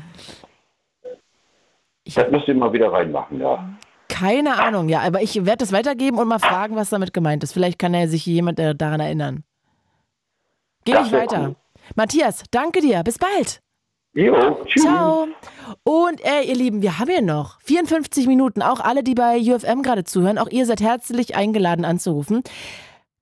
[2.04, 3.68] Ich- Das müsst ihr mal wieder reinmachen, ja.
[4.08, 7.52] Keine Ahnung, ja, aber ich werde das weitergeben und mal fragen, was damit gemeint ist.
[7.52, 9.44] Vielleicht kann ja sich jemand äh, daran erinnern.
[10.84, 11.42] Geh Das nicht wär weiter.
[11.48, 11.56] cool.
[11.96, 13.02] Matthias, danke dir.
[13.02, 13.60] Bis bald.
[14.14, 14.82] Jo, tschüss.
[14.82, 15.26] Ciao.
[15.84, 18.60] Und äh, ihr Lieben, wir haben hier noch 54 Minuten.
[18.62, 22.42] Auch alle, die bei UFM gerade zuhören, auch ihr seid herzlich eingeladen anzurufen.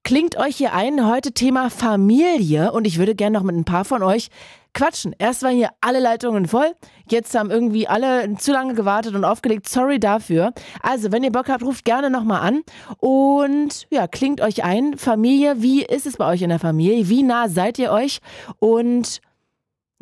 [0.02, 3.84] Klingt euch hier ein, heute Thema Familie und ich würde gerne noch mit ein paar
[3.84, 4.28] von euch
[4.72, 5.14] quatschen.
[5.18, 6.72] Erst waren hier alle Leitungen voll,
[7.08, 9.68] jetzt haben irgendwie alle zu lange gewartet und aufgelegt.
[9.68, 10.52] Sorry dafür.
[10.82, 12.62] Also, wenn ihr Bock habt, ruft gerne nochmal an
[12.98, 14.96] und ja, klingt euch ein.
[14.96, 17.08] Familie, wie ist es bei euch in der Familie?
[17.08, 18.20] Wie nah seid ihr euch?
[18.58, 19.20] Und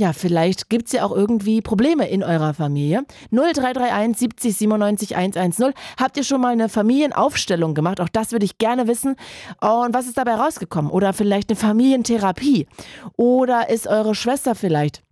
[0.00, 3.04] ja, vielleicht gibt es ja auch irgendwie Probleme in eurer Familie.
[3.32, 5.72] 0331 70 97 110.
[5.98, 8.00] Habt ihr schon mal eine Familienaufstellung gemacht?
[8.00, 9.16] Auch das würde ich gerne wissen.
[9.60, 10.90] Und was ist dabei rausgekommen?
[10.90, 12.68] Oder vielleicht eine Familientherapie?
[13.16, 15.02] Oder ist eure Schwester vielleicht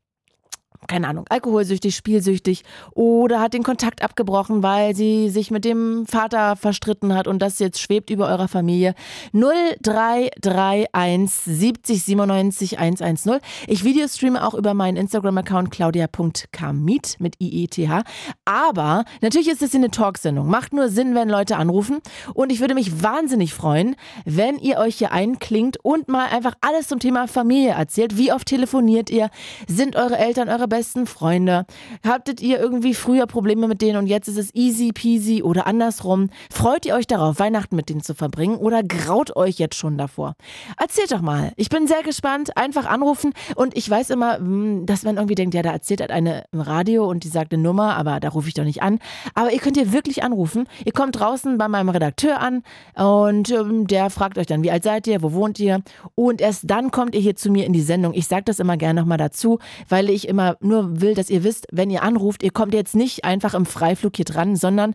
[0.89, 2.63] keine Ahnung, alkoholsüchtig, spielsüchtig
[2.95, 7.59] oder hat den Kontakt abgebrochen, weil sie sich mit dem Vater verstritten hat und das
[7.59, 8.95] jetzt schwebt über eurer Familie.
[9.33, 13.41] 0331 70 97 110.
[13.67, 18.05] Ich videostreame auch über meinen Instagram-Account claudia.kamit mit IETH.
[18.45, 20.49] Aber natürlich ist es eine Talksendung.
[20.49, 21.99] Macht nur Sinn, wenn Leute anrufen.
[22.35, 26.89] Und ich würde mich wahnsinnig freuen, wenn ihr euch hier einklingt und mal einfach alles
[26.89, 28.17] zum Thema Familie erzählt.
[28.17, 29.31] Wie oft telefoniert ihr?
[29.67, 31.67] Sind eure Eltern eure besten Freunde?
[32.05, 36.31] Habtet ihr irgendwie früher Probleme mit denen und jetzt ist es easy peasy oder andersrum?
[36.51, 40.35] Freut ihr euch darauf, Weihnachten mit denen zu verbringen oder graut euch jetzt schon davor?
[40.79, 41.53] Erzählt doch mal.
[41.57, 42.57] Ich bin sehr gespannt.
[42.57, 46.11] Einfach anrufen und ich weiß immer, hm, dass man irgendwie denkt, ja, da erzählt halt
[46.11, 48.99] eine im Radio und die sagt eine Nummer, aber da rufe ich doch nicht an.
[49.35, 50.69] Aber ihr könnt hier wirklich anrufen.
[50.85, 52.63] Ihr kommt draußen bei meinem Redakteur an
[52.95, 55.83] und ähm, der fragt euch dann, wie alt seid ihr, wo wohnt ihr?
[56.15, 58.15] Und erst dann kommt ihr hier zu mir in die Sendung.
[58.15, 59.59] Ich sage das immer gerne nochmal dazu,
[59.89, 63.25] weil ich immer nur will, dass ihr wisst, wenn ihr anruft, ihr kommt jetzt nicht
[63.25, 64.95] einfach im Freiflug hier dran, sondern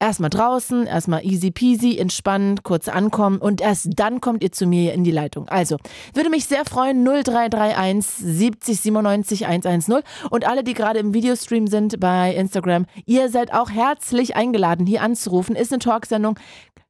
[0.00, 4.92] erstmal draußen, erstmal easy peasy, entspannt, kurz ankommen und erst dann kommt ihr zu mir
[4.92, 5.48] in die Leitung.
[5.48, 5.76] Also,
[6.12, 12.00] würde mich sehr freuen, 0331 70 97 110 und alle, die gerade im Videostream sind
[12.00, 15.56] bei Instagram, ihr seid auch herzlich eingeladen, hier anzurufen.
[15.56, 16.38] Ist eine Talksendung.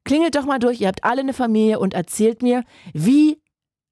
[0.03, 2.63] Klingelt doch mal durch, ihr habt alle eine Familie und erzählt mir,
[2.93, 3.41] wie,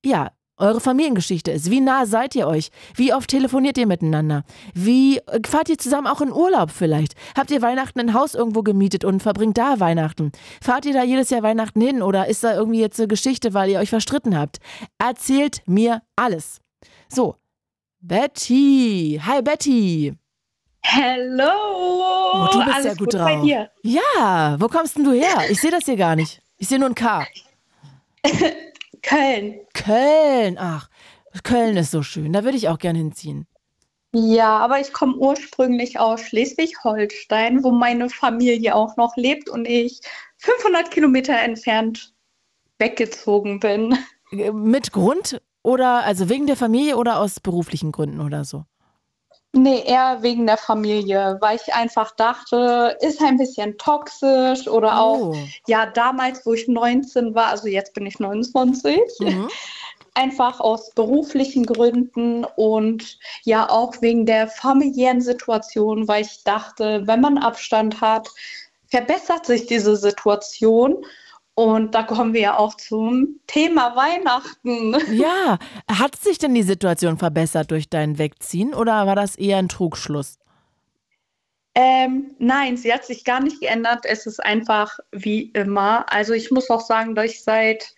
[0.05, 1.69] ja, eure Familiengeschichte ist.
[1.71, 2.69] Wie nah seid ihr euch?
[2.95, 4.43] Wie oft telefoniert ihr miteinander?
[4.73, 7.15] Wie äh, fahrt ihr zusammen auch in Urlaub vielleicht?
[7.35, 10.31] Habt ihr Weihnachten ein Haus irgendwo gemietet und verbringt da Weihnachten?
[10.61, 13.69] Fahrt ihr da jedes Jahr Weihnachten hin oder ist da irgendwie jetzt eine Geschichte, weil
[13.71, 14.59] ihr euch verstritten habt?
[14.99, 16.59] Erzählt mir alles.
[17.09, 17.35] So,
[18.01, 19.19] Betty.
[19.25, 20.13] Hi Betty.
[20.85, 21.45] Hello!
[22.33, 23.23] Oh, du bist Alles ja gut, gut drauf.
[23.23, 23.71] bei dir?
[23.83, 25.49] Ja, wo kommst denn du her?
[25.49, 26.41] Ich sehe das hier gar nicht.
[26.57, 27.25] Ich sehe nur ein K.
[29.03, 29.59] Köln.
[29.73, 30.57] Köln.
[30.59, 30.89] Ach,
[31.43, 32.33] Köln ist so schön.
[32.33, 33.47] Da würde ich auch gerne hinziehen.
[34.15, 40.01] Ja, aber ich komme ursprünglich aus Schleswig-Holstein, wo meine Familie auch noch lebt und ich
[40.37, 42.13] 500 Kilometer entfernt
[42.77, 43.97] weggezogen bin.
[44.31, 48.65] Mit Grund oder also wegen der Familie oder aus beruflichen Gründen oder so?
[49.55, 55.19] Nee, eher wegen der Familie, weil ich einfach dachte, ist ein bisschen toxisch oder auch,
[55.19, 55.37] Oh.
[55.67, 59.47] ja, damals, wo ich 19 war, also jetzt bin ich 29, Mhm.
[60.15, 67.21] einfach aus beruflichen Gründen und ja auch wegen der familiären Situation, weil ich dachte, wenn
[67.21, 68.29] man Abstand hat,
[68.87, 71.03] verbessert sich diese Situation.
[71.55, 74.95] Und da kommen wir ja auch zum Thema Weihnachten.
[75.13, 79.69] Ja, hat sich denn die Situation verbessert durch dein Wegziehen oder war das eher ein
[79.69, 80.39] Trugschluss?
[81.75, 84.05] Ähm, nein, sie hat sich gar nicht geändert.
[84.05, 86.11] Es ist einfach wie immer.
[86.11, 87.95] Also ich muss auch sagen, dass ich seit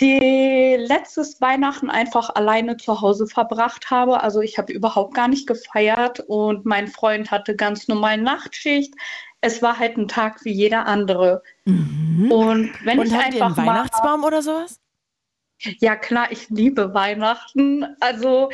[0.00, 4.22] die letztes Weihnachten einfach alleine zu Hause verbracht habe.
[4.22, 8.94] Also ich habe überhaupt gar nicht gefeiert und mein Freund hatte ganz normal Nachtschicht.
[9.42, 11.42] Es war halt ein Tag wie jeder andere.
[11.66, 14.80] Und wenn Und ich einen einfach mal Weihnachtsbaum oder sowas?
[15.80, 17.84] ja, klar, ich liebe Weihnachten.
[18.00, 18.50] Also,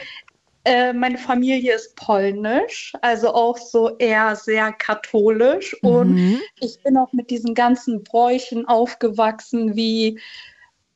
[0.65, 5.75] äh, meine Familie ist polnisch, also auch so eher sehr katholisch.
[5.83, 6.41] Und Mhm.
[6.61, 10.21] ich bin auch mit diesen ganzen Bräuchen aufgewachsen, wie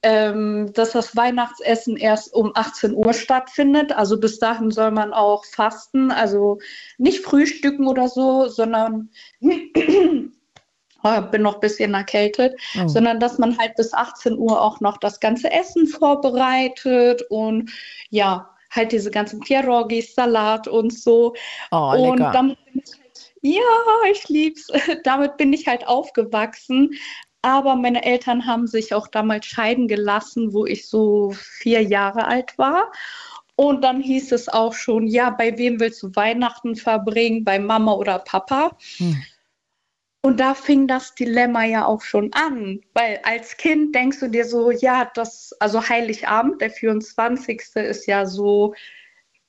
[0.03, 3.93] ähm, dass das Weihnachtsessen erst um 18 Uhr stattfindet.
[3.93, 6.59] Also bis dahin soll man auch fasten, also
[6.99, 9.11] nicht frühstücken oder so, sondern
[11.05, 12.87] Oh, bin noch ein bisschen erkältet, Oh.
[12.87, 17.73] sondern dass man halt bis 18 Uhr auch noch das ganze Essen vorbereitet und
[18.11, 21.35] ja, halt diese ganzen Pierogis, Salat und so.
[21.71, 24.69] Oh, und damit bin ich halt, ja, ich lieb's.
[25.05, 26.91] damit bin ich halt aufgewachsen.
[27.43, 32.57] Aber meine Eltern haben sich auch damals scheiden gelassen, wo ich so vier Jahre alt
[32.57, 32.93] war.
[33.57, 37.45] Und dann hieß es auch schon, ja, bei wem willst du Weihnachten verbringen?
[37.45, 38.77] Bei Mama oder Papa?
[38.97, 39.23] Hm.
[40.25, 44.45] Und da fing das Dilemma ja auch schon an, weil als Kind denkst du dir
[44.45, 47.61] so, ja, das, also Heiligabend, der 24.
[47.75, 48.73] ist ja so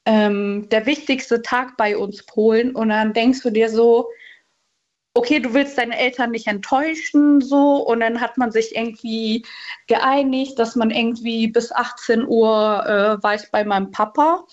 [0.06, 2.76] ähm, der wichtigste Tag bei uns Polen.
[2.76, 4.10] Und dann denkst du dir so,
[5.14, 7.78] okay, du willst deine Eltern nicht enttäuschen, so.
[7.78, 9.46] Und dann hat man sich irgendwie
[9.88, 14.46] geeinigt, dass man irgendwie bis 18 Uhr äh, war ich bei meinem Papa.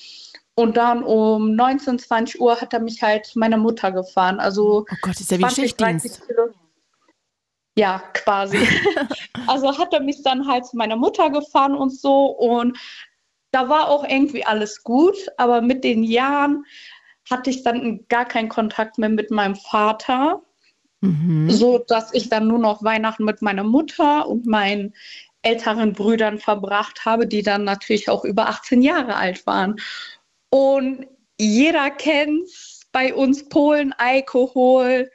[0.54, 4.40] Und dann um 19, 20 Uhr hat er mich halt zu meiner Mutter gefahren.
[4.40, 6.26] Also Oh Gott, ist ja wie 20, 30 Schichtdienst.
[6.26, 6.50] Kilo.
[7.78, 8.58] Ja, quasi.
[9.46, 12.26] also hat er mich dann halt zu meiner Mutter gefahren und so.
[12.26, 12.76] Und
[13.52, 15.16] da war auch irgendwie alles gut.
[15.38, 16.66] Aber mit den Jahren
[17.30, 20.42] hatte ich dann gar keinen Kontakt mehr mit meinem Vater.
[21.00, 21.50] Mhm.
[21.50, 24.94] So dass ich dann nur noch Weihnachten mit meiner Mutter und meinen
[25.42, 29.76] älteren Brüdern verbracht habe, die dann natürlich auch über 18 Jahre alt waren.
[30.50, 31.06] Und
[31.38, 32.48] jeder kennt
[32.92, 35.10] bei uns Polen, Alkohol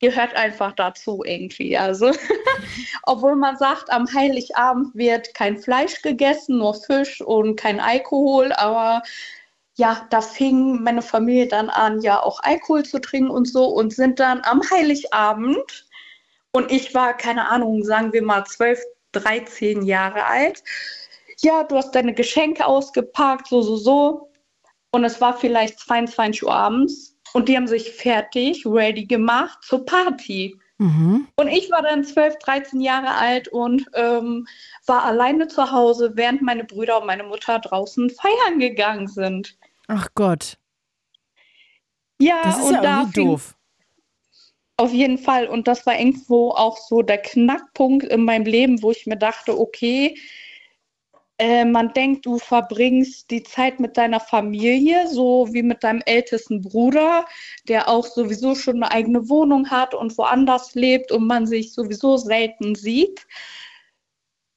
[0.00, 1.78] gehört einfach dazu irgendwie.
[1.78, 2.10] Also,
[3.04, 9.02] obwohl man sagt, am Heiligabend wird kein Fleisch gegessen, nur Fisch und kein Alkohol, aber
[9.76, 13.92] ja, da fing meine Familie dann an, ja auch Alkohol zu trinken und so und
[13.92, 15.86] sind dann am Heiligabend
[16.52, 18.80] und ich war, keine Ahnung, sagen wir mal 12,
[19.12, 20.62] 13 Jahre alt.
[21.40, 24.30] Ja, du hast deine Geschenke ausgepackt, so, so, so.
[24.90, 29.86] Und es war vielleicht 22 Uhr abends und die haben sich fertig, ready gemacht zur
[29.86, 30.54] Party.
[30.76, 31.28] Mhm.
[31.36, 34.46] Und ich war dann 12, 13 Jahre alt und ähm,
[34.86, 39.56] war alleine zu Hause, während meine Brüder und meine Mutter draußen feiern gegangen sind.
[39.86, 40.58] Ach Gott,
[42.18, 43.56] Ja, das ist und ja da irgendwie fing doof.
[44.76, 45.48] auf jeden Fall.
[45.48, 49.58] Und das war irgendwo auch so der Knackpunkt in meinem Leben, wo ich mir dachte,
[49.58, 50.16] okay,
[51.38, 56.62] äh, man denkt, du verbringst die Zeit mit deiner Familie, so wie mit deinem ältesten
[56.62, 57.26] Bruder,
[57.68, 62.16] der auch sowieso schon eine eigene Wohnung hat und woanders lebt und man sich sowieso
[62.16, 63.26] selten sieht.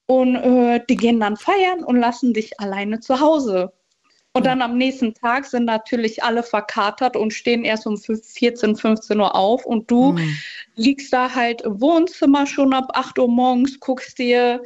[0.07, 3.73] Und äh, die gehen dann feiern und lassen dich alleine zu Hause.
[4.35, 9.17] Und dann am nächsten Tag sind natürlich alle verkatert und stehen erst um 14, 15
[9.17, 9.65] Uhr auf.
[9.65, 10.37] Und du Mhm.
[10.75, 14.61] liegst da halt im Wohnzimmer schon ab 8 Uhr morgens, guckst dir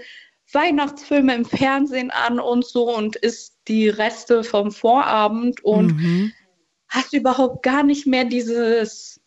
[0.51, 6.33] Weihnachtsfilme im Fernsehen an und so und isst die Reste vom Vorabend und Mhm.
[6.87, 9.18] hast überhaupt gar nicht mehr dieses,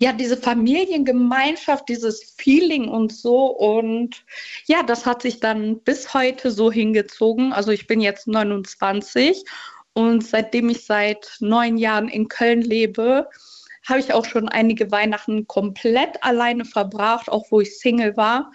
[0.00, 3.46] ja, diese Familiengemeinschaft, dieses Feeling und so.
[3.46, 4.24] Und
[4.64, 7.52] ja, das hat sich dann bis heute so hingezogen.
[7.52, 9.44] Also ich bin jetzt 29
[9.92, 13.28] und seitdem ich seit neun Jahren in Köln lebe,
[13.86, 18.52] habe ich auch schon einige Weihnachten komplett alleine verbracht, auch wo ich Single war.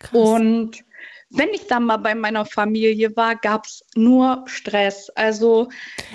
[0.00, 0.12] Krass.
[0.12, 0.84] Und
[1.30, 5.10] wenn ich dann mal bei meiner Familie war, gab es nur Stress.
[5.10, 5.68] Also.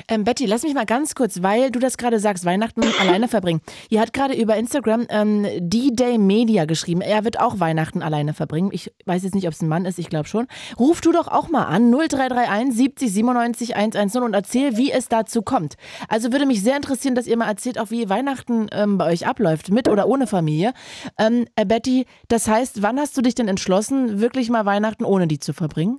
[0.07, 3.61] Ähm, Betty, lass mich mal ganz kurz, weil du das gerade sagst, Weihnachten alleine verbringen.
[3.89, 7.01] Ihr hat gerade über Instagram ähm, D-Day Media geschrieben.
[7.01, 8.69] Er wird auch Weihnachten alleine verbringen.
[8.71, 10.47] Ich weiß jetzt nicht, ob es ein Mann ist, ich glaube schon.
[10.79, 15.41] Ruf du doch auch mal an 0331 70 97 110 und erzähl, wie es dazu
[15.41, 15.75] kommt.
[16.07, 19.27] Also würde mich sehr interessieren, dass ihr mal erzählt, auch wie Weihnachten ähm, bei euch
[19.27, 20.73] abläuft, mit oder ohne Familie.
[21.19, 25.05] Ähm, äh, Betty, das heißt, wann hast du dich denn entschlossen, wirklich mal Weihnachten Weihnachten
[25.05, 25.97] ohne die zu verbringen?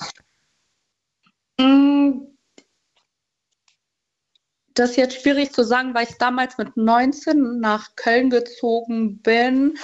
[1.58, 2.22] Mm.
[4.74, 9.78] Das ist jetzt schwierig zu sagen, weil ich damals mit 19 nach Köln gezogen bin.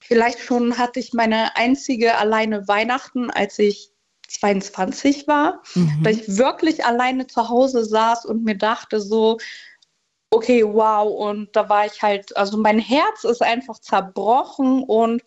[0.00, 3.90] Vielleicht schon hatte ich meine einzige alleine Weihnachten, als ich
[4.28, 6.02] 22 war, mhm.
[6.04, 9.38] dass ich wirklich alleine zu Hause saß und mir dachte so,
[10.30, 15.22] okay, wow, und da war ich halt, also mein Herz ist einfach zerbrochen und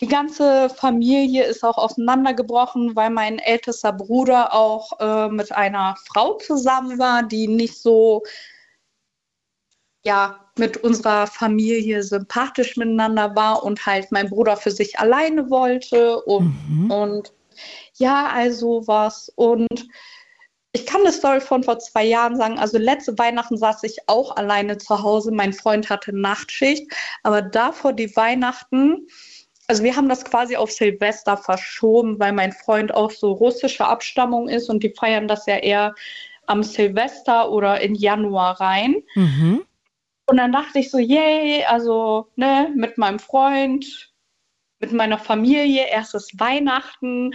[0.00, 6.34] die ganze Familie ist auch auseinandergebrochen, weil mein ältester Bruder auch äh, mit einer Frau
[6.34, 8.22] zusammen war, die nicht so
[10.04, 16.22] ja mit unserer Familie sympathisch miteinander war und halt mein Bruder für sich alleine wollte
[16.22, 16.90] und, mhm.
[16.90, 17.32] und
[17.94, 19.88] ja, also was und
[20.72, 22.58] ich kann eine Story von vor zwei Jahren sagen.
[22.58, 25.32] Also letzte Weihnachten saß ich auch alleine zu Hause.
[25.32, 26.92] Mein Freund hatte Nachtschicht,
[27.22, 29.08] aber davor die Weihnachten
[29.68, 34.48] also wir haben das quasi auf Silvester verschoben, weil mein Freund auch so russische Abstammung
[34.48, 35.94] ist und die feiern das ja eher
[36.46, 39.02] am Silvester oder in Januar rein.
[39.14, 39.64] Mhm.
[40.26, 44.10] Und dann dachte ich so, yay, also ne, mit meinem Freund,
[44.80, 47.34] mit meiner Familie, erstes Weihnachten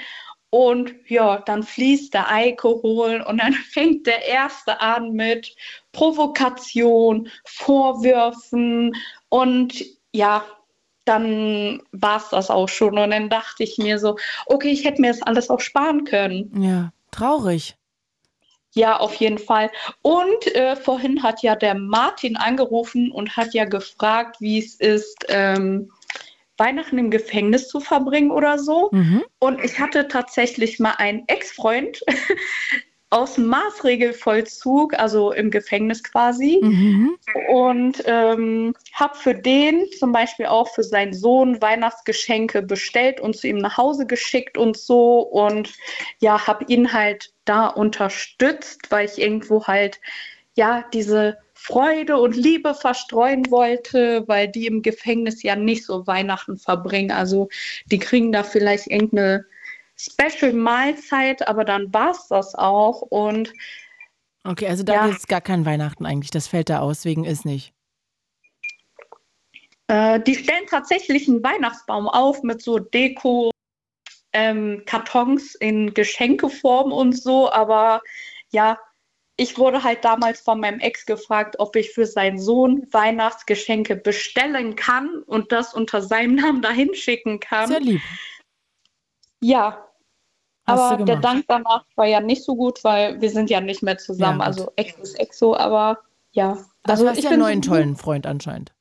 [0.50, 5.56] und ja, dann fließt der Alkohol und dann fängt der erste an mit
[5.92, 8.96] Provokation, Vorwürfen
[9.30, 10.44] und ja,
[11.06, 12.98] dann war es das auch schon.
[12.98, 16.52] Und dann dachte ich mir so, okay, ich hätte mir das alles auch sparen können.
[16.62, 17.76] Ja, traurig.
[18.76, 19.70] Ja, auf jeden Fall.
[20.02, 25.26] Und äh, vorhin hat ja der Martin angerufen und hat ja gefragt, wie es ist,
[25.30, 25.92] ähm,
[26.58, 28.90] Weihnachten im Gefängnis zu verbringen oder so.
[28.92, 29.24] Mhm.
[29.40, 32.02] Und ich hatte tatsächlich mal einen Ex-Freund,
[33.14, 36.60] aus dem Maßregelvollzug, also im Gefängnis quasi.
[36.64, 37.16] Mhm.
[37.48, 43.48] Und ähm, habe für den zum Beispiel auch für seinen Sohn Weihnachtsgeschenke bestellt und zu
[43.48, 45.20] ihm nach Hause geschickt und so.
[45.20, 45.74] Und
[46.22, 50.02] ja, habe ihn halt da unterstützt, weil ich irgendwo halt
[50.56, 56.58] ja diese Freude und Liebe verstreuen wollte, weil die im Gefängnis ja nicht so Weihnachten
[56.58, 57.12] verbringen.
[57.12, 57.50] Also
[57.86, 59.46] die kriegen da vielleicht irgendeine
[59.98, 63.02] Special-Mahlzeit, aber dann war es das auch.
[63.02, 63.54] Und
[64.44, 65.08] okay, also da ja.
[65.08, 66.32] ist gar kein Weihnachten eigentlich.
[66.32, 67.74] Das fällt da aus, wegen ist nicht.
[69.88, 73.52] Äh, die stellen tatsächlich einen Weihnachtsbaum auf mit so Deko,
[74.32, 78.02] ähm, Kartons in Geschenkeform und so, aber
[78.52, 78.80] ja,
[79.36, 84.76] ich wurde halt damals von meinem Ex gefragt, ob ich für seinen Sohn Weihnachtsgeschenke bestellen
[84.76, 87.68] kann und das unter seinem Namen dahin schicken kann.
[87.68, 88.02] Sehr lieb.
[89.44, 89.78] Ja.
[90.66, 93.84] Hast aber der Dank danach war ja nicht so gut, weil wir sind ja nicht
[93.84, 94.40] mehr zusammen.
[94.40, 96.00] Ja, also Ex ist Exo, aber
[96.32, 96.52] ja.
[96.84, 98.72] Also, also hast ja einen neuen tollen Freund anscheinend.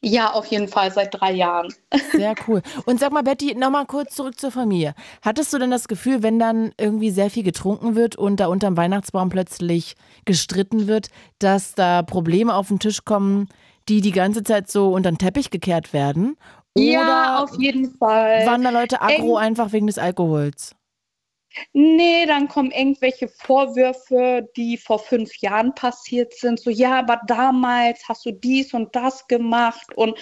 [0.00, 1.72] Ja, auf jeden Fall seit drei Jahren.
[2.12, 2.60] Sehr cool.
[2.84, 4.94] Und sag mal, Betty, nochmal kurz zurück zur Familie.
[5.22, 8.76] Hattest du denn das Gefühl, wenn dann irgendwie sehr viel getrunken wird und da unterm
[8.76, 9.96] Weihnachtsbaum plötzlich
[10.26, 11.08] gestritten wird,
[11.38, 13.48] dass da Probleme auf den Tisch kommen,
[13.88, 16.36] die die ganze Zeit so unter den Teppich gekehrt werden?
[16.76, 18.46] Ja, auf jeden Fall.
[18.46, 20.74] Waren da Leute aggro Eng einfach wegen des Alkohols?
[21.72, 26.58] Nee, dann kommen irgendwelche Vorwürfe, die vor fünf Jahren passiert sind.
[26.58, 30.18] So, ja, aber damals hast du dies und das gemacht und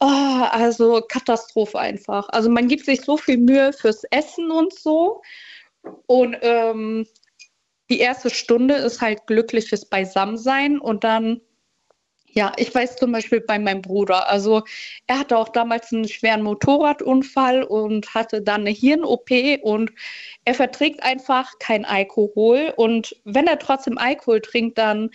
[0.00, 0.06] oh,
[0.50, 2.28] also Katastrophe einfach.
[2.30, 5.22] Also man gibt sich so viel Mühe fürs Essen und so.
[6.06, 7.06] Und ähm,
[7.88, 11.40] die erste Stunde ist halt glückliches Beisammensein und dann
[12.32, 14.28] ja, ich weiß zum Beispiel bei meinem Bruder.
[14.28, 14.62] Also
[15.06, 19.30] er hatte auch damals einen schweren Motorradunfall und hatte dann eine Hirn-OP
[19.62, 19.90] und
[20.44, 22.72] er verträgt einfach kein Alkohol.
[22.76, 25.10] Und wenn er trotzdem Alkohol trinkt, dann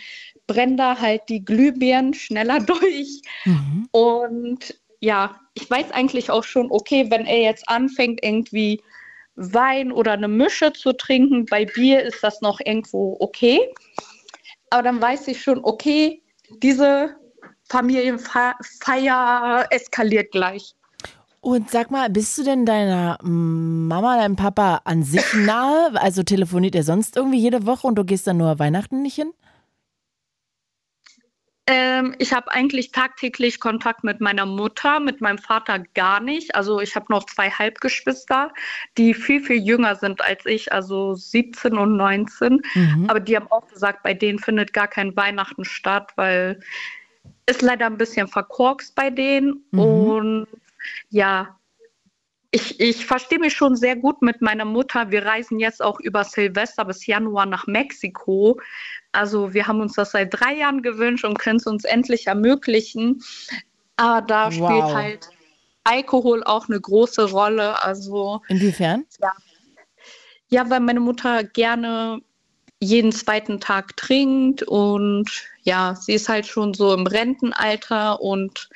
[0.48, 3.22] brennen da halt die Glühbirnen schneller durch.
[3.46, 3.88] Mhm.
[3.92, 8.82] Und ja, ich weiß eigentlich auch schon, okay, wenn er jetzt anfängt, irgendwie
[9.36, 13.60] Wein oder eine Mische zu trinken, bei Bier ist das noch irgendwo okay.
[14.70, 16.22] Aber dann weiß ich schon, okay,
[16.62, 17.16] diese
[17.70, 20.76] Familienfeier eskaliert gleich.
[21.42, 25.92] Und sag mal, bist du denn deiner Mama, deinem Papa an sich nahe?
[25.94, 29.32] Also telefoniert ihr sonst irgendwie jede Woche und du gehst dann nur Weihnachten nicht hin?
[31.68, 36.54] Ähm, ich habe eigentlich tagtäglich Kontakt mit meiner Mutter, mit meinem Vater gar nicht.
[36.54, 38.54] Also ich habe noch zwei Halbgeschwister,
[38.98, 42.62] die viel, viel jünger sind als ich, also 17 und 19.
[42.76, 43.06] Mhm.
[43.08, 46.60] Aber die haben auch gesagt, bei denen findet gar kein Weihnachten statt, weil
[47.48, 49.66] es leider ein bisschen verkorkst bei denen.
[49.72, 49.80] Mhm.
[49.80, 50.48] Und
[51.10, 51.60] ja,
[52.56, 55.12] ich, ich verstehe mich schon sehr gut mit meiner Mutter.
[55.12, 58.62] Wir reisen jetzt auch über Silvester bis Januar nach Mexiko.
[59.12, 63.22] Also wir haben uns das seit drei Jahren gewünscht und können es uns endlich ermöglichen.
[63.98, 64.54] Aber da wow.
[64.54, 65.30] spielt halt
[65.84, 67.84] Alkohol auch eine große Rolle.
[67.84, 69.06] Also inwiefern?
[69.22, 69.34] Ja.
[70.48, 72.22] ja, weil meine Mutter gerne
[72.80, 75.30] jeden zweiten Tag trinkt und
[75.64, 78.70] ja, sie ist halt schon so im Rentenalter und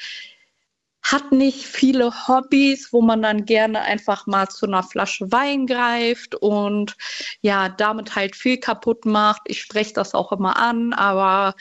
[1.12, 6.36] hat nicht viele Hobbys, wo man dann gerne einfach mal zu einer Flasche Wein greift
[6.36, 6.96] und
[7.42, 9.42] ja, damit halt viel kaputt macht.
[9.46, 11.56] Ich spreche das auch immer an, aber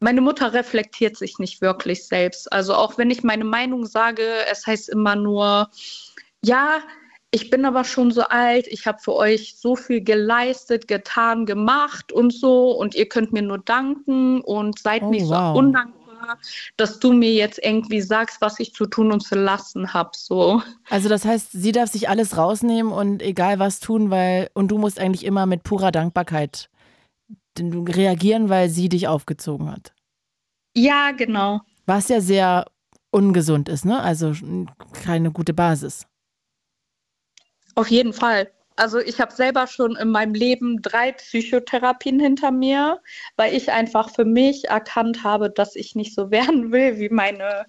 [0.00, 2.50] meine Mutter reflektiert sich nicht wirklich selbst.
[2.52, 5.70] Also auch wenn ich meine Meinung sage, es heißt immer nur,
[6.42, 6.80] ja,
[7.30, 12.12] ich bin aber schon so alt, ich habe für euch so viel geleistet, getan, gemacht
[12.12, 15.54] und so und ihr könnt mir nur danken und seid oh, nicht wow.
[15.54, 16.05] so undankbar
[16.76, 20.10] dass du mir jetzt irgendwie sagst, was ich zu tun und zu lassen habe.
[20.14, 20.62] So.
[20.90, 24.78] Also das heißt, sie darf sich alles rausnehmen und egal was tun, weil und du
[24.78, 26.70] musst eigentlich immer mit purer Dankbarkeit
[27.58, 29.94] reagieren, weil sie dich aufgezogen hat.
[30.74, 31.60] Ja, genau.
[31.86, 32.66] Was ja sehr
[33.10, 34.00] ungesund ist, ne?
[34.00, 34.34] Also
[34.92, 36.06] keine gute Basis.
[37.74, 38.50] Auf jeden Fall.
[38.76, 43.00] Also ich habe selber schon in meinem Leben drei Psychotherapien hinter mir,
[43.36, 47.66] weil ich einfach für mich erkannt habe, dass ich nicht so werden will wie meine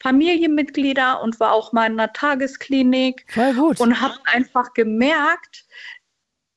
[0.00, 3.24] Familienmitglieder und war auch mal in einer Tagesklinik.
[3.28, 3.80] Voll gut.
[3.80, 5.64] Und habe einfach gemerkt,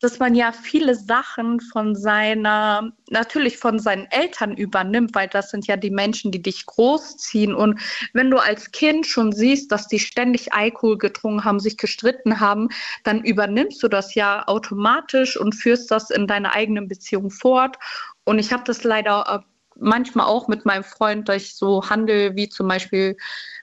[0.01, 5.67] dass man ja viele Sachen von seiner, natürlich von seinen Eltern übernimmt, weil das sind
[5.67, 7.53] ja die Menschen, die dich großziehen.
[7.53, 7.79] Und
[8.13, 12.69] wenn du als Kind schon siehst, dass die ständig Alkohol getrunken haben, sich gestritten haben,
[13.03, 17.77] dann übernimmst du das ja automatisch und führst das in deine eigenen Beziehungen fort.
[18.23, 19.50] Und ich habe das leider äh,
[19.81, 23.17] manchmal auch mit meinem Freund, dass ich so handel, wie zum Beispiel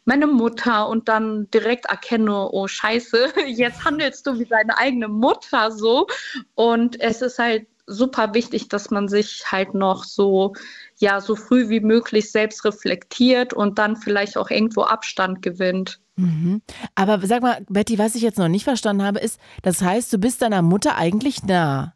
[0.05, 5.71] meine Mutter und dann direkt erkenne, oh Scheiße, jetzt handelst du wie deine eigene Mutter
[5.71, 6.07] so.
[6.55, 10.55] Und es ist halt super wichtig, dass man sich halt noch so,
[10.99, 16.01] ja, so früh wie möglich selbst reflektiert und dann vielleicht auch irgendwo Abstand gewinnt.
[16.17, 16.63] Mhm.
[16.95, 20.19] Aber sag mal, Betty, was ich jetzt noch nicht verstanden habe, ist, das heißt, du
[20.19, 21.95] bist deiner Mutter eigentlich nah.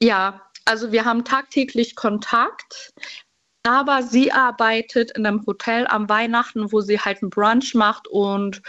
[0.00, 2.92] Ja, also wir haben tagtäglich Kontakt,
[3.62, 8.62] aber sie arbeitet in einem Hotel am Weihnachten, wo sie halt einen Brunch macht und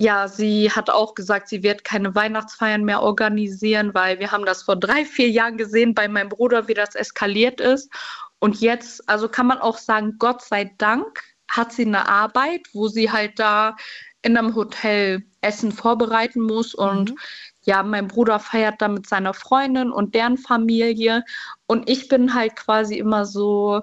[0.00, 4.62] ja, sie hat auch gesagt, sie wird keine Weihnachtsfeiern mehr organisieren, weil wir haben das
[4.62, 7.90] vor drei, vier Jahren gesehen bei meinem Bruder, wie das eskaliert ist.
[8.38, 12.86] Und jetzt, also kann man auch sagen, Gott sei Dank hat sie eine Arbeit, wo
[12.86, 13.76] sie halt da
[14.22, 17.18] in einem Hotel Essen vorbereiten muss und mhm.
[17.68, 21.22] Ja, mein Bruder feiert da mit seiner Freundin und deren Familie
[21.66, 23.82] und ich bin halt quasi immer so,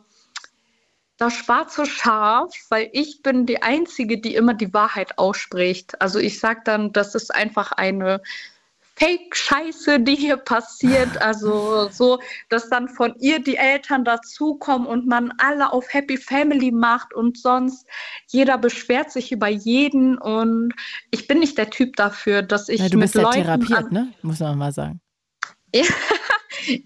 [1.18, 6.02] das schwarze Schaf, weil ich bin die Einzige, die immer die Wahrheit ausspricht.
[6.02, 8.24] Also ich sage dann, das ist einfach eine
[8.98, 11.10] Fake-Scheiße, die hier passiert.
[11.26, 12.20] Also so,
[12.50, 17.38] dass dann von ihr die Eltern dazukommen und man alle auf Happy Family macht und
[17.38, 17.88] sonst
[18.28, 20.18] jeder beschwert sich über jeden.
[20.18, 20.74] Und
[21.12, 22.80] ich bin nicht der Typ dafür, dass ich.
[22.80, 24.14] Ja, du bist mit ja Leuten therapiert, ne?
[24.22, 25.02] Muss man mal sagen.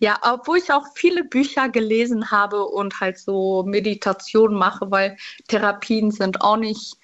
[0.02, 5.15] Ja, obwohl ich auch viele Bücher gelesen habe und halt so Meditation mache, weil
[5.48, 6.98] Therapien sind auch nicht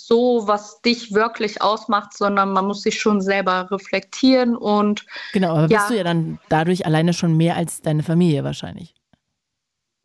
[0.00, 5.04] so, was dich wirklich ausmacht, sondern man muss sich schon selber reflektieren und.
[5.32, 8.94] Genau, aber ja, bist du ja dann dadurch alleine schon mehr als deine Familie wahrscheinlich.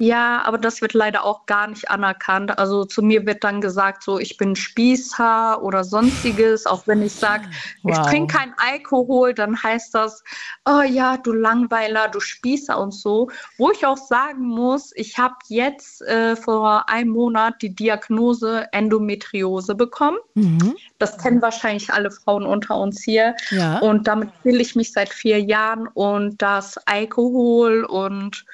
[0.04, 2.60] Ja, aber das wird leider auch gar nicht anerkannt.
[2.60, 6.66] Also zu mir wird dann gesagt, so ich bin Spießer oder sonstiges.
[6.66, 7.46] Auch wenn ich sage,
[7.84, 7.94] wow.
[7.94, 10.22] ich trinke keinen Alkohol, dann heißt das,
[10.66, 13.30] oh ja, du Langweiler, du Spießer und so.
[13.58, 19.74] Wo ich auch sagen muss, ich habe jetzt äh, vor einem Monat die Diagnose Endometriose
[19.74, 20.18] bekommen.
[20.34, 20.76] Mhm.
[21.00, 23.36] Das kennen wahrscheinlich alle Frauen unter uns hier.
[23.52, 23.80] Ja.
[23.80, 28.46] Und damit will ich mich seit vier Jahren und das Alkohol und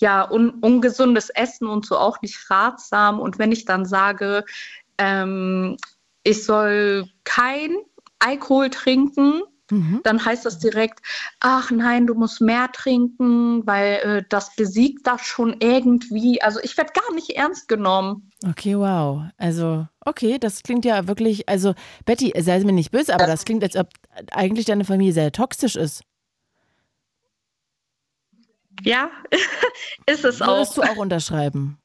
[0.00, 3.20] ja, un ungesundes Essen und so auch nicht ratsam.
[3.20, 4.44] Und wenn ich dann sage,
[4.98, 5.76] ähm,
[6.22, 7.76] ich soll kein
[8.18, 10.00] Alkohol trinken, mhm.
[10.02, 11.00] dann heißt das direkt,
[11.40, 16.40] ach nein, du musst mehr trinken, weil äh, das besiegt das schon irgendwie.
[16.42, 18.30] Also ich werde gar nicht ernst genommen.
[18.48, 19.24] Okay, wow.
[19.36, 23.62] Also, okay, das klingt ja wirklich, also Betty, sei mir nicht böse, aber das klingt,
[23.62, 23.88] als ob
[24.32, 26.02] eigentlich deine Familie sehr toxisch ist.
[28.82, 29.10] Ja,
[30.06, 30.48] ist es Würdest auch.
[30.48, 31.78] Würdest du auch unterschreiben?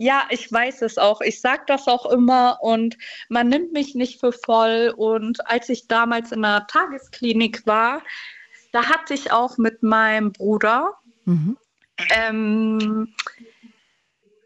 [0.00, 1.20] Ja, ich weiß es auch.
[1.20, 2.96] Ich sage das auch immer und
[3.28, 4.94] man nimmt mich nicht für voll.
[4.96, 8.02] Und als ich damals in der Tagesklinik war,
[8.72, 10.92] da hatte ich auch mit meinem Bruder
[11.24, 11.56] mhm.
[12.10, 13.12] ähm,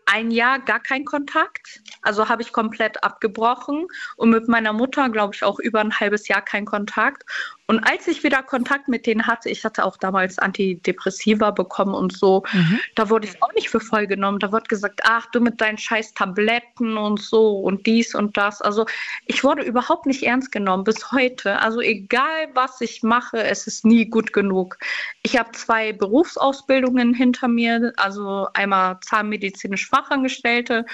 [0.06, 1.82] ein Jahr gar keinen Kontakt.
[2.02, 3.86] Also habe ich komplett abgebrochen
[4.16, 7.24] und mit meiner Mutter, glaube ich, auch über ein halbes Jahr keinen Kontakt.
[7.72, 12.14] Und als ich wieder Kontakt mit denen hatte, ich hatte auch damals Antidepressiva bekommen und
[12.14, 12.78] so, mhm.
[12.96, 14.40] da wurde ich auch nicht für voll genommen.
[14.40, 18.60] Da wird gesagt, ach, du mit deinen scheiß Tabletten und so und dies und das.
[18.60, 18.84] Also
[19.24, 21.60] ich wurde überhaupt nicht ernst genommen bis heute.
[21.60, 24.76] Also egal, was ich mache, es ist nie gut genug.
[25.22, 30.84] Ich habe zwei Berufsausbildungen hinter mir, also einmal zahnmedizinisch Fachangestellte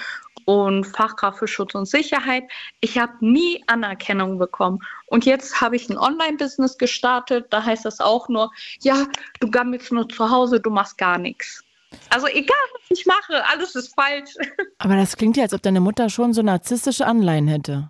[0.45, 2.43] und Fachkraft für Schutz und Sicherheit.
[2.79, 4.79] Ich habe nie Anerkennung bekommen.
[5.05, 7.47] Und jetzt habe ich ein Online-Business gestartet.
[7.49, 8.51] Da heißt das auch nur,
[8.81, 9.07] ja,
[9.39, 11.63] du gammelst nur zu Hause, du machst gar nichts.
[12.09, 14.35] Also egal, was ich mache, alles ist falsch.
[14.77, 17.89] Aber das klingt ja, als ob deine Mutter schon so narzisstische Anleihen hätte.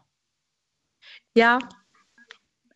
[1.35, 1.59] Ja,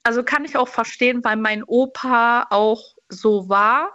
[0.04, 3.92] also kann ich auch verstehen, weil mein Opa auch so war.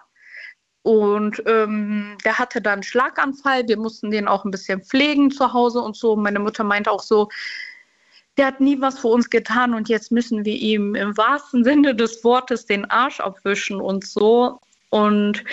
[0.83, 3.69] Und ähm, der hatte dann einen Schlaganfall.
[3.69, 6.17] Wir mussten den auch ein bisschen pflegen zu Hause und so.
[6.17, 7.29] Meine Mutter meinte auch so,
[8.39, 11.95] der hat nie was für uns getan und jetzt müssen wir ihm im wahrsten Sinne
[11.95, 14.61] des Wortes den Arsch abwischen und so.
[14.91, 15.45] Und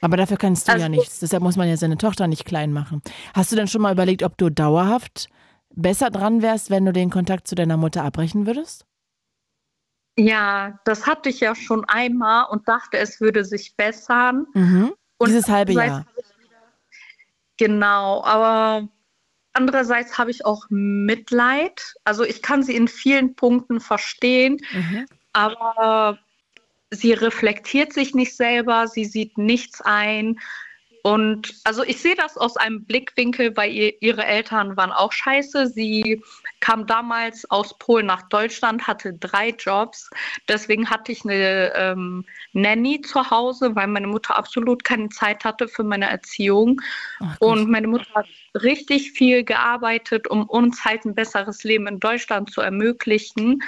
[0.00, 1.20] aber dafür kannst du also, ja nichts.
[1.20, 3.02] Deshalb muss man ja seine Tochter nicht klein machen.
[3.34, 5.28] Hast du denn schon mal überlegt, ob du dauerhaft
[5.74, 8.84] besser dran wärst, wenn du den Kontakt zu deiner Mutter abbrechen würdest?
[10.16, 14.46] Ja, das hatte ich ja schon einmal und dachte, es würde sich bessern.
[14.54, 14.92] Mhm.
[15.24, 16.04] Dieses halbe Jahr.
[17.56, 18.88] Genau, aber
[19.52, 21.94] andererseits habe ich auch Mitleid.
[22.04, 25.06] Also ich kann sie in vielen Punkten verstehen, mhm.
[25.32, 26.18] aber
[26.90, 30.38] sie reflektiert sich nicht selber, sie sieht nichts ein.
[31.02, 35.66] Und also ich sehe das aus einem Blickwinkel, weil ihr, ihre Eltern waren auch scheiße.
[35.66, 36.22] Sie
[36.60, 40.08] kam damals aus Polen nach Deutschland, hatte drei Jobs.
[40.48, 45.66] Deswegen hatte ich eine ähm, Nanny zu Hause, weil meine Mutter absolut keine Zeit hatte
[45.66, 46.80] für meine Erziehung.
[47.18, 48.26] Ach, und meine Mutter hat
[48.62, 53.60] richtig viel gearbeitet, um uns halt ein besseres Leben in Deutschland zu ermöglichen.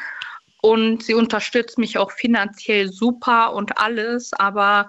[0.62, 4.89] Und sie unterstützt mich auch finanziell super und alles, aber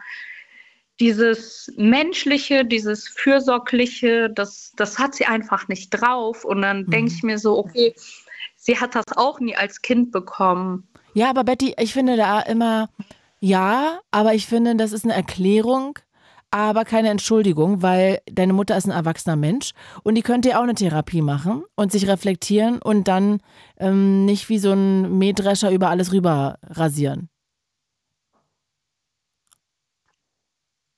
[1.00, 6.46] dieses Menschliche, dieses Fürsorgliche, das, das hat sie einfach nicht drauf.
[6.46, 6.90] Und dann mhm.
[6.92, 7.94] denke ich mir so, okay,
[8.56, 10.88] sie hat das auch nie als Kind bekommen.
[11.14, 12.90] Ja, aber Betty, ich finde da immer,
[13.40, 16.00] ja, aber ich finde, das ist eine Erklärung,
[16.52, 19.72] aber keine Entschuldigung, weil deine Mutter ist ein erwachsener Mensch
[20.04, 23.40] und die könnte ja auch eine Therapie machen und sich reflektieren und dann
[23.78, 27.30] ähm, nicht wie so ein Mähdrescher über alles rüber rasieren.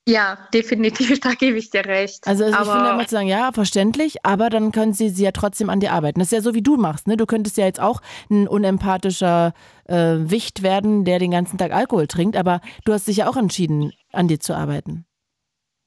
[0.08, 2.26] Ja, definitiv, da gebe ich dir recht.
[2.26, 5.32] Also, also ich finde immer zu sagen, ja, verständlich, aber dann können sie, sie ja
[5.32, 6.20] trotzdem an dir arbeiten.
[6.20, 7.18] Das ist ja so, wie du machst, ne?
[7.18, 9.54] Du könntest ja jetzt auch ein unempathischer
[9.86, 13.36] äh, Wicht werden, der den ganzen Tag Alkohol trinkt, aber du hast dich ja auch
[13.36, 15.06] entschieden, an dir zu arbeiten.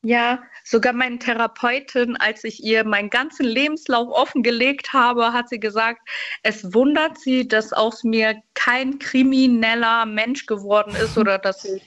[0.02, 6.01] Ja, sogar meine Therapeutin, als ich ihr meinen ganzen Lebenslauf offengelegt habe, hat sie gesagt,
[6.42, 11.82] es wundert sie, dass aus mir kein krimineller Mensch geworden ist oder dass ich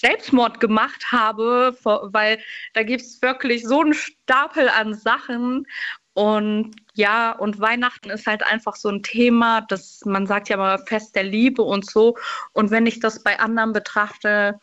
[0.00, 2.38] Selbstmord gemacht habe, weil
[2.72, 5.66] da gibt es wirklich so einen Stapel an Sachen.
[6.14, 10.78] Und ja, und Weihnachten ist halt einfach so ein Thema, das man sagt ja mal
[10.86, 12.16] Fest der Liebe und so.
[12.52, 14.58] Und wenn ich das bei anderen betrachte,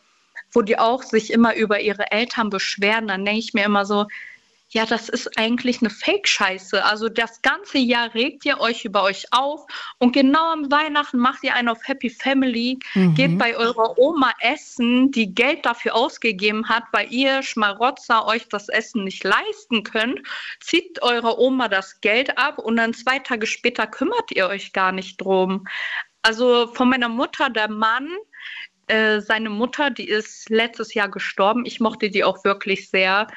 [0.52, 4.06] wo die auch sich immer über ihre Eltern beschweren, dann denke ich mir immer so,
[4.70, 6.84] ja, das ist eigentlich eine Fake-Scheiße.
[6.84, 9.64] Also das ganze Jahr regt ihr euch über euch auf
[9.98, 13.14] und genau am Weihnachten macht ihr einen auf Happy Family, mhm.
[13.14, 18.68] geht bei eurer Oma essen, die Geld dafür ausgegeben hat, weil ihr Schmarotzer euch das
[18.68, 20.20] Essen nicht leisten könnt,
[20.60, 24.92] zieht eurer Oma das Geld ab und dann zwei Tage später kümmert ihr euch gar
[24.92, 25.66] nicht drum.
[26.20, 28.10] Also von meiner Mutter, der Mann,
[28.86, 31.64] äh, seine Mutter, die ist letztes Jahr gestorben.
[31.64, 33.28] Ich mochte die auch wirklich sehr.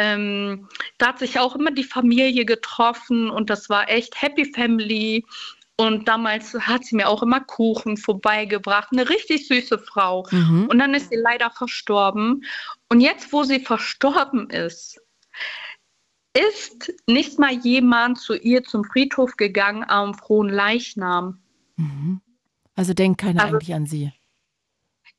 [0.00, 0.68] Ähm,
[0.98, 5.24] da hat sich auch immer die Familie getroffen und das war echt Happy Family.
[5.76, 8.88] Und damals hat sie mir auch immer Kuchen vorbeigebracht.
[8.92, 10.24] Eine richtig süße Frau.
[10.30, 10.68] Mhm.
[10.70, 12.44] Und dann ist sie leider verstorben.
[12.88, 15.00] Und jetzt, wo sie verstorben ist,
[16.32, 21.40] ist nicht mal jemand zu ihr zum Friedhof gegangen am frohen Leichnam.
[21.76, 22.20] Mhm.
[22.76, 24.12] Also denkt keiner also, eigentlich an sie.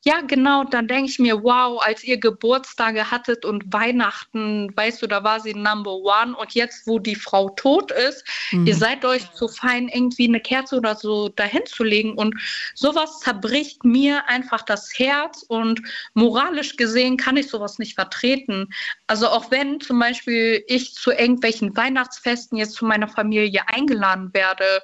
[0.02, 0.64] Ja, genau.
[0.64, 5.40] Dann denke ich mir, wow, als ihr Geburtstage hattet und Weihnachten, weißt du, da war
[5.40, 6.34] sie Number One.
[6.34, 8.66] Und jetzt, wo die Frau tot ist, mhm.
[8.66, 12.14] ihr seid euch zu fein, irgendwie eine Kerze oder so dahin zu legen.
[12.14, 12.34] Und
[12.74, 15.44] sowas zerbricht mir einfach das Herz.
[15.46, 15.82] Und
[16.14, 18.72] moralisch gesehen kann ich sowas nicht vertreten.
[19.06, 24.80] Also auch wenn zum Beispiel ich zu irgendwelchen Weihnachtsfesten jetzt zu meiner Familie eingeladen werde.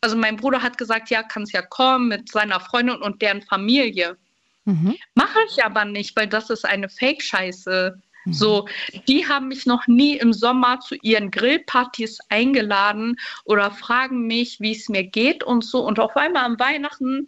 [0.00, 3.42] Also mein Bruder hat gesagt, ja, kann es ja kommen mit seiner Freundin und deren
[3.42, 4.16] Familie.
[4.64, 4.96] Mhm.
[5.14, 8.00] Mache ich aber nicht, weil das ist eine Fake-Scheiße.
[8.24, 8.32] Mhm.
[8.32, 8.68] So,
[9.08, 14.72] die haben mich noch nie im Sommer zu ihren Grillpartys eingeladen oder fragen mich, wie
[14.72, 15.84] es mir geht und so.
[15.84, 17.26] Und auf einmal am Weihnachten,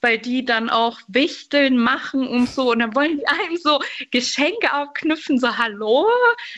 [0.00, 2.72] weil die dann auch Wichteln machen und so.
[2.72, 3.78] Und dann wollen die einem so
[4.10, 6.06] Geschenke aufknüpfen, so Hallo?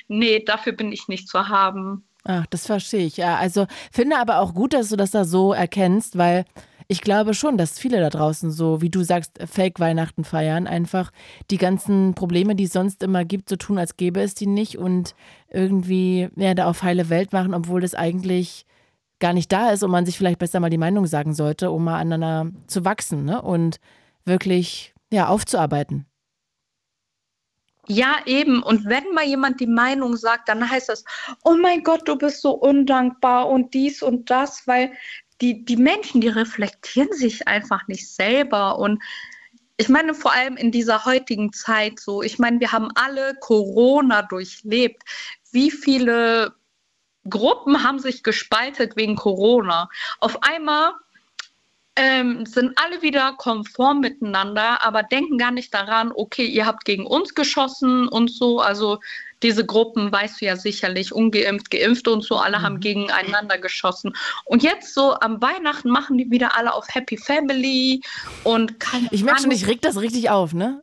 [0.08, 2.04] Nee, dafür bin ich nicht zu haben.
[2.24, 3.18] Ach, das verstehe ich.
[3.18, 6.46] Ja, also finde aber auch gut, dass du das da so erkennst, weil
[6.86, 11.10] ich glaube schon, dass viele da draußen so, wie du sagst, Fake-Weihnachten feiern, einfach
[11.50, 14.78] die ganzen Probleme, die es sonst immer gibt, so tun, als gäbe es die nicht
[14.78, 15.14] und
[15.48, 18.66] irgendwie ja, da auf heile Welt machen, obwohl das eigentlich
[19.20, 21.84] gar nicht da ist und man sich vielleicht besser mal die Meinung sagen sollte, um
[21.84, 23.40] mal aneinander zu wachsen ne?
[23.40, 23.78] und
[24.24, 26.06] wirklich ja, aufzuarbeiten.
[27.86, 28.62] Ja, eben.
[28.62, 31.04] Und wenn mal jemand die Meinung sagt, dann heißt das,
[31.44, 34.92] oh mein Gott, du bist so undankbar und dies und das, weil
[35.40, 38.78] die, die Menschen, die reflektieren sich einfach nicht selber.
[38.78, 39.02] Und
[39.76, 44.22] ich meine, vor allem in dieser heutigen Zeit so, ich meine, wir haben alle Corona
[44.22, 45.02] durchlebt.
[45.50, 46.54] Wie viele
[47.28, 49.88] Gruppen haben sich gespaltet wegen Corona?
[50.20, 50.92] Auf einmal
[51.96, 57.06] ähm, sind alle wieder konform miteinander, aber denken gar nicht daran, okay, ihr habt gegen
[57.06, 58.60] uns geschossen und so.
[58.60, 59.00] Also
[59.44, 62.62] diese Gruppen, weißt du ja sicherlich, ungeimpft, geimpft und so, alle mhm.
[62.62, 64.14] haben gegeneinander geschossen.
[64.44, 68.00] Und jetzt so am Weihnachten machen die wieder alle auf Happy Family
[68.42, 70.82] und keine Ich merke schon, ich reg das richtig auf, ne?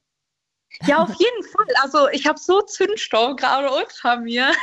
[0.87, 1.67] Ja, auf jeden Fall.
[1.81, 4.51] Also ich habe so Zündstoff gerade unter mir.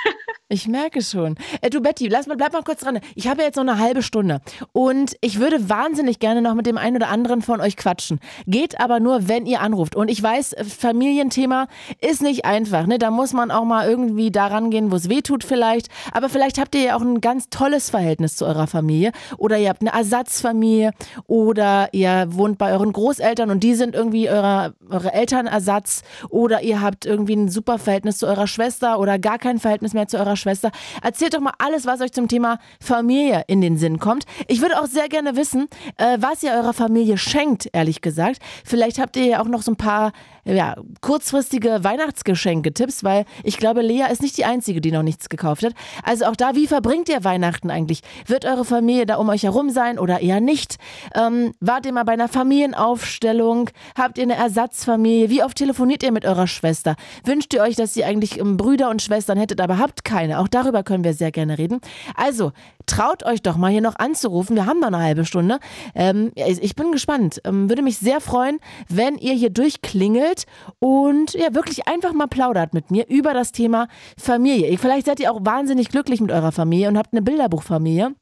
[0.50, 1.36] Ich merke schon.
[1.60, 3.00] Äh, du Betty, lass mal, bleib mal kurz dran.
[3.14, 4.40] Ich habe jetzt noch eine halbe Stunde
[4.72, 8.18] und ich würde wahnsinnig gerne noch mit dem einen oder anderen von euch quatschen.
[8.46, 9.94] Geht aber nur, wenn ihr anruft.
[9.94, 11.68] Und ich weiß, Familienthema
[12.00, 12.86] ist nicht einfach.
[12.86, 12.98] Ne?
[12.98, 15.88] Da muss man auch mal irgendwie daran gehen, wo es weh tut vielleicht.
[16.12, 19.68] Aber vielleicht habt ihr ja auch ein ganz tolles Verhältnis zu eurer Familie oder ihr
[19.68, 20.92] habt eine Ersatzfamilie
[21.26, 26.80] oder ihr wohnt bei euren Großeltern und die sind irgendwie eure, eure Elternersatz oder ihr
[26.80, 30.36] habt irgendwie ein super Verhältnis zu eurer Schwester oder gar kein Verhältnis mehr zu eurer
[30.36, 30.70] Schwester.
[31.02, 34.24] Erzählt doch mal alles, was euch zum Thema Familie in den Sinn kommt.
[34.46, 38.38] Ich würde auch sehr gerne wissen, äh, was ihr eurer Familie schenkt, ehrlich gesagt.
[38.64, 40.12] Vielleicht habt ihr ja auch noch so ein paar
[40.54, 45.62] ja, kurzfristige Weihnachtsgeschenke-Tipps, weil ich glaube, Lea ist nicht die Einzige, die noch nichts gekauft
[45.64, 45.74] hat.
[46.02, 48.00] Also auch da, wie verbringt ihr Weihnachten eigentlich?
[48.26, 50.76] Wird eure Familie da um euch herum sein oder eher nicht?
[51.14, 53.70] Ähm, wart ihr mal bei einer Familienaufstellung?
[53.96, 55.28] Habt ihr eine Ersatzfamilie?
[55.28, 56.96] Wie oft telefoniert ihr mit eurer Schwester?
[57.24, 60.38] Wünscht ihr euch, dass ihr eigentlich ähm, Brüder und Schwestern hättet, aber habt keine?
[60.38, 61.80] Auch darüber können wir sehr gerne reden.
[62.14, 62.52] Also,
[62.86, 64.56] traut euch doch mal hier noch anzurufen.
[64.56, 65.58] Wir haben noch eine halbe Stunde.
[65.94, 67.40] Ähm, ich bin gespannt.
[67.44, 68.58] Ähm, würde mich sehr freuen,
[68.88, 70.44] wenn ihr hier durchklingelt
[70.78, 73.88] und ja, wirklich einfach mal plaudert mit mir über das Thema
[74.18, 74.76] Familie.
[74.78, 78.14] Vielleicht seid ihr auch wahnsinnig glücklich mit eurer Familie und habt eine Bilderbuchfamilie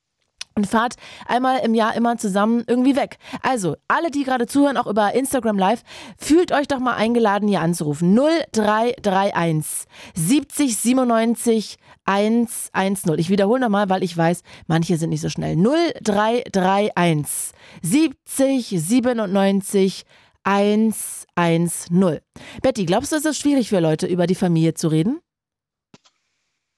[0.57, 0.95] und fahrt
[1.27, 3.19] einmal im Jahr immer zusammen irgendwie weg.
[3.43, 5.83] Also, alle, die gerade zuhören, auch über Instagram Live,
[6.19, 8.15] fühlt euch doch mal eingeladen, hier anzurufen.
[8.15, 11.77] 0331 70 97
[12.07, 13.19] 110.
[13.19, 15.57] Ich wiederhole nochmal, weil ich weiß, manche sind nicht so schnell.
[15.57, 17.53] 0331
[17.83, 20.05] 70 97
[20.45, 22.21] 110.
[22.63, 25.21] Betty, glaubst du, es ist schwierig für Leute, über die Familie zu reden?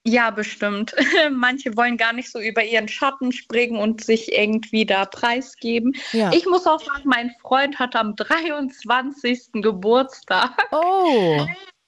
[0.09, 0.95] Ja, bestimmt.
[1.31, 5.95] Manche wollen gar nicht so über ihren Schatten springen und sich irgendwie da preisgeben.
[6.13, 6.31] Ja.
[6.33, 9.61] Ich muss auch sagen, mein Freund hat am 23.
[9.61, 10.51] Geburtstag.
[10.71, 11.45] Oh.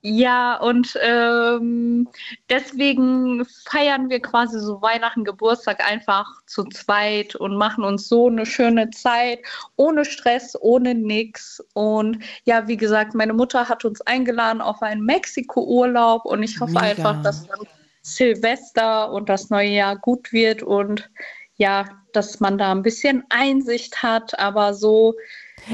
[0.00, 2.08] Ja, und ähm,
[2.48, 8.46] deswegen feiern wir quasi so Weihnachten, Geburtstag einfach zu zweit und machen uns so eine
[8.46, 9.40] schöne Zeit,
[9.74, 11.60] ohne Stress, ohne nix.
[11.74, 16.74] Und ja, wie gesagt, meine Mutter hat uns eingeladen auf einen Mexiko-Urlaub und ich hoffe
[16.74, 16.86] Mega.
[16.86, 17.66] einfach, dass dann
[18.02, 21.10] Silvester und das neue Jahr gut wird und
[21.56, 25.14] ja, dass man da ein bisschen Einsicht hat, aber so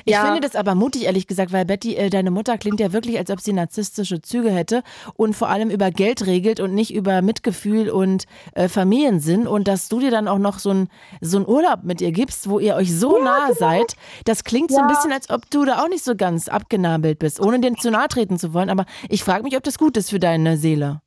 [0.04, 0.24] ich ja.
[0.24, 3.30] finde das aber mutig, ehrlich gesagt, weil Betty, äh, deine Mutter klingt ja wirklich, als
[3.30, 4.82] ob sie narzisstische Züge hätte
[5.14, 8.24] und vor allem über Geld regelt und nicht über Mitgefühl und
[8.54, 10.88] äh, Familiensinn und dass du dir dann auch noch so einen
[11.20, 13.58] so Urlaub mit ihr gibst, wo ihr euch so ja, nah genau.
[13.58, 14.76] seid, das klingt ja.
[14.76, 17.78] so ein bisschen, als ob du da auch nicht so ganz abgenabelt bist, ohne dem
[17.78, 18.70] zu nahe treten zu wollen.
[18.70, 21.00] Aber ich frage mich, ob das gut ist für deine Seele.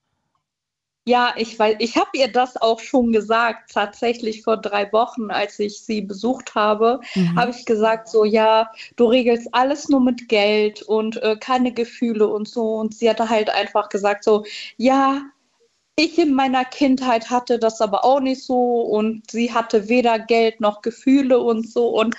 [1.07, 5.57] Ja, ich weiß, ich habe ihr das auch schon gesagt, tatsächlich vor drei Wochen, als
[5.57, 7.39] ich sie besucht habe, mhm.
[7.39, 12.27] habe ich gesagt, so ja, du regelst alles nur mit Geld und äh, keine Gefühle
[12.27, 12.75] und so.
[12.75, 14.43] Und sie hatte halt einfach gesagt, so,
[14.75, 15.21] ja,
[15.95, 20.59] ich in meiner Kindheit hatte das aber auch nicht so und sie hatte weder Geld
[20.59, 21.87] noch Gefühle und so.
[21.87, 22.17] Und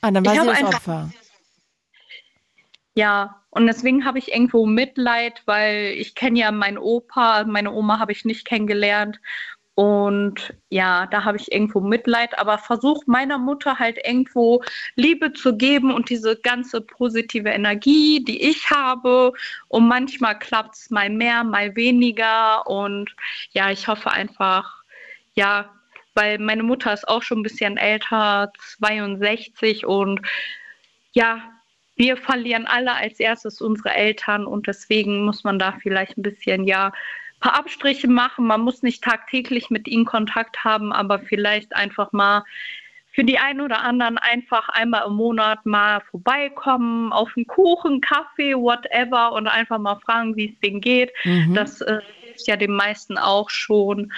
[0.00, 1.10] ah, dann war sie das Opfer.
[2.94, 7.98] Ja, und deswegen habe ich irgendwo Mitleid, weil ich kenne ja meinen Opa, meine Oma
[7.98, 9.20] habe ich nicht kennengelernt.
[9.74, 14.62] Und ja, da habe ich irgendwo Mitleid, aber versuche meiner Mutter halt irgendwo
[14.94, 19.32] Liebe zu geben und diese ganze positive Energie, die ich habe.
[19.68, 22.66] Und manchmal klappt es mal mehr, mal weniger.
[22.66, 23.14] Und
[23.52, 24.82] ja, ich hoffe einfach,
[25.34, 25.72] ja,
[26.14, 30.20] weil meine Mutter ist auch schon ein bisschen älter, 62 und
[31.12, 31.59] ja,
[32.00, 36.64] wir verlieren alle als erstes unsere Eltern und deswegen muss man da vielleicht ein bisschen,
[36.64, 38.46] ja, ein paar Abstriche machen.
[38.46, 42.42] Man muss nicht tagtäglich mit ihnen Kontakt haben, aber vielleicht einfach mal
[43.12, 48.54] für die einen oder anderen einfach einmal im Monat mal vorbeikommen, auf einen Kuchen, Kaffee,
[48.54, 51.12] whatever und einfach mal fragen, wie es denen geht.
[51.24, 51.52] Mhm.
[51.52, 54.10] Das äh, hilft ja den meisten auch schon.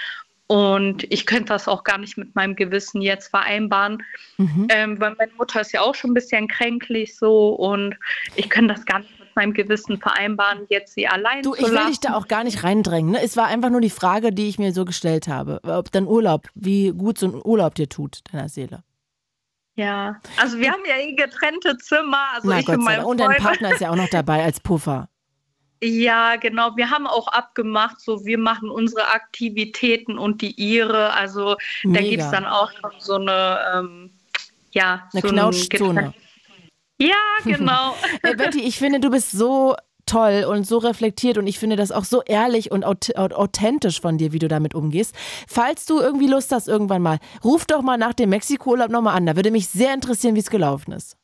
[0.47, 4.03] Und ich könnte das auch gar nicht mit meinem Gewissen jetzt vereinbaren,
[4.37, 4.67] mhm.
[4.69, 7.95] ähm, weil meine Mutter ist ja auch schon ein bisschen kränklich so und
[8.35, 11.73] ich könnte das gar nicht mit meinem Gewissen vereinbaren, jetzt sie allein du, zu lassen.
[11.73, 13.13] Ich will dich da auch gar nicht reindrängen.
[13.13, 13.23] Ne?
[13.23, 15.61] Es war einfach nur die Frage, die ich mir so gestellt habe.
[15.63, 18.83] Ob dein Urlaub, wie gut so ein Urlaub dir tut, deiner Seele.
[19.75, 22.25] Ja, also wir haben ja eh getrennte Zimmer.
[22.35, 22.99] Also Na ich Gott und.
[22.99, 25.09] Und dein Partner ist ja auch noch dabei als Puffer.
[25.83, 26.75] Ja, genau.
[26.77, 31.13] Wir haben auch abgemacht, so wir machen unsere Aktivitäten und die ihre.
[31.13, 31.99] Also Mega.
[31.99, 34.11] da gibt es dann auch schon so eine, ähm,
[34.71, 36.13] ja, eine so Knautschzone.
[36.99, 37.95] Ja, genau.
[38.21, 41.91] hey Betty, ich finde, du bist so toll und so reflektiert und ich finde das
[41.91, 45.15] auch so ehrlich und authentisch von dir, wie du damit umgehst.
[45.47, 49.25] Falls du irgendwie Lust hast irgendwann mal, ruf doch mal nach dem Mexiko-Urlaub nochmal an.
[49.25, 51.17] Da würde mich sehr interessieren, wie es gelaufen ist.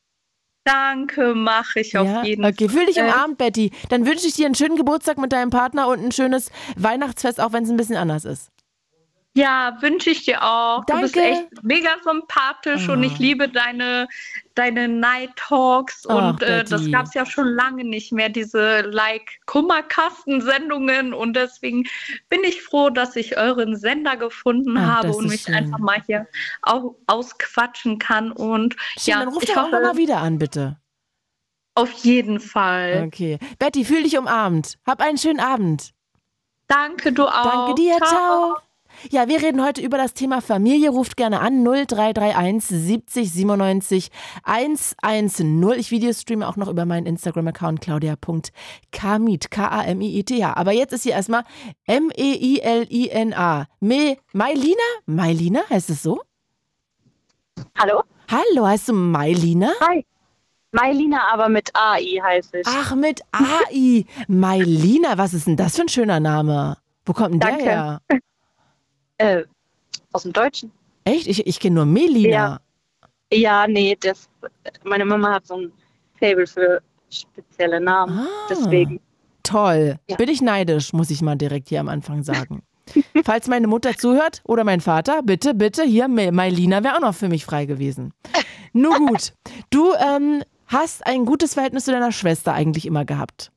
[0.69, 2.23] Danke, mache ich auf ja?
[2.23, 2.53] jeden okay.
[2.53, 2.67] Fall.
[2.67, 3.71] Okay, fühl dich umarmt, Betty.
[3.89, 7.53] Dann wünsche ich dir einen schönen Geburtstag mit deinem Partner und ein schönes Weihnachtsfest, auch
[7.53, 8.51] wenn es ein bisschen anders ist.
[9.39, 10.83] Ja, wünsche ich dir auch.
[10.83, 11.07] Danke.
[11.07, 12.91] Du bist echt mega sympathisch oh.
[12.91, 13.19] und ich ah.
[13.19, 14.09] liebe deine,
[14.55, 16.05] deine Night Talks.
[16.05, 21.13] Und äh, das gab es ja schon lange nicht mehr, diese like Kummerkasten-Sendungen.
[21.13, 21.85] Und deswegen
[22.27, 25.55] bin ich froh, dass ich euren Sender gefunden Ach, habe und mich schön.
[25.55, 26.27] einfach mal hier
[26.61, 28.33] auch ausquatschen kann.
[28.33, 30.77] Und schön, ja, dann ruf doch auch mal wieder an, bitte.
[31.75, 33.05] Auf jeden Fall.
[33.07, 33.39] Okay.
[33.57, 34.77] Betty, fühl dich umarmt.
[34.85, 35.93] Hab einen schönen Abend.
[36.67, 37.43] Danke, du auch.
[37.43, 38.09] Danke dir, ciao.
[38.09, 38.57] ciao.
[39.09, 40.89] Ja, wir reden heute über das Thema Familie.
[40.89, 44.11] Ruft gerne an 0331 70 97
[44.43, 45.63] 110.
[45.77, 49.51] Ich Videostreame auch noch über meinen Instagram-Account claudia.kamit.
[49.51, 50.53] K-A-M-I-I-T-H.
[50.53, 51.43] Aber jetzt ist hier erstmal
[51.85, 53.67] M-E-I-L-I-N-A.
[53.79, 54.75] Me Mailina?
[55.05, 56.21] Mailina heißt es so?
[57.77, 58.03] Hallo?
[58.29, 59.71] Hallo, heißt du Mailina?
[59.79, 60.05] Hi.
[60.71, 62.67] Mailina, aber mit AI heißt es.
[62.69, 64.05] Ach, mit AI.
[64.27, 66.77] Mailina, was ist denn das für ein schöner Name?
[67.05, 67.63] Wo kommt denn Danke.
[67.63, 68.01] der her?
[69.19, 69.43] Äh,
[70.13, 70.71] aus dem Deutschen.
[71.03, 71.27] Echt?
[71.27, 72.59] Ich, ich kenne nur Melina.
[73.31, 73.37] Ja.
[73.37, 74.29] ja, nee, das,
[74.83, 75.71] meine Mama hat so ein
[76.19, 78.17] Fable für spezielle Namen.
[78.17, 78.99] Ah, deswegen.
[79.43, 79.97] Toll.
[80.09, 80.15] Ja.
[80.15, 82.63] Bin ich neidisch, muss ich mal direkt hier am Anfang sagen.
[83.23, 87.29] Falls meine Mutter zuhört oder mein Vater, bitte, bitte, hier, Mailina wäre auch noch für
[87.29, 88.13] mich frei gewesen.
[88.73, 89.33] Nur gut.
[89.69, 93.51] Du ähm, hast ein gutes Verhältnis zu deiner Schwester eigentlich immer gehabt.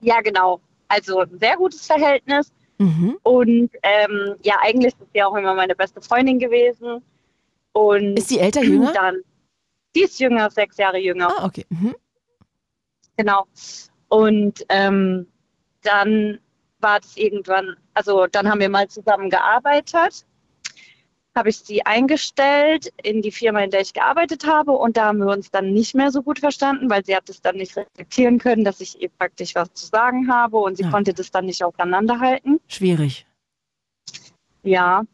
[0.00, 0.60] Ja, genau.
[0.88, 2.52] Also ein sehr gutes Verhältnis.
[2.78, 3.18] Mhm.
[3.22, 7.02] Und ähm, ja, eigentlich ist sie auch immer meine beste Freundin gewesen.
[7.72, 8.92] Und ist sie älter, jünger?
[8.92, 9.16] Dann,
[9.94, 11.28] die ist jünger, sechs Jahre jünger.
[11.36, 11.66] Ah, okay.
[11.68, 11.94] Mhm.
[13.16, 13.46] Genau.
[14.08, 15.26] Und ähm,
[15.82, 16.38] dann
[16.80, 20.24] war es irgendwann, also dann haben wir mal zusammen gearbeitet
[21.38, 24.72] habe ich sie eingestellt in die Firma, in der ich gearbeitet habe.
[24.72, 27.40] Und da haben wir uns dann nicht mehr so gut verstanden, weil sie hat es
[27.40, 30.90] dann nicht reflektieren können, dass ich ihr praktisch was zu sagen habe und sie ja.
[30.90, 32.60] konnte das dann nicht auseinanderhalten.
[32.66, 33.24] Schwierig.
[34.64, 35.04] Ja.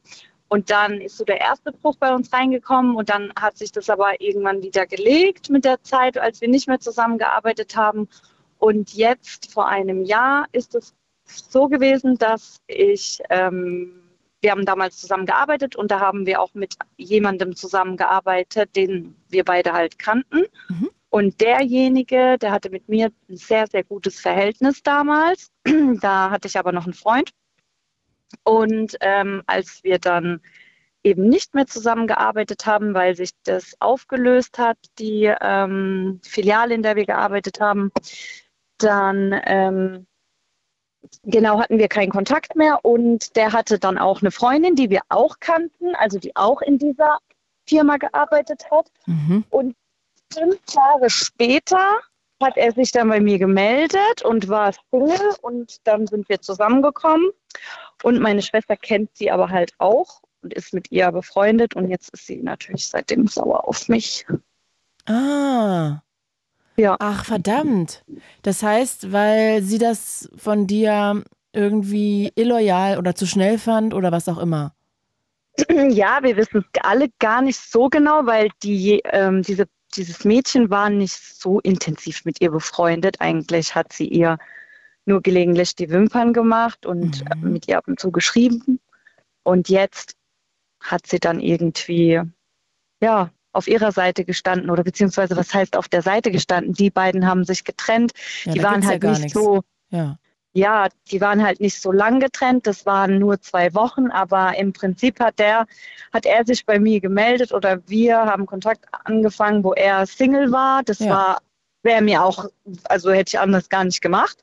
[0.49, 3.91] Und dann ist so der erste Bruch bei uns reingekommen und dann hat sich das
[3.91, 8.09] aber irgendwann wieder gelegt mit der Zeit, als wir nicht mehr zusammengearbeitet haben.
[8.59, 10.95] Und jetzt vor einem Jahr ist es
[11.27, 14.04] so gewesen, dass ich ähm,
[14.45, 19.43] wir haben damals zusammen gearbeitet und da haben wir auch mit jemandem zusammengearbeitet, den wir
[19.43, 20.45] beide halt kannten.
[20.69, 20.91] Mhm.
[21.09, 25.51] Und derjenige, der hatte mit mir ein sehr, sehr gutes Verhältnis damals.
[26.01, 27.31] da hatte ich aber noch einen Freund.
[28.43, 30.41] Und ähm, als wir dann
[31.03, 36.97] eben nicht mehr zusammengearbeitet haben, weil sich das aufgelöst hat, die ähm, Filiale, in der
[36.97, 37.93] wir gearbeitet haben,
[38.79, 40.07] dann ähm,
[41.25, 45.03] genau hatten wir keinen Kontakt mehr und der hatte dann auch eine Freundin, die wir
[45.09, 47.19] auch kannten, also die auch in dieser
[47.67, 48.91] Firma gearbeitet hat.
[49.07, 49.45] Mhm.
[49.51, 49.77] Und
[50.33, 52.01] fünf Jahre später
[52.43, 57.31] hat er sich dann bei mir gemeldet und war Single und dann sind wir zusammengekommen.
[58.03, 62.11] Und meine Schwester kennt sie aber halt auch und ist mit ihr befreundet und jetzt
[62.11, 64.27] ist sie natürlich seitdem sauer auf mich.
[65.07, 66.01] Ah.
[66.77, 66.97] Ja.
[66.99, 68.05] Ach, verdammt.
[68.43, 71.23] Das heißt, weil sie das von dir
[71.53, 74.75] irgendwie illoyal oder zu schnell fand oder was auch immer.
[75.91, 80.69] Ja, wir wissen es alle gar nicht so genau, weil die, ähm, diese, dieses Mädchen
[80.69, 83.21] war nicht so intensiv mit ihr befreundet.
[83.21, 84.39] Eigentlich hat sie ihr
[85.07, 87.53] nur gelegentlich die Wimpern gemacht und mhm.
[87.53, 88.81] mit ihr ab und zu geschrieben.
[89.45, 90.17] Und jetzt
[90.81, 92.21] hat sie dann irgendwie,
[93.01, 96.75] ja, auf ihrer Seite gestanden oder beziehungsweise was heißt auf der Seite gestanden?
[96.75, 98.13] Die beiden haben sich getrennt.
[98.45, 99.35] Ja, die waren halt ja nicht nichts.
[99.35, 99.63] so.
[99.91, 100.19] Ja.
[100.53, 102.67] ja, die waren halt nicht so lang getrennt.
[102.67, 105.67] Das waren nur zwei Wochen, aber im Prinzip hat der,
[106.13, 110.83] hat er sich bei mir gemeldet oder wir haben Kontakt angefangen, wo er Single war.
[110.83, 111.11] Das ja.
[111.11, 111.39] war,
[111.83, 112.47] wäre mir auch,
[112.85, 114.39] also hätte ich anders gar nicht gemacht.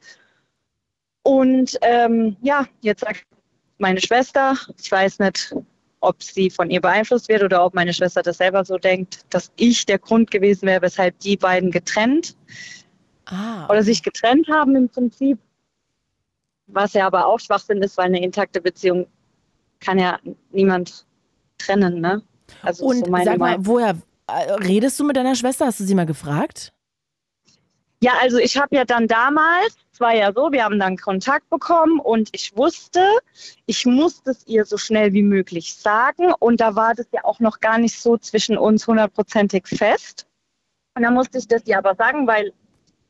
[1.24, 3.26] Und ähm, ja, jetzt sagt
[3.78, 5.54] meine Schwester, ich weiß nicht,
[6.02, 9.52] ob sie von ihr beeinflusst wird oder ob meine Schwester das selber so denkt, dass
[9.56, 12.36] ich der Grund gewesen wäre, weshalb die beiden getrennt
[13.28, 13.68] ah.
[13.70, 15.40] oder sich getrennt haben im Prinzip.
[16.68, 19.08] Was ja aber auch Schwachsinn ist, weil eine intakte Beziehung
[19.80, 20.20] kann ja
[20.52, 21.06] niemand
[21.58, 22.22] trennen, ne?
[22.62, 23.96] Also Und so sag mal, woher
[24.28, 25.66] äh, redest du mit deiner Schwester?
[25.66, 26.74] Hast du sie mal gefragt?
[28.04, 31.48] Ja, also ich habe ja dann damals, es war ja so, wir haben dann Kontakt
[31.52, 33.04] bekommen und ich wusste,
[33.68, 37.40] ich musste es ihr so schnell wie möglich sagen und da war das ja auch
[37.40, 40.26] noch gar nicht so zwischen uns hundertprozentig fest.
[40.96, 42.52] Und dann musste ich das ihr aber sagen, weil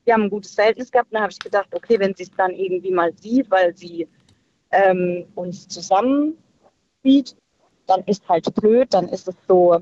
[0.04, 1.10] wir haben ein gutes Verhältnis gehabt.
[1.12, 4.08] Und dann habe ich gedacht, okay, wenn sie es dann irgendwie mal sieht, weil sie
[4.72, 6.38] ähm, uns zusammen
[7.04, 7.36] sieht,
[7.88, 9.82] dann ist halt blöd, dann ist es so,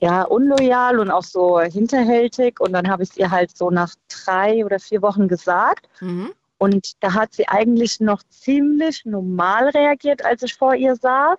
[0.00, 2.60] ja, unloyal und auch so hinterhältig.
[2.60, 5.88] Und dann habe ich es ihr halt so nach drei oder vier Wochen gesagt.
[6.00, 6.32] Mhm.
[6.58, 11.38] Und da hat sie eigentlich noch ziemlich normal reagiert, als ich vor ihr saß.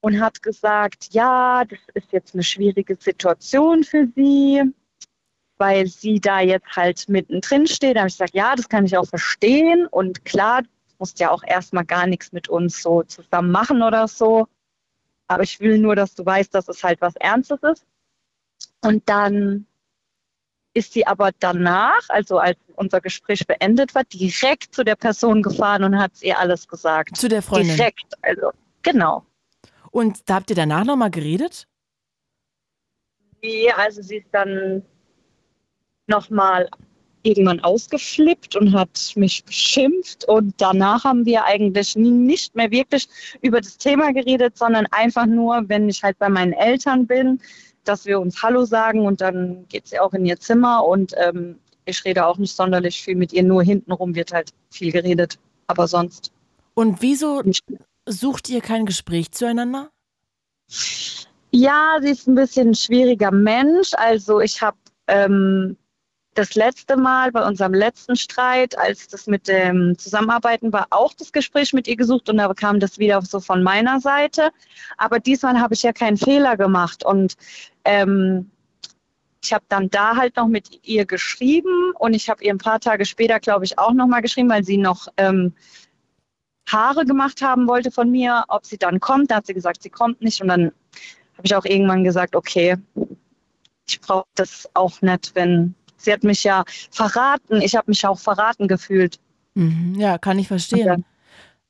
[0.00, 4.62] Und hat gesagt, ja, das ist jetzt eine schwierige Situation für sie,
[5.58, 7.94] weil sie da jetzt halt mittendrin steht.
[7.96, 9.86] Da habe ich gesagt, ja, das kann ich auch verstehen.
[9.86, 10.68] Und klar, du
[10.98, 14.48] musst ja auch erstmal gar nichts mit uns so zusammen machen oder so.
[15.28, 17.86] Aber ich will nur, dass du weißt, dass es halt was Ernstes ist.
[18.80, 19.66] Und dann
[20.74, 25.84] ist sie aber danach, also als unser Gespräch beendet war, direkt zu der Person gefahren
[25.84, 27.16] und hat ihr alles gesagt.
[27.16, 27.76] Zu der Freundin?
[27.76, 29.24] Direkt, also genau.
[29.90, 31.68] Und da habt ihr danach nochmal geredet?
[33.42, 34.82] Nee, also sie ist dann
[36.06, 36.68] nochmal
[37.22, 40.24] irgendwann ausgeflippt und hat mich beschimpft.
[40.28, 43.08] Und danach haben wir eigentlich nicht mehr wirklich
[43.40, 47.40] über das Thema geredet, sondern einfach nur, wenn ich halt bei meinen Eltern bin,
[47.84, 51.56] dass wir uns Hallo sagen und dann geht sie auch in ihr Zimmer und ähm,
[51.84, 55.88] ich rede auch nicht sonderlich viel mit ihr, nur hintenrum wird halt viel geredet, aber
[55.88, 56.32] sonst.
[56.74, 57.42] Und wieso
[58.06, 59.90] sucht ihr kein Gespräch zueinander?
[61.50, 63.90] Ja, sie ist ein bisschen ein schwieriger Mensch.
[63.94, 64.76] Also ich habe
[65.08, 65.76] ähm,
[66.34, 71.32] das letzte Mal bei unserem letzten Streit, als das mit dem Zusammenarbeiten war, auch das
[71.32, 74.50] Gespräch mit ihr gesucht und da kam das wieder so von meiner Seite.
[74.96, 77.36] Aber diesmal habe ich ja keinen Fehler gemacht und
[77.84, 78.50] ähm,
[79.44, 82.80] ich habe dann da halt noch mit ihr geschrieben und ich habe ihr ein paar
[82.80, 85.52] Tage später, glaube ich, auch noch mal geschrieben, weil sie noch ähm,
[86.68, 89.30] Haare gemacht haben wollte von mir, ob sie dann kommt.
[89.30, 90.72] Da hat sie gesagt, sie kommt nicht und dann
[91.36, 92.76] habe ich auch irgendwann gesagt, okay,
[93.88, 97.60] ich brauche das auch nicht, wenn Sie hat mich ja verraten.
[97.62, 99.18] Ich habe mich auch verraten gefühlt.
[99.54, 100.86] Mhm, ja, kann ich verstehen.
[100.86, 100.96] Ja.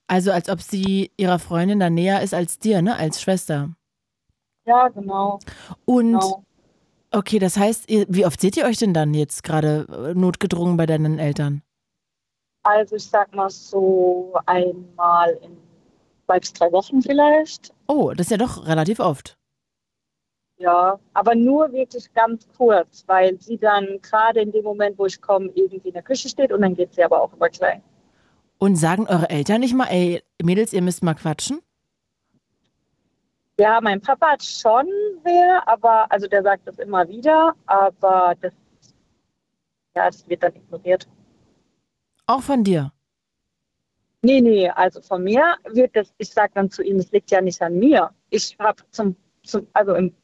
[0.06, 2.96] Also als ob sie ihrer Freundin da näher ist als dir, ne?
[2.96, 3.70] Als Schwester.
[4.64, 5.38] Ja, genau.
[5.84, 6.44] Und genau.
[7.10, 10.86] okay, das heißt, wie oft seht ihr euch denn dann jetzt gerade äh, notgedrungen bei
[10.86, 11.62] deinen Eltern?
[12.62, 15.56] Also ich sag mal so einmal in
[16.26, 17.74] zwei bis drei Wochen vielleicht.
[17.88, 19.36] Oh, das ist ja doch relativ oft.
[20.62, 25.20] Ja, aber nur wirklich ganz kurz, weil sie dann gerade in dem Moment, wo ich
[25.20, 27.82] komme, irgendwie in der Küche steht und dann geht sie aber auch über klein.
[28.58, 31.58] Und sagen eure Eltern nicht mal, ey, Mädels, ihr müsst mal quatschen?
[33.58, 34.86] Ja, mein Papa hat schon
[35.24, 38.52] wer, aber, also der sagt das immer wieder, aber das,
[39.96, 41.08] ja, das wird dann ignoriert.
[42.26, 42.92] Auch von dir?
[44.22, 47.40] Nee, nee, also von mir wird das, ich sage dann zu ihm, es liegt ja
[47.40, 48.10] nicht an mir.
[48.30, 50.14] Ich habe zum, zum, also im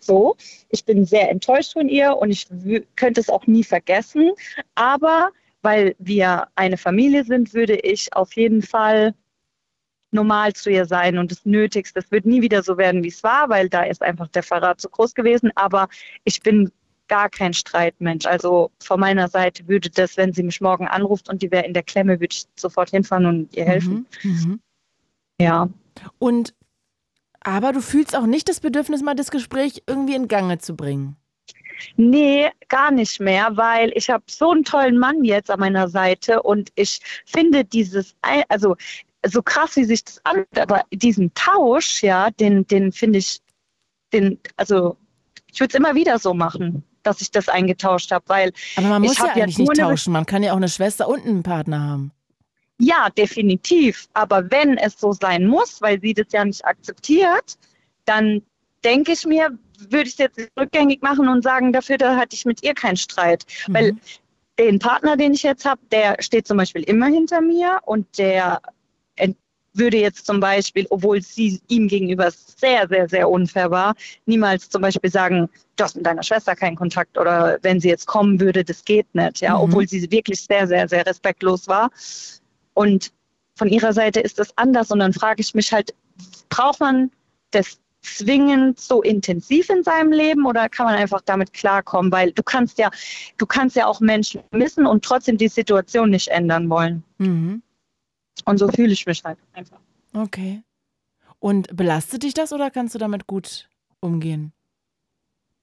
[0.00, 0.36] so.
[0.68, 2.46] Ich bin sehr enttäuscht von ihr und ich
[2.96, 4.32] könnte es auch nie vergessen.
[4.74, 5.30] Aber
[5.62, 9.14] weil wir eine Familie sind, würde ich auf jeden Fall
[10.12, 12.00] normal zu ihr sein und das Nötigste.
[12.00, 14.80] Es wird nie wieder so werden, wie es war, weil da ist einfach der Verrat
[14.80, 15.52] zu groß gewesen.
[15.54, 15.88] Aber
[16.24, 16.72] ich bin
[17.08, 18.26] gar kein Streitmensch.
[18.26, 21.74] Also von meiner Seite würde das, wenn sie mich morgen anruft und die wäre in
[21.74, 24.06] der Klemme, würde ich sofort hinfahren und ihr helfen.
[24.22, 24.60] Mhm, mhm.
[25.40, 25.68] Ja.
[26.18, 26.54] Und
[27.42, 31.16] aber du fühlst auch nicht das Bedürfnis, mal das Gespräch irgendwie in Gange zu bringen.
[31.96, 36.42] Nee, gar nicht mehr, weil ich habe so einen tollen Mann jetzt an meiner Seite
[36.42, 38.14] und ich finde dieses,
[38.48, 38.76] also
[39.26, 43.40] so krass, wie sich das anhört, aber diesen Tausch, ja, den, den finde ich,
[44.12, 44.96] den, also
[45.52, 48.52] ich würde es immer wieder so machen, dass ich das eingetauscht habe, weil.
[48.76, 51.42] Aber man muss ja eigentlich nicht tauschen, man kann ja auch eine Schwester und einen
[51.42, 52.12] Partner haben.
[52.80, 54.08] Ja, definitiv.
[54.14, 57.58] Aber wenn es so sein muss, weil sie das ja nicht akzeptiert,
[58.06, 58.42] dann
[58.84, 59.50] denke ich mir,
[59.88, 62.96] würde ich es jetzt rückgängig machen und sagen, dafür da hatte ich mit ihr keinen
[62.96, 63.44] Streit.
[63.68, 63.74] Mhm.
[63.74, 63.96] Weil
[64.58, 68.60] den Partner, den ich jetzt habe, der steht zum Beispiel immer hinter mir und der
[69.72, 73.94] würde jetzt zum Beispiel, obwohl sie ihm gegenüber sehr, sehr, sehr unfair war,
[74.26, 78.06] niemals zum Beispiel sagen, du hast mit deiner Schwester keinen Kontakt oder wenn sie jetzt
[78.06, 79.62] kommen würde, das geht nicht, ja, mhm.
[79.62, 81.90] obwohl sie wirklich sehr, sehr, sehr respektlos war.
[82.74, 83.12] Und
[83.54, 85.94] von ihrer Seite ist das anders und dann frage ich mich halt,
[86.48, 87.10] braucht man
[87.50, 92.10] das zwingend so intensiv in seinem Leben oder kann man einfach damit klarkommen?
[92.10, 92.90] Weil du kannst ja,
[93.36, 97.04] du kannst ja auch Menschen missen und trotzdem die Situation nicht ändern wollen.
[97.18, 97.62] Mhm.
[98.46, 99.78] Und so fühle ich mich halt einfach.
[100.14, 100.62] Okay.
[101.38, 103.68] Und belastet dich das oder kannst du damit gut
[104.00, 104.52] umgehen?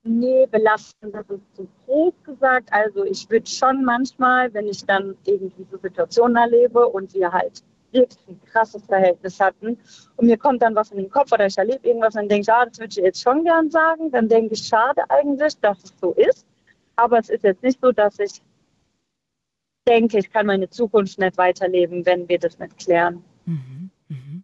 [0.08, 2.70] Nee, belasten, das ist zu groß gesagt.
[2.72, 7.62] Also ich würde schon manchmal, wenn ich dann irgendwie so Situationen erlebe und wir halt
[7.92, 9.78] wirklich ein krasses Verhältnis hatten
[10.16, 12.50] und mir kommt dann was in den Kopf oder ich erlebe irgendwas, dann denke ich,
[12.50, 14.12] ah, das würde ich jetzt schon gern sagen.
[14.12, 16.46] Dann denke ich, schade eigentlich, dass es so ist.
[16.96, 18.42] Aber es ist jetzt nicht so, dass ich
[19.88, 23.24] denke, ich kann meine Zukunft nicht weiterleben, wenn wir das nicht klären.
[23.46, 24.44] Mhm, mhm.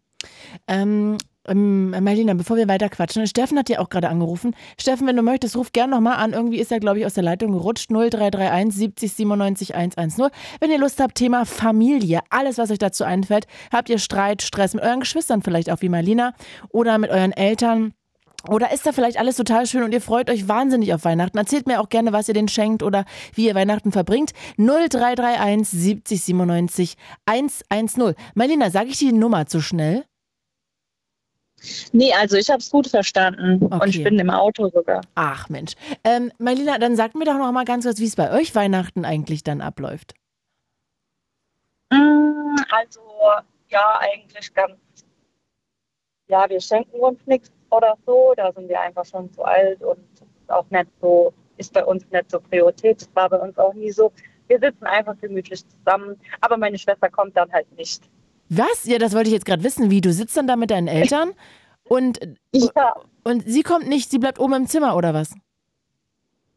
[0.67, 4.55] Ähm, ähm, Marlina, bevor wir weiter quatschen, Steffen hat dir auch gerade angerufen.
[4.79, 6.33] Steffen, wenn du möchtest, ruf gerne nochmal an.
[6.33, 7.89] Irgendwie ist er, glaube ich, aus der Leitung gerutscht.
[7.89, 10.29] 0331 70 97 110.
[10.59, 13.47] Wenn ihr Lust habt, Thema Familie, alles, was euch dazu einfällt.
[13.71, 16.33] Habt ihr Streit, Stress mit euren Geschwistern vielleicht auch wie Marlina
[16.69, 17.93] oder mit euren Eltern?
[18.49, 21.37] Oder ist da vielleicht alles total schön und ihr freut euch wahnsinnig auf Weihnachten?
[21.37, 24.31] Erzählt mir auch gerne, was ihr denen schenkt oder wie ihr Weihnachten verbringt.
[24.57, 28.15] 0331 70 97 110.
[28.35, 30.03] Marlina, sage ich die Nummer zu schnell?
[31.91, 33.79] Nee, also ich habe es gut verstanden okay.
[33.81, 35.01] und ich bin im Auto sogar.
[35.15, 35.73] Ach Mensch.
[36.03, 39.05] Ähm, Marlina, dann sagt mir doch noch mal ganz kurz, wie es bei euch Weihnachten
[39.05, 40.13] eigentlich dann abläuft.
[41.89, 43.01] Mm, also
[43.69, 44.75] ja, eigentlich ganz.
[46.27, 48.33] Ja, wir schenken uns nichts oder so.
[48.35, 52.05] Da sind wir einfach schon zu alt und ist auch nicht so, ist bei uns
[52.11, 53.01] nicht so Priorität.
[53.01, 54.11] Das war bei uns auch nie so.
[54.47, 58.03] Wir sitzen einfach gemütlich zusammen, aber meine Schwester kommt dann halt nicht.
[58.57, 58.85] Was?
[58.85, 59.89] Ja, das wollte ich jetzt gerade wissen.
[59.89, 60.01] Wie?
[60.01, 61.31] Du sitzt dann da mit deinen Eltern
[61.83, 62.19] und,
[62.51, 62.95] ja.
[63.23, 65.33] und sie kommt nicht, sie bleibt oben im Zimmer oder was?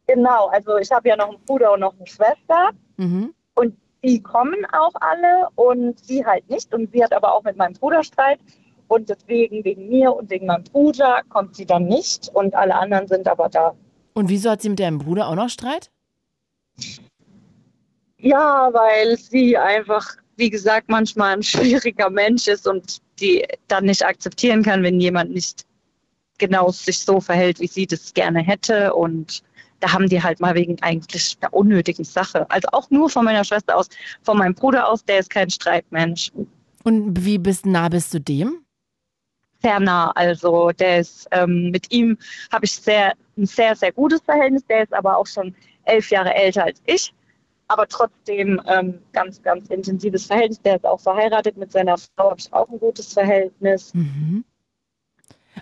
[0.07, 2.69] Genau, also ich habe ja noch einen Bruder und noch eine Schwester.
[2.95, 3.33] Mhm.
[3.55, 6.73] Und die kommen auch alle und sie halt nicht.
[6.73, 8.39] Und sie hat aber auch mit meinem Bruder Streit.
[8.87, 12.29] Und deswegen, wegen mir und wegen meinem Bruder, kommt sie dann nicht.
[12.33, 13.75] Und alle anderen sind aber da.
[14.13, 15.91] Und wieso hat sie mit ihrem Bruder auch noch Streit?
[18.17, 24.05] Ja, weil sie einfach wie gesagt, manchmal ein schwieriger Mensch ist und die dann nicht
[24.05, 25.65] akzeptieren kann, wenn jemand nicht
[26.37, 28.93] genau sich so verhält, wie sie das gerne hätte.
[28.93, 29.43] Und
[29.79, 32.49] da haben die halt mal wegen eigentlich einer unnötigen Sache.
[32.49, 33.89] Also auch nur von meiner Schwester aus,
[34.21, 36.31] von meinem Bruder aus, der ist kein Streitmensch.
[36.83, 38.63] Und wie bist nah bist du dem?
[39.61, 40.11] Sehr nah.
[40.11, 42.17] Also der ist ähm, mit ihm
[42.51, 44.65] habe ich sehr ein sehr, sehr gutes Verhältnis.
[44.67, 45.55] Der ist aber auch schon
[45.85, 47.13] elf Jahre älter als ich
[47.67, 50.61] aber trotzdem ähm, ganz, ganz intensives Verhältnis.
[50.61, 53.93] Der ist auch verheiratet mit seiner Frau, habe ich auch ein gutes Verhältnis.
[53.93, 54.45] Mhm.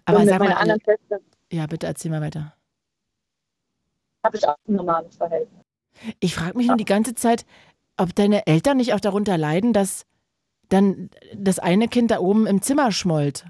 [0.05, 1.19] Aber Und sag mal, anderen Schwester,
[1.51, 2.53] ja, bitte erzähl mal weiter.
[4.23, 5.63] Habe ich auch ein normales Verhältnis.
[6.19, 6.73] Ich frage mich ja.
[6.73, 7.45] nur die ganze Zeit,
[7.97, 10.05] ob deine Eltern nicht auch darunter leiden, dass
[10.69, 13.45] dann das eine Kind da oben im Zimmer schmollt.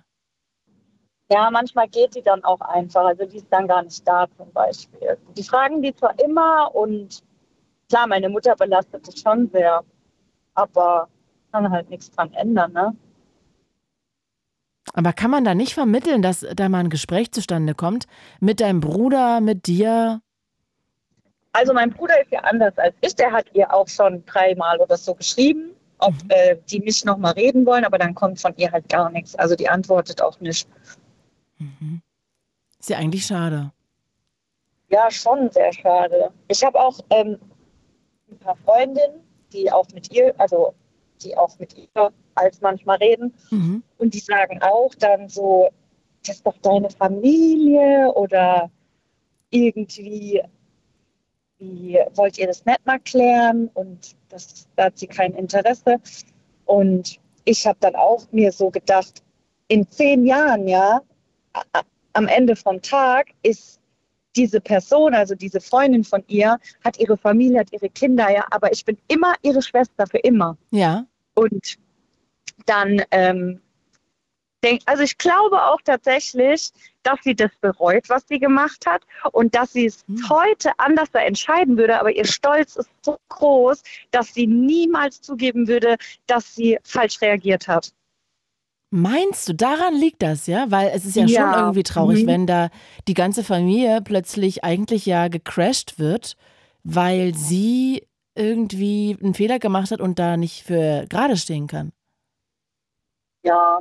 [1.32, 3.06] Ja, manchmal geht die dann auch einfach.
[3.06, 5.18] Also die ist dann gar nicht da zum Beispiel.
[5.36, 7.24] Die fragen die zwar immer und
[7.96, 9.82] klar, meine Mutter belastet es schon sehr,
[10.54, 11.08] aber
[11.54, 12.96] kann halt nichts dran ändern, ne?
[14.94, 18.06] Aber kann man da nicht vermitteln, dass da mal ein Gespräch zustande kommt
[18.40, 20.22] mit deinem Bruder, mit dir?
[21.54, 23.16] Also mein Bruder ist ja anders als ich.
[23.16, 26.30] Der hat ihr auch schon dreimal oder so geschrieben, ob mhm.
[26.30, 29.36] äh, die mich nochmal reden wollen, aber dann kommt von ihr halt gar nichts.
[29.36, 30.68] Also die antwortet auch nicht.
[31.58, 32.02] Mhm.
[32.78, 33.72] Ist ja eigentlich schade.
[34.90, 36.32] Ja, schon sehr schade.
[36.48, 37.40] Ich habe auch ähm,
[38.30, 39.22] ein paar Freundinnen,
[39.54, 40.74] die auch mit ihr, also
[41.22, 43.34] die auch mit ihr als manchmal reden.
[43.52, 43.84] Mhm.
[43.98, 45.70] Und die sagen auch dann so,
[46.26, 48.70] das ist doch deine Familie oder
[49.50, 50.42] irgendwie,
[51.60, 53.70] wie wollt ihr das nicht mal klären?
[53.74, 55.98] Und das, da hat sie kein Interesse.
[56.66, 59.24] Und ich habe dann auch mir so gedacht,
[59.68, 61.02] in zehn Jahren, ja,
[62.14, 63.80] am Ende vom Tag ist
[64.36, 68.72] diese Person, also diese Freundin von ihr, hat ihre Familie, hat ihre Kinder, ja, aber
[68.72, 70.58] ich bin immer ihre Schwester für immer.
[70.72, 71.06] Ja.
[71.34, 71.78] Und
[72.66, 73.62] dann, ähm,
[74.64, 76.72] denk, also ich glaube auch tatsächlich,
[77.04, 80.30] dass sie das bereut, was sie gemacht hat und dass sie es hm.
[80.30, 85.98] heute anders entscheiden würde, aber ihr Stolz ist so groß, dass sie niemals zugeben würde,
[86.26, 87.94] dass sie falsch reagiert hat.
[88.92, 90.70] Meinst du, daran liegt das, ja?
[90.70, 91.52] Weil es ist ja, ja.
[91.52, 92.28] schon irgendwie traurig, mhm.
[92.28, 92.70] wenn da
[93.08, 96.38] die ganze Familie plötzlich eigentlich ja gecrashed wird,
[96.84, 101.92] weil sie irgendwie einen Fehler gemacht hat und da nicht für gerade stehen kann.
[103.44, 103.80] Ja,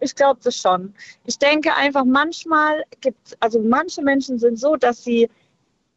[0.00, 0.94] ich glaube das schon.
[1.24, 5.28] Ich denke einfach, manchmal gibt also manche Menschen sind so, dass sie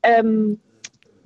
[0.04, 0.60] ähm,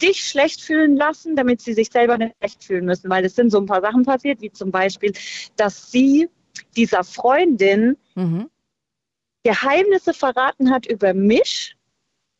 [0.01, 3.09] dich schlecht fühlen lassen, damit sie sich selber nicht schlecht fühlen müssen.
[3.09, 5.13] Weil es sind so ein paar Sachen passiert, wie zum Beispiel,
[5.55, 6.29] dass sie
[6.75, 8.49] dieser Freundin mhm.
[9.43, 11.75] Geheimnisse verraten hat über mich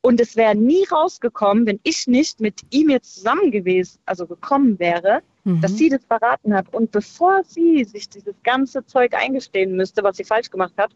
[0.01, 4.77] und es wäre nie rausgekommen, wenn ich nicht mit ihm jetzt zusammen gewesen, also gekommen
[4.77, 5.61] wäre, mhm.
[5.61, 6.73] dass sie das verraten hat.
[6.73, 10.93] Und bevor sie sich dieses ganze Zeug eingestehen müsste, was sie falsch gemacht hat,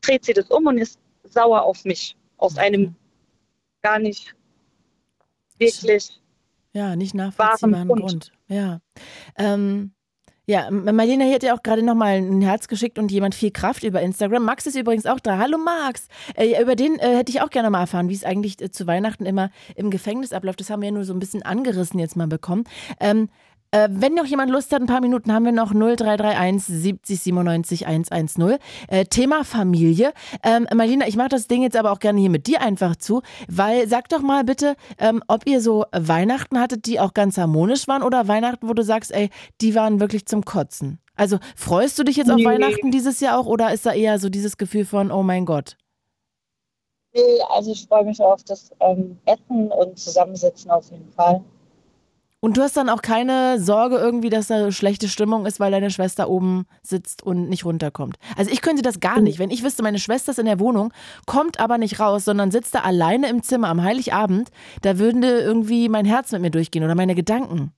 [0.00, 2.16] dreht sie das um und ist sauer auf mich.
[2.38, 2.66] Aus okay.
[2.66, 2.94] einem
[3.82, 4.34] gar nicht
[5.58, 6.18] wirklich.
[6.72, 8.00] Ja, nicht nachvollziehbaren Grund.
[8.00, 8.32] Grund.
[8.48, 8.80] Ja.
[9.36, 9.92] Ähm,
[10.50, 13.84] ja, Marlene hier hat ja auch gerade nochmal ein Herz geschickt und jemand viel Kraft
[13.84, 14.44] über Instagram.
[14.44, 15.38] Max ist übrigens auch da.
[15.38, 16.08] Hallo Max.
[16.34, 18.88] Äh, über den äh, hätte ich auch gerne mal erfahren, wie es eigentlich äh, zu
[18.88, 20.58] Weihnachten immer im Gefängnis abläuft.
[20.58, 22.64] Das haben wir ja nur so ein bisschen angerissen jetzt mal bekommen.
[22.98, 23.28] Ähm,
[23.72, 27.86] äh, wenn noch jemand Lust hat, ein paar Minuten haben wir noch 0331 70 97
[27.86, 28.58] 110.
[28.88, 30.12] Äh, Thema Familie.
[30.42, 33.22] Ähm, Marlina, ich mache das Ding jetzt aber auch gerne hier mit dir einfach zu,
[33.48, 37.86] weil sag doch mal bitte, ähm, ob ihr so Weihnachten hattet, die auch ganz harmonisch
[37.86, 39.30] waren oder Weihnachten, wo du sagst, ey,
[39.60, 40.98] die waren wirklich zum Kotzen.
[41.14, 42.34] Also freust du dich jetzt nee.
[42.34, 45.44] auf Weihnachten dieses Jahr auch oder ist da eher so dieses Gefühl von, oh mein
[45.44, 45.76] Gott?
[47.12, 51.42] Nee, also ich freue mich auf das ähm, Essen und Zusammensitzen auf jeden Fall.
[52.42, 55.90] Und du hast dann auch keine Sorge irgendwie, dass da schlechte Stimmung ist, weil deine
[55.90, 58.16] Schwester oben sitzt und nicht runterkommt.
[58.34, 59.38] Also ich könnte das gar nicht.
[59.38, 60.90] Wenn ich wüsste, meine Schwester ist in der Wohnung,
[61.26, 64.50] kommt aber nicht raus, sondern sitzt da alleine im Zimmer am Heiligabend,
[64.80, 67.74] da würde irgendwie mein Herz mit mir durchgehen oder meine Gedanken.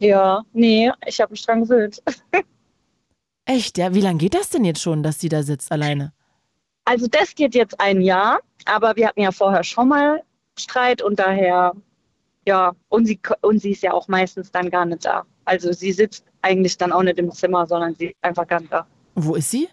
[0.00, 2.02] Ja, nee, ich habe mich dran gewöhnt.
[3.44, 3.94] Echt, ja?
[3.94, 6.12] Wie lange geht das denn jetzt schon, dass sie da sitzt alleine?
[6.86, 10.24] Also das geht jetzt ein Jahr, aber wir hatten ja vorher schon mal
[10.58, 11.72] Streit und daher
[12.46, 15.24] ja, und sie, und sie ist ja auch meistens dann gar nicht da.
[15.44, 18.72] Also sie sitzt eigentlich dann auch nicht im Zimmer, sondern sie ist einfach gar nicht
[18.72, 18.86] da.
[19.14, 19.68] Wo ist sie?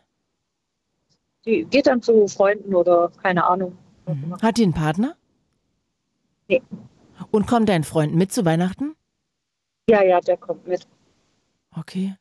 [1.43, 3.77] Sie geht dann zu Freunden oder keine Ahnung.
[4.05, 4.35] Mhm.
[4.41, 5.15] Hat die einen Partner?
[6.47, 6.61] Nee.
[7.31, 8.95] Und kommt dein Freund mit zu Weihnachten?
[9.89, 10.87] Ja, ja, der kommt mit.
[11.75, 12.15] Okay.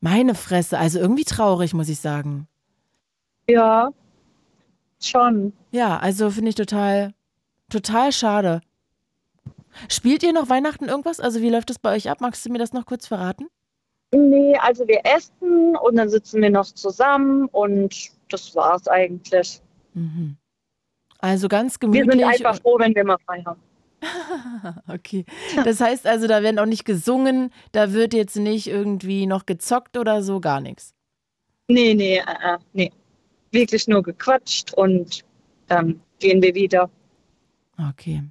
[0.00, 2.46] Meine Fresse, also irgendwie traurig, muss ich sagen.
[3.48, 3.90] Ja,
[5.02, 5.52] schon.
[5.70, 7.14] Ja, also finde ich total,
[7.68, 8.60] total schade.
[9.88, 11.20] Spielt ihr noch Weihnachten irgendwas?
[11.20, 12.20] Also wie läuft das bei euch ab?
[12.20, 13.48] Magst du mir das noch kurz verraten?
[14.12, 19.60] Nee, also wir essen und dann sitzen wir noch zusammen und das war's eigentlich.
[19.94, 20.36] Mhm.
[21.18, 22.06] Also ganz gemütlich.
[22.06, 23.60] Wir sind einfach froh, wenn wir mal frei haben.
[24.88, 25.24] okay.
[25.64, 29.96] Das heißt also, da werden auch nicht gesungen, da wird jetzt nicht irgendwie noch gezockt
[29.96, 30.94] oder so, gar nichts.
[31.68, 32.92] Nee, nee, äh, äh nee.
[33.50, 35.24] Wirklich nur gequatscht und
[35.66, 36.90] dann gehen wir wieder.
[37.90, 38.22] Okay.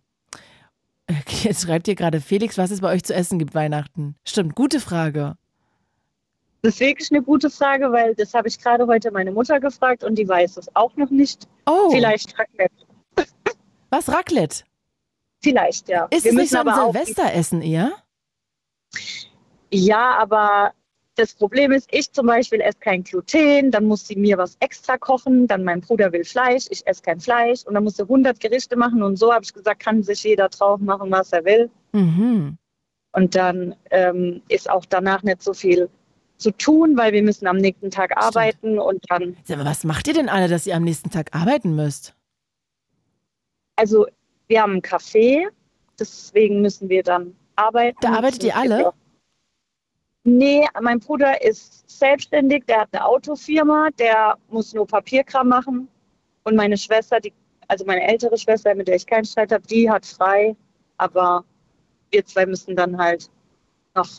[1.43, 4.15] Jetzt schreibt ihr gerade Felix, was es bei euch zu essen gibt Weihnachten.
[4.25, 5.37] Stimmt, gute Frage.
[6.61, 10.03] Das ist wirklich eine gute Frage, weil das habe ich gerade heute meine Mutter gefragt
[10.03, 11.47] und die weiß es auch noch nicht.
[11.65, 11.91] Oh.
[11.91, 12.73] Vielleicht Raclette.
[13.89, 14.63] Was, Raclette?
[15.41, 16.07] Vielleicht, ja.
[16.09, 17.91] Ist Wir es nicht so ein Silvesteressen eher?
[19.71, 20.73] Ja, aber
[21.17, 24.97] das Problem ist, ich zum Beispiel esse kein Gluten, dann muss sie mir was extra
[24.97, 28.39] kochen, dann mein Bruder will Fleisch, ich esse kein Fleisch und dann muss sie 100
[28.39, 31.69] Gerichte machen und so habe ich gesagt, kann sich jeder drauf machen, was er will.
[31.91, 32.57] Mhm.
[33.13, 35.89] Und dann ähm, ist auch danach nicht so viel
[36.37, 38.23] zu tun, weil wir müssen am nächsten Tag Stimmt.
[38.23, 39.35] arbeiten und dann.
[39.51, 42.15] Aber was macht ihr denn alle, dass ihr am nächsten Tag arbeiten müsst?
[43.75, 44.05] Also
[44.47, 45.47] wir haben einen Café,
[45.99, 47.97] deswegen müssen wir dann arbeiten.
[48.01, 48.93] Da arbeitet ihr alle?
[50.29, 55.87] Nee, mein Bruder ist selbstständig, der hat eine Autofirma, der muss nur Papierkram machen.
[56.43, 57.31] Und meine Schwester, die,
[57.69, 60.53] also meine ältere Schwester, mit der ich keinen Streit habe, die hat frei.
[60.97, 61.45] Aber
[62.11, 63.29] wir zwei müssen dann halt
[63.95, 64.09] noch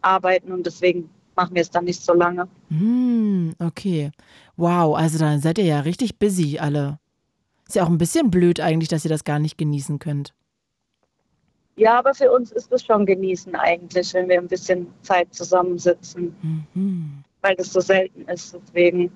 [0.00, 2.48] arbeiten und deswegen machen wir es dann nicht so lange.
[2.70, 4.10] Hm, okay.
[4.56, 6.98] Wow, also dann seid ihr ja richtig busy alle.
[7.66, 10.32] Ist ja auch ein bisschen blöd eigentlich, dass ihr das gar nicht genießen könnt.
[11.78, 16.34] Ja, aber für uns ist es schon genießen eigentlich, wenn wir ein bisschen Zeit zusammensitzen.
[16.74, 17.22] Mhm.
[17.40, 18.54] Weil das so selten ist.
[18.54, 19.12] Deswegen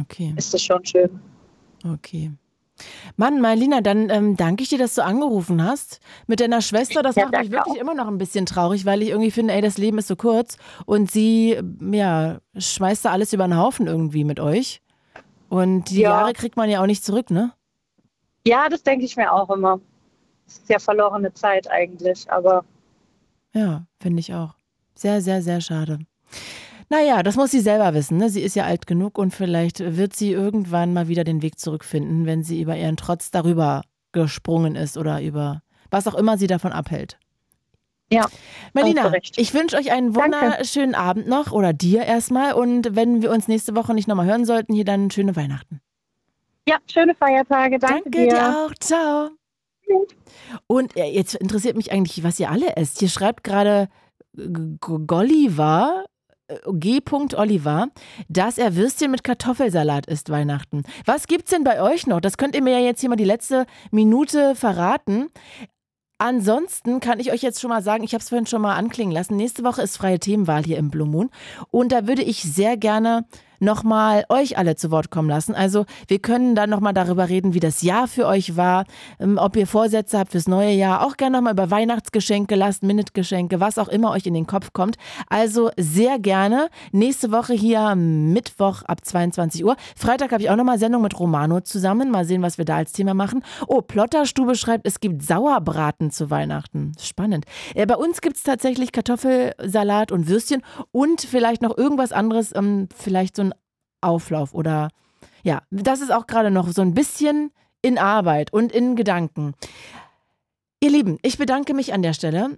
[0.00, 0.32] okay.
[0.36, 1.20] ist es schon schön.
[1.84, 2.30] Okay.
[3.16, 6.00] Mann, Marlina, dann ähm, danke ich dir, dass du angerufen hast.
[6.26, 7.80] Mit deiner Schwester, das ja, macht mich wirklich auch.
[7.80, 10.58] immer noch ein bisschen traurig, weil ich irgendwie finde, ey, das Leben ist so kurz
[10.84, 14.80] und sie, ja, schmeißt da alles über den Haufen irgendwie mit euch.
[15.48, 16.10] Und die ja.
[16.10, 17.52] Jahre kriegt man ja auch nicht zurück, ne?
[18.46, 19.80] Ja, das denke ich mir auch immer.
[20.68, 22.64] Ja verlorene Zeit eigentlich, aber.
[23.52, 24.54] Ja, finde ich auch.
[24.94, 25.98] Sehr, sehr, sehr schade.
[26.88, 28.16] Naja, das muss sie selber wissen.
[28.18, 28.30] Ne?
[28.30, 32.26] Sie ist ja alt genug und vielleicht wird sie irgendwann mal wieder den Weg zurückfinden,
[32.26, 33.82] wenn sie über ihren Trotz darüber
[34.12, 37.18] gesprungen ist oder über was auch immer sie davon abhält.
[38.10, 38.26] Ja.
[38.72, 41.08] Melina, ich wünsche euch einen wunderschönen Danke.
[41.08, 44.74] Abend noch oder dir erstmal und wenn wir uns nächste Woche nicht nochmal hören sollten,
[44.74, 45.80] hier dann schöne Weihnachten.
[46.68, 47.78] Ja, schöne Feiertage.
[47.78, 48.28] Danke, Danke dir.
[48.28, 48.74] dir auch.
[48.78, 49.30] Ciao.
[50.66, 52.98] Und jetzt interessiert mich eigentlich, was ihr alle esst.
[52.98, 53.88] Hier schreibt gerade
[54.80, 56.04] Golliver,
[56.48, 57.00] äh, G.
[57.34, 57.88] Oliver,
[58.28, 60.84] dass er Würstchen mit Kartoffelsalat isst Weihnachten.
[61.04, 62.20] Was gibt's denn bei euch noch?
[62.20, 65.28] Das könnt ihr mir ja jetzt hier mal die letzte Minute verraten.
[66.18, 69.12] Ansonsten kann ich euch jetzt schon mal sagen, ich habe es vorhin schon mal anklingen
[69.12, 69.36] lassen.
[69.36, 71.30] Nächste Woche ist freie Themenwahl hier im Blue Moon
[71.70, 73.26] und da würde ich sehr gerne
[73.58, 75.54] nochmal euch alle zu Wort kommen lassen.
[75.54, 78.84] Also wir können dann nochmal darüber reden, wie das Jahr für euch war,
[79.18, 83.78] ähm, ob ihr Vorsätze habt fürs neue Jahr, auch gerne nochmal über Weihnachtsgeschenke, Last-Minute-Geschenke, was
[83.78, 84.96] auch immer euch in den Kopf kommt.
[85.28, 86.68] Also sehr gerne.
[86.92, 89.76] Nächste Woche hier Mittwoch ab 22 Uhr.
[89.96, 92.10] Freitag habe ich auch nochmal Sendung mit Romano zusammen.
[92.10, 93.42] Mal sehen, was wir da als Thema machen.
[93.66, 96.92] Oh, Plotterstube schreibt, es gibt Sauerbraten zu Weihnachten.
[97.00, 97.44] Spannend.
[97.74, 100.62] Äh, bei uns gibt es tatsächlich Kartoffelsalat und Würstchen
[100.92, 103.54] und vielleicht noch irgendwas anderes, ähm, vielleicht so ein
[104.00, 104.90] Auflauf oder
[105.42, 107.52] ja, das ist auch gerade noch so ein bisschen
[107.82, 109.54] in Arbeit und in Gedanken.
[110.80, 112.56] Ihr Lieben, ich bedanke mich an der Stelle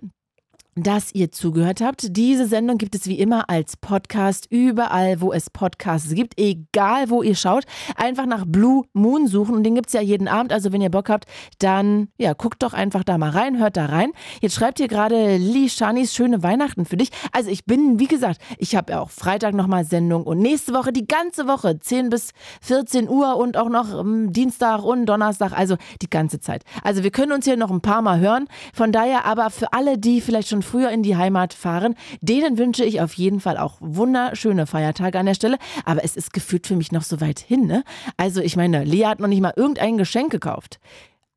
[0.82, 2.16] dass ihr zugehört habt.
[2.16, 7.22] Diese Sendung gibt es wie immer als Podcast überall, wo es Podcasts gibt, egal wo
[7.22, 7.64] ihr schaut.
[7.96, 10.52] Einfach nach Blue Moon suchen und den gibt es ja jeden Abend.
[10.52, 11.26] Also wenn ihr Bock habt,
[11.58, 14.12] dann ja, guckt doch einfach da mal rein, hört da rein.
[14.40, 17.10] Jetzt schreibt ihr gerade Lee Shanis schöne Weihnachten für dich.
[17.32, 20.92] Also ich bin, wie gesagt, ich habe ja auch Freitag nochmal Sendung und nächste Woche
[20.92, 22.32] die ganze Woche, 10 bis
[22.62, 26.64] 14 Uhr und auch noch um, Dienstag und Donnerstag, also die ganze Zeit.
[26.82, 28.48] Also wir können uns hier noch ein paar Mal hören.
[28.72, 31.94] Von daher aber für alle, die vielleicht schon früher in die Heimat fahren.
[32.20, 35.58] Denen wünsche ich auf jeden Fall auch wunderschöne Feiertage an der Stelle.
[35.84, 37.66] Aber es ist gefühlt für mich noch so weit hin.
[37.66, 37.84] Ne?
[38.16, 40.78] Also ich meine, Lea hat noch nicht mal irgendein Geschenk gekauft.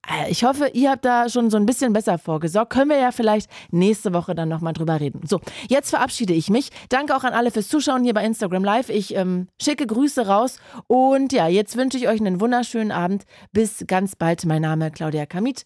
[0.07, 2.71] Äh, ich hoffe, ihr habt da schon so ein bisschen besser vorgesorgt.
[2.71, 5.21] Können wir ja vielleicht nächste Woche dann nochmal drüber reden.
[5.25, 5.39] So,
[5.69, 6.69] jetzt verabschiede ich mich.
[6.89, 8.89] Danke auch an alle fürs Zuschauen hier bei Instagram Live.
[8.89, 10.57] Ich ähm, schicke Grüße raus.
[10.87, 13.23] Und ja, jetzt wünsche ich euch einen wunderschönen Abend.
[13.51, 14.45] Bis ganz bald.
[14.45, 15.65] Mein Name Claudia Kamit.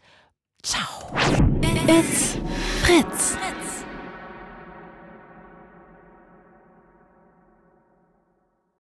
[0.62, 0.84] Ciao.
[1.88, 2.36] It's
[2.84, 3.65] Fritz.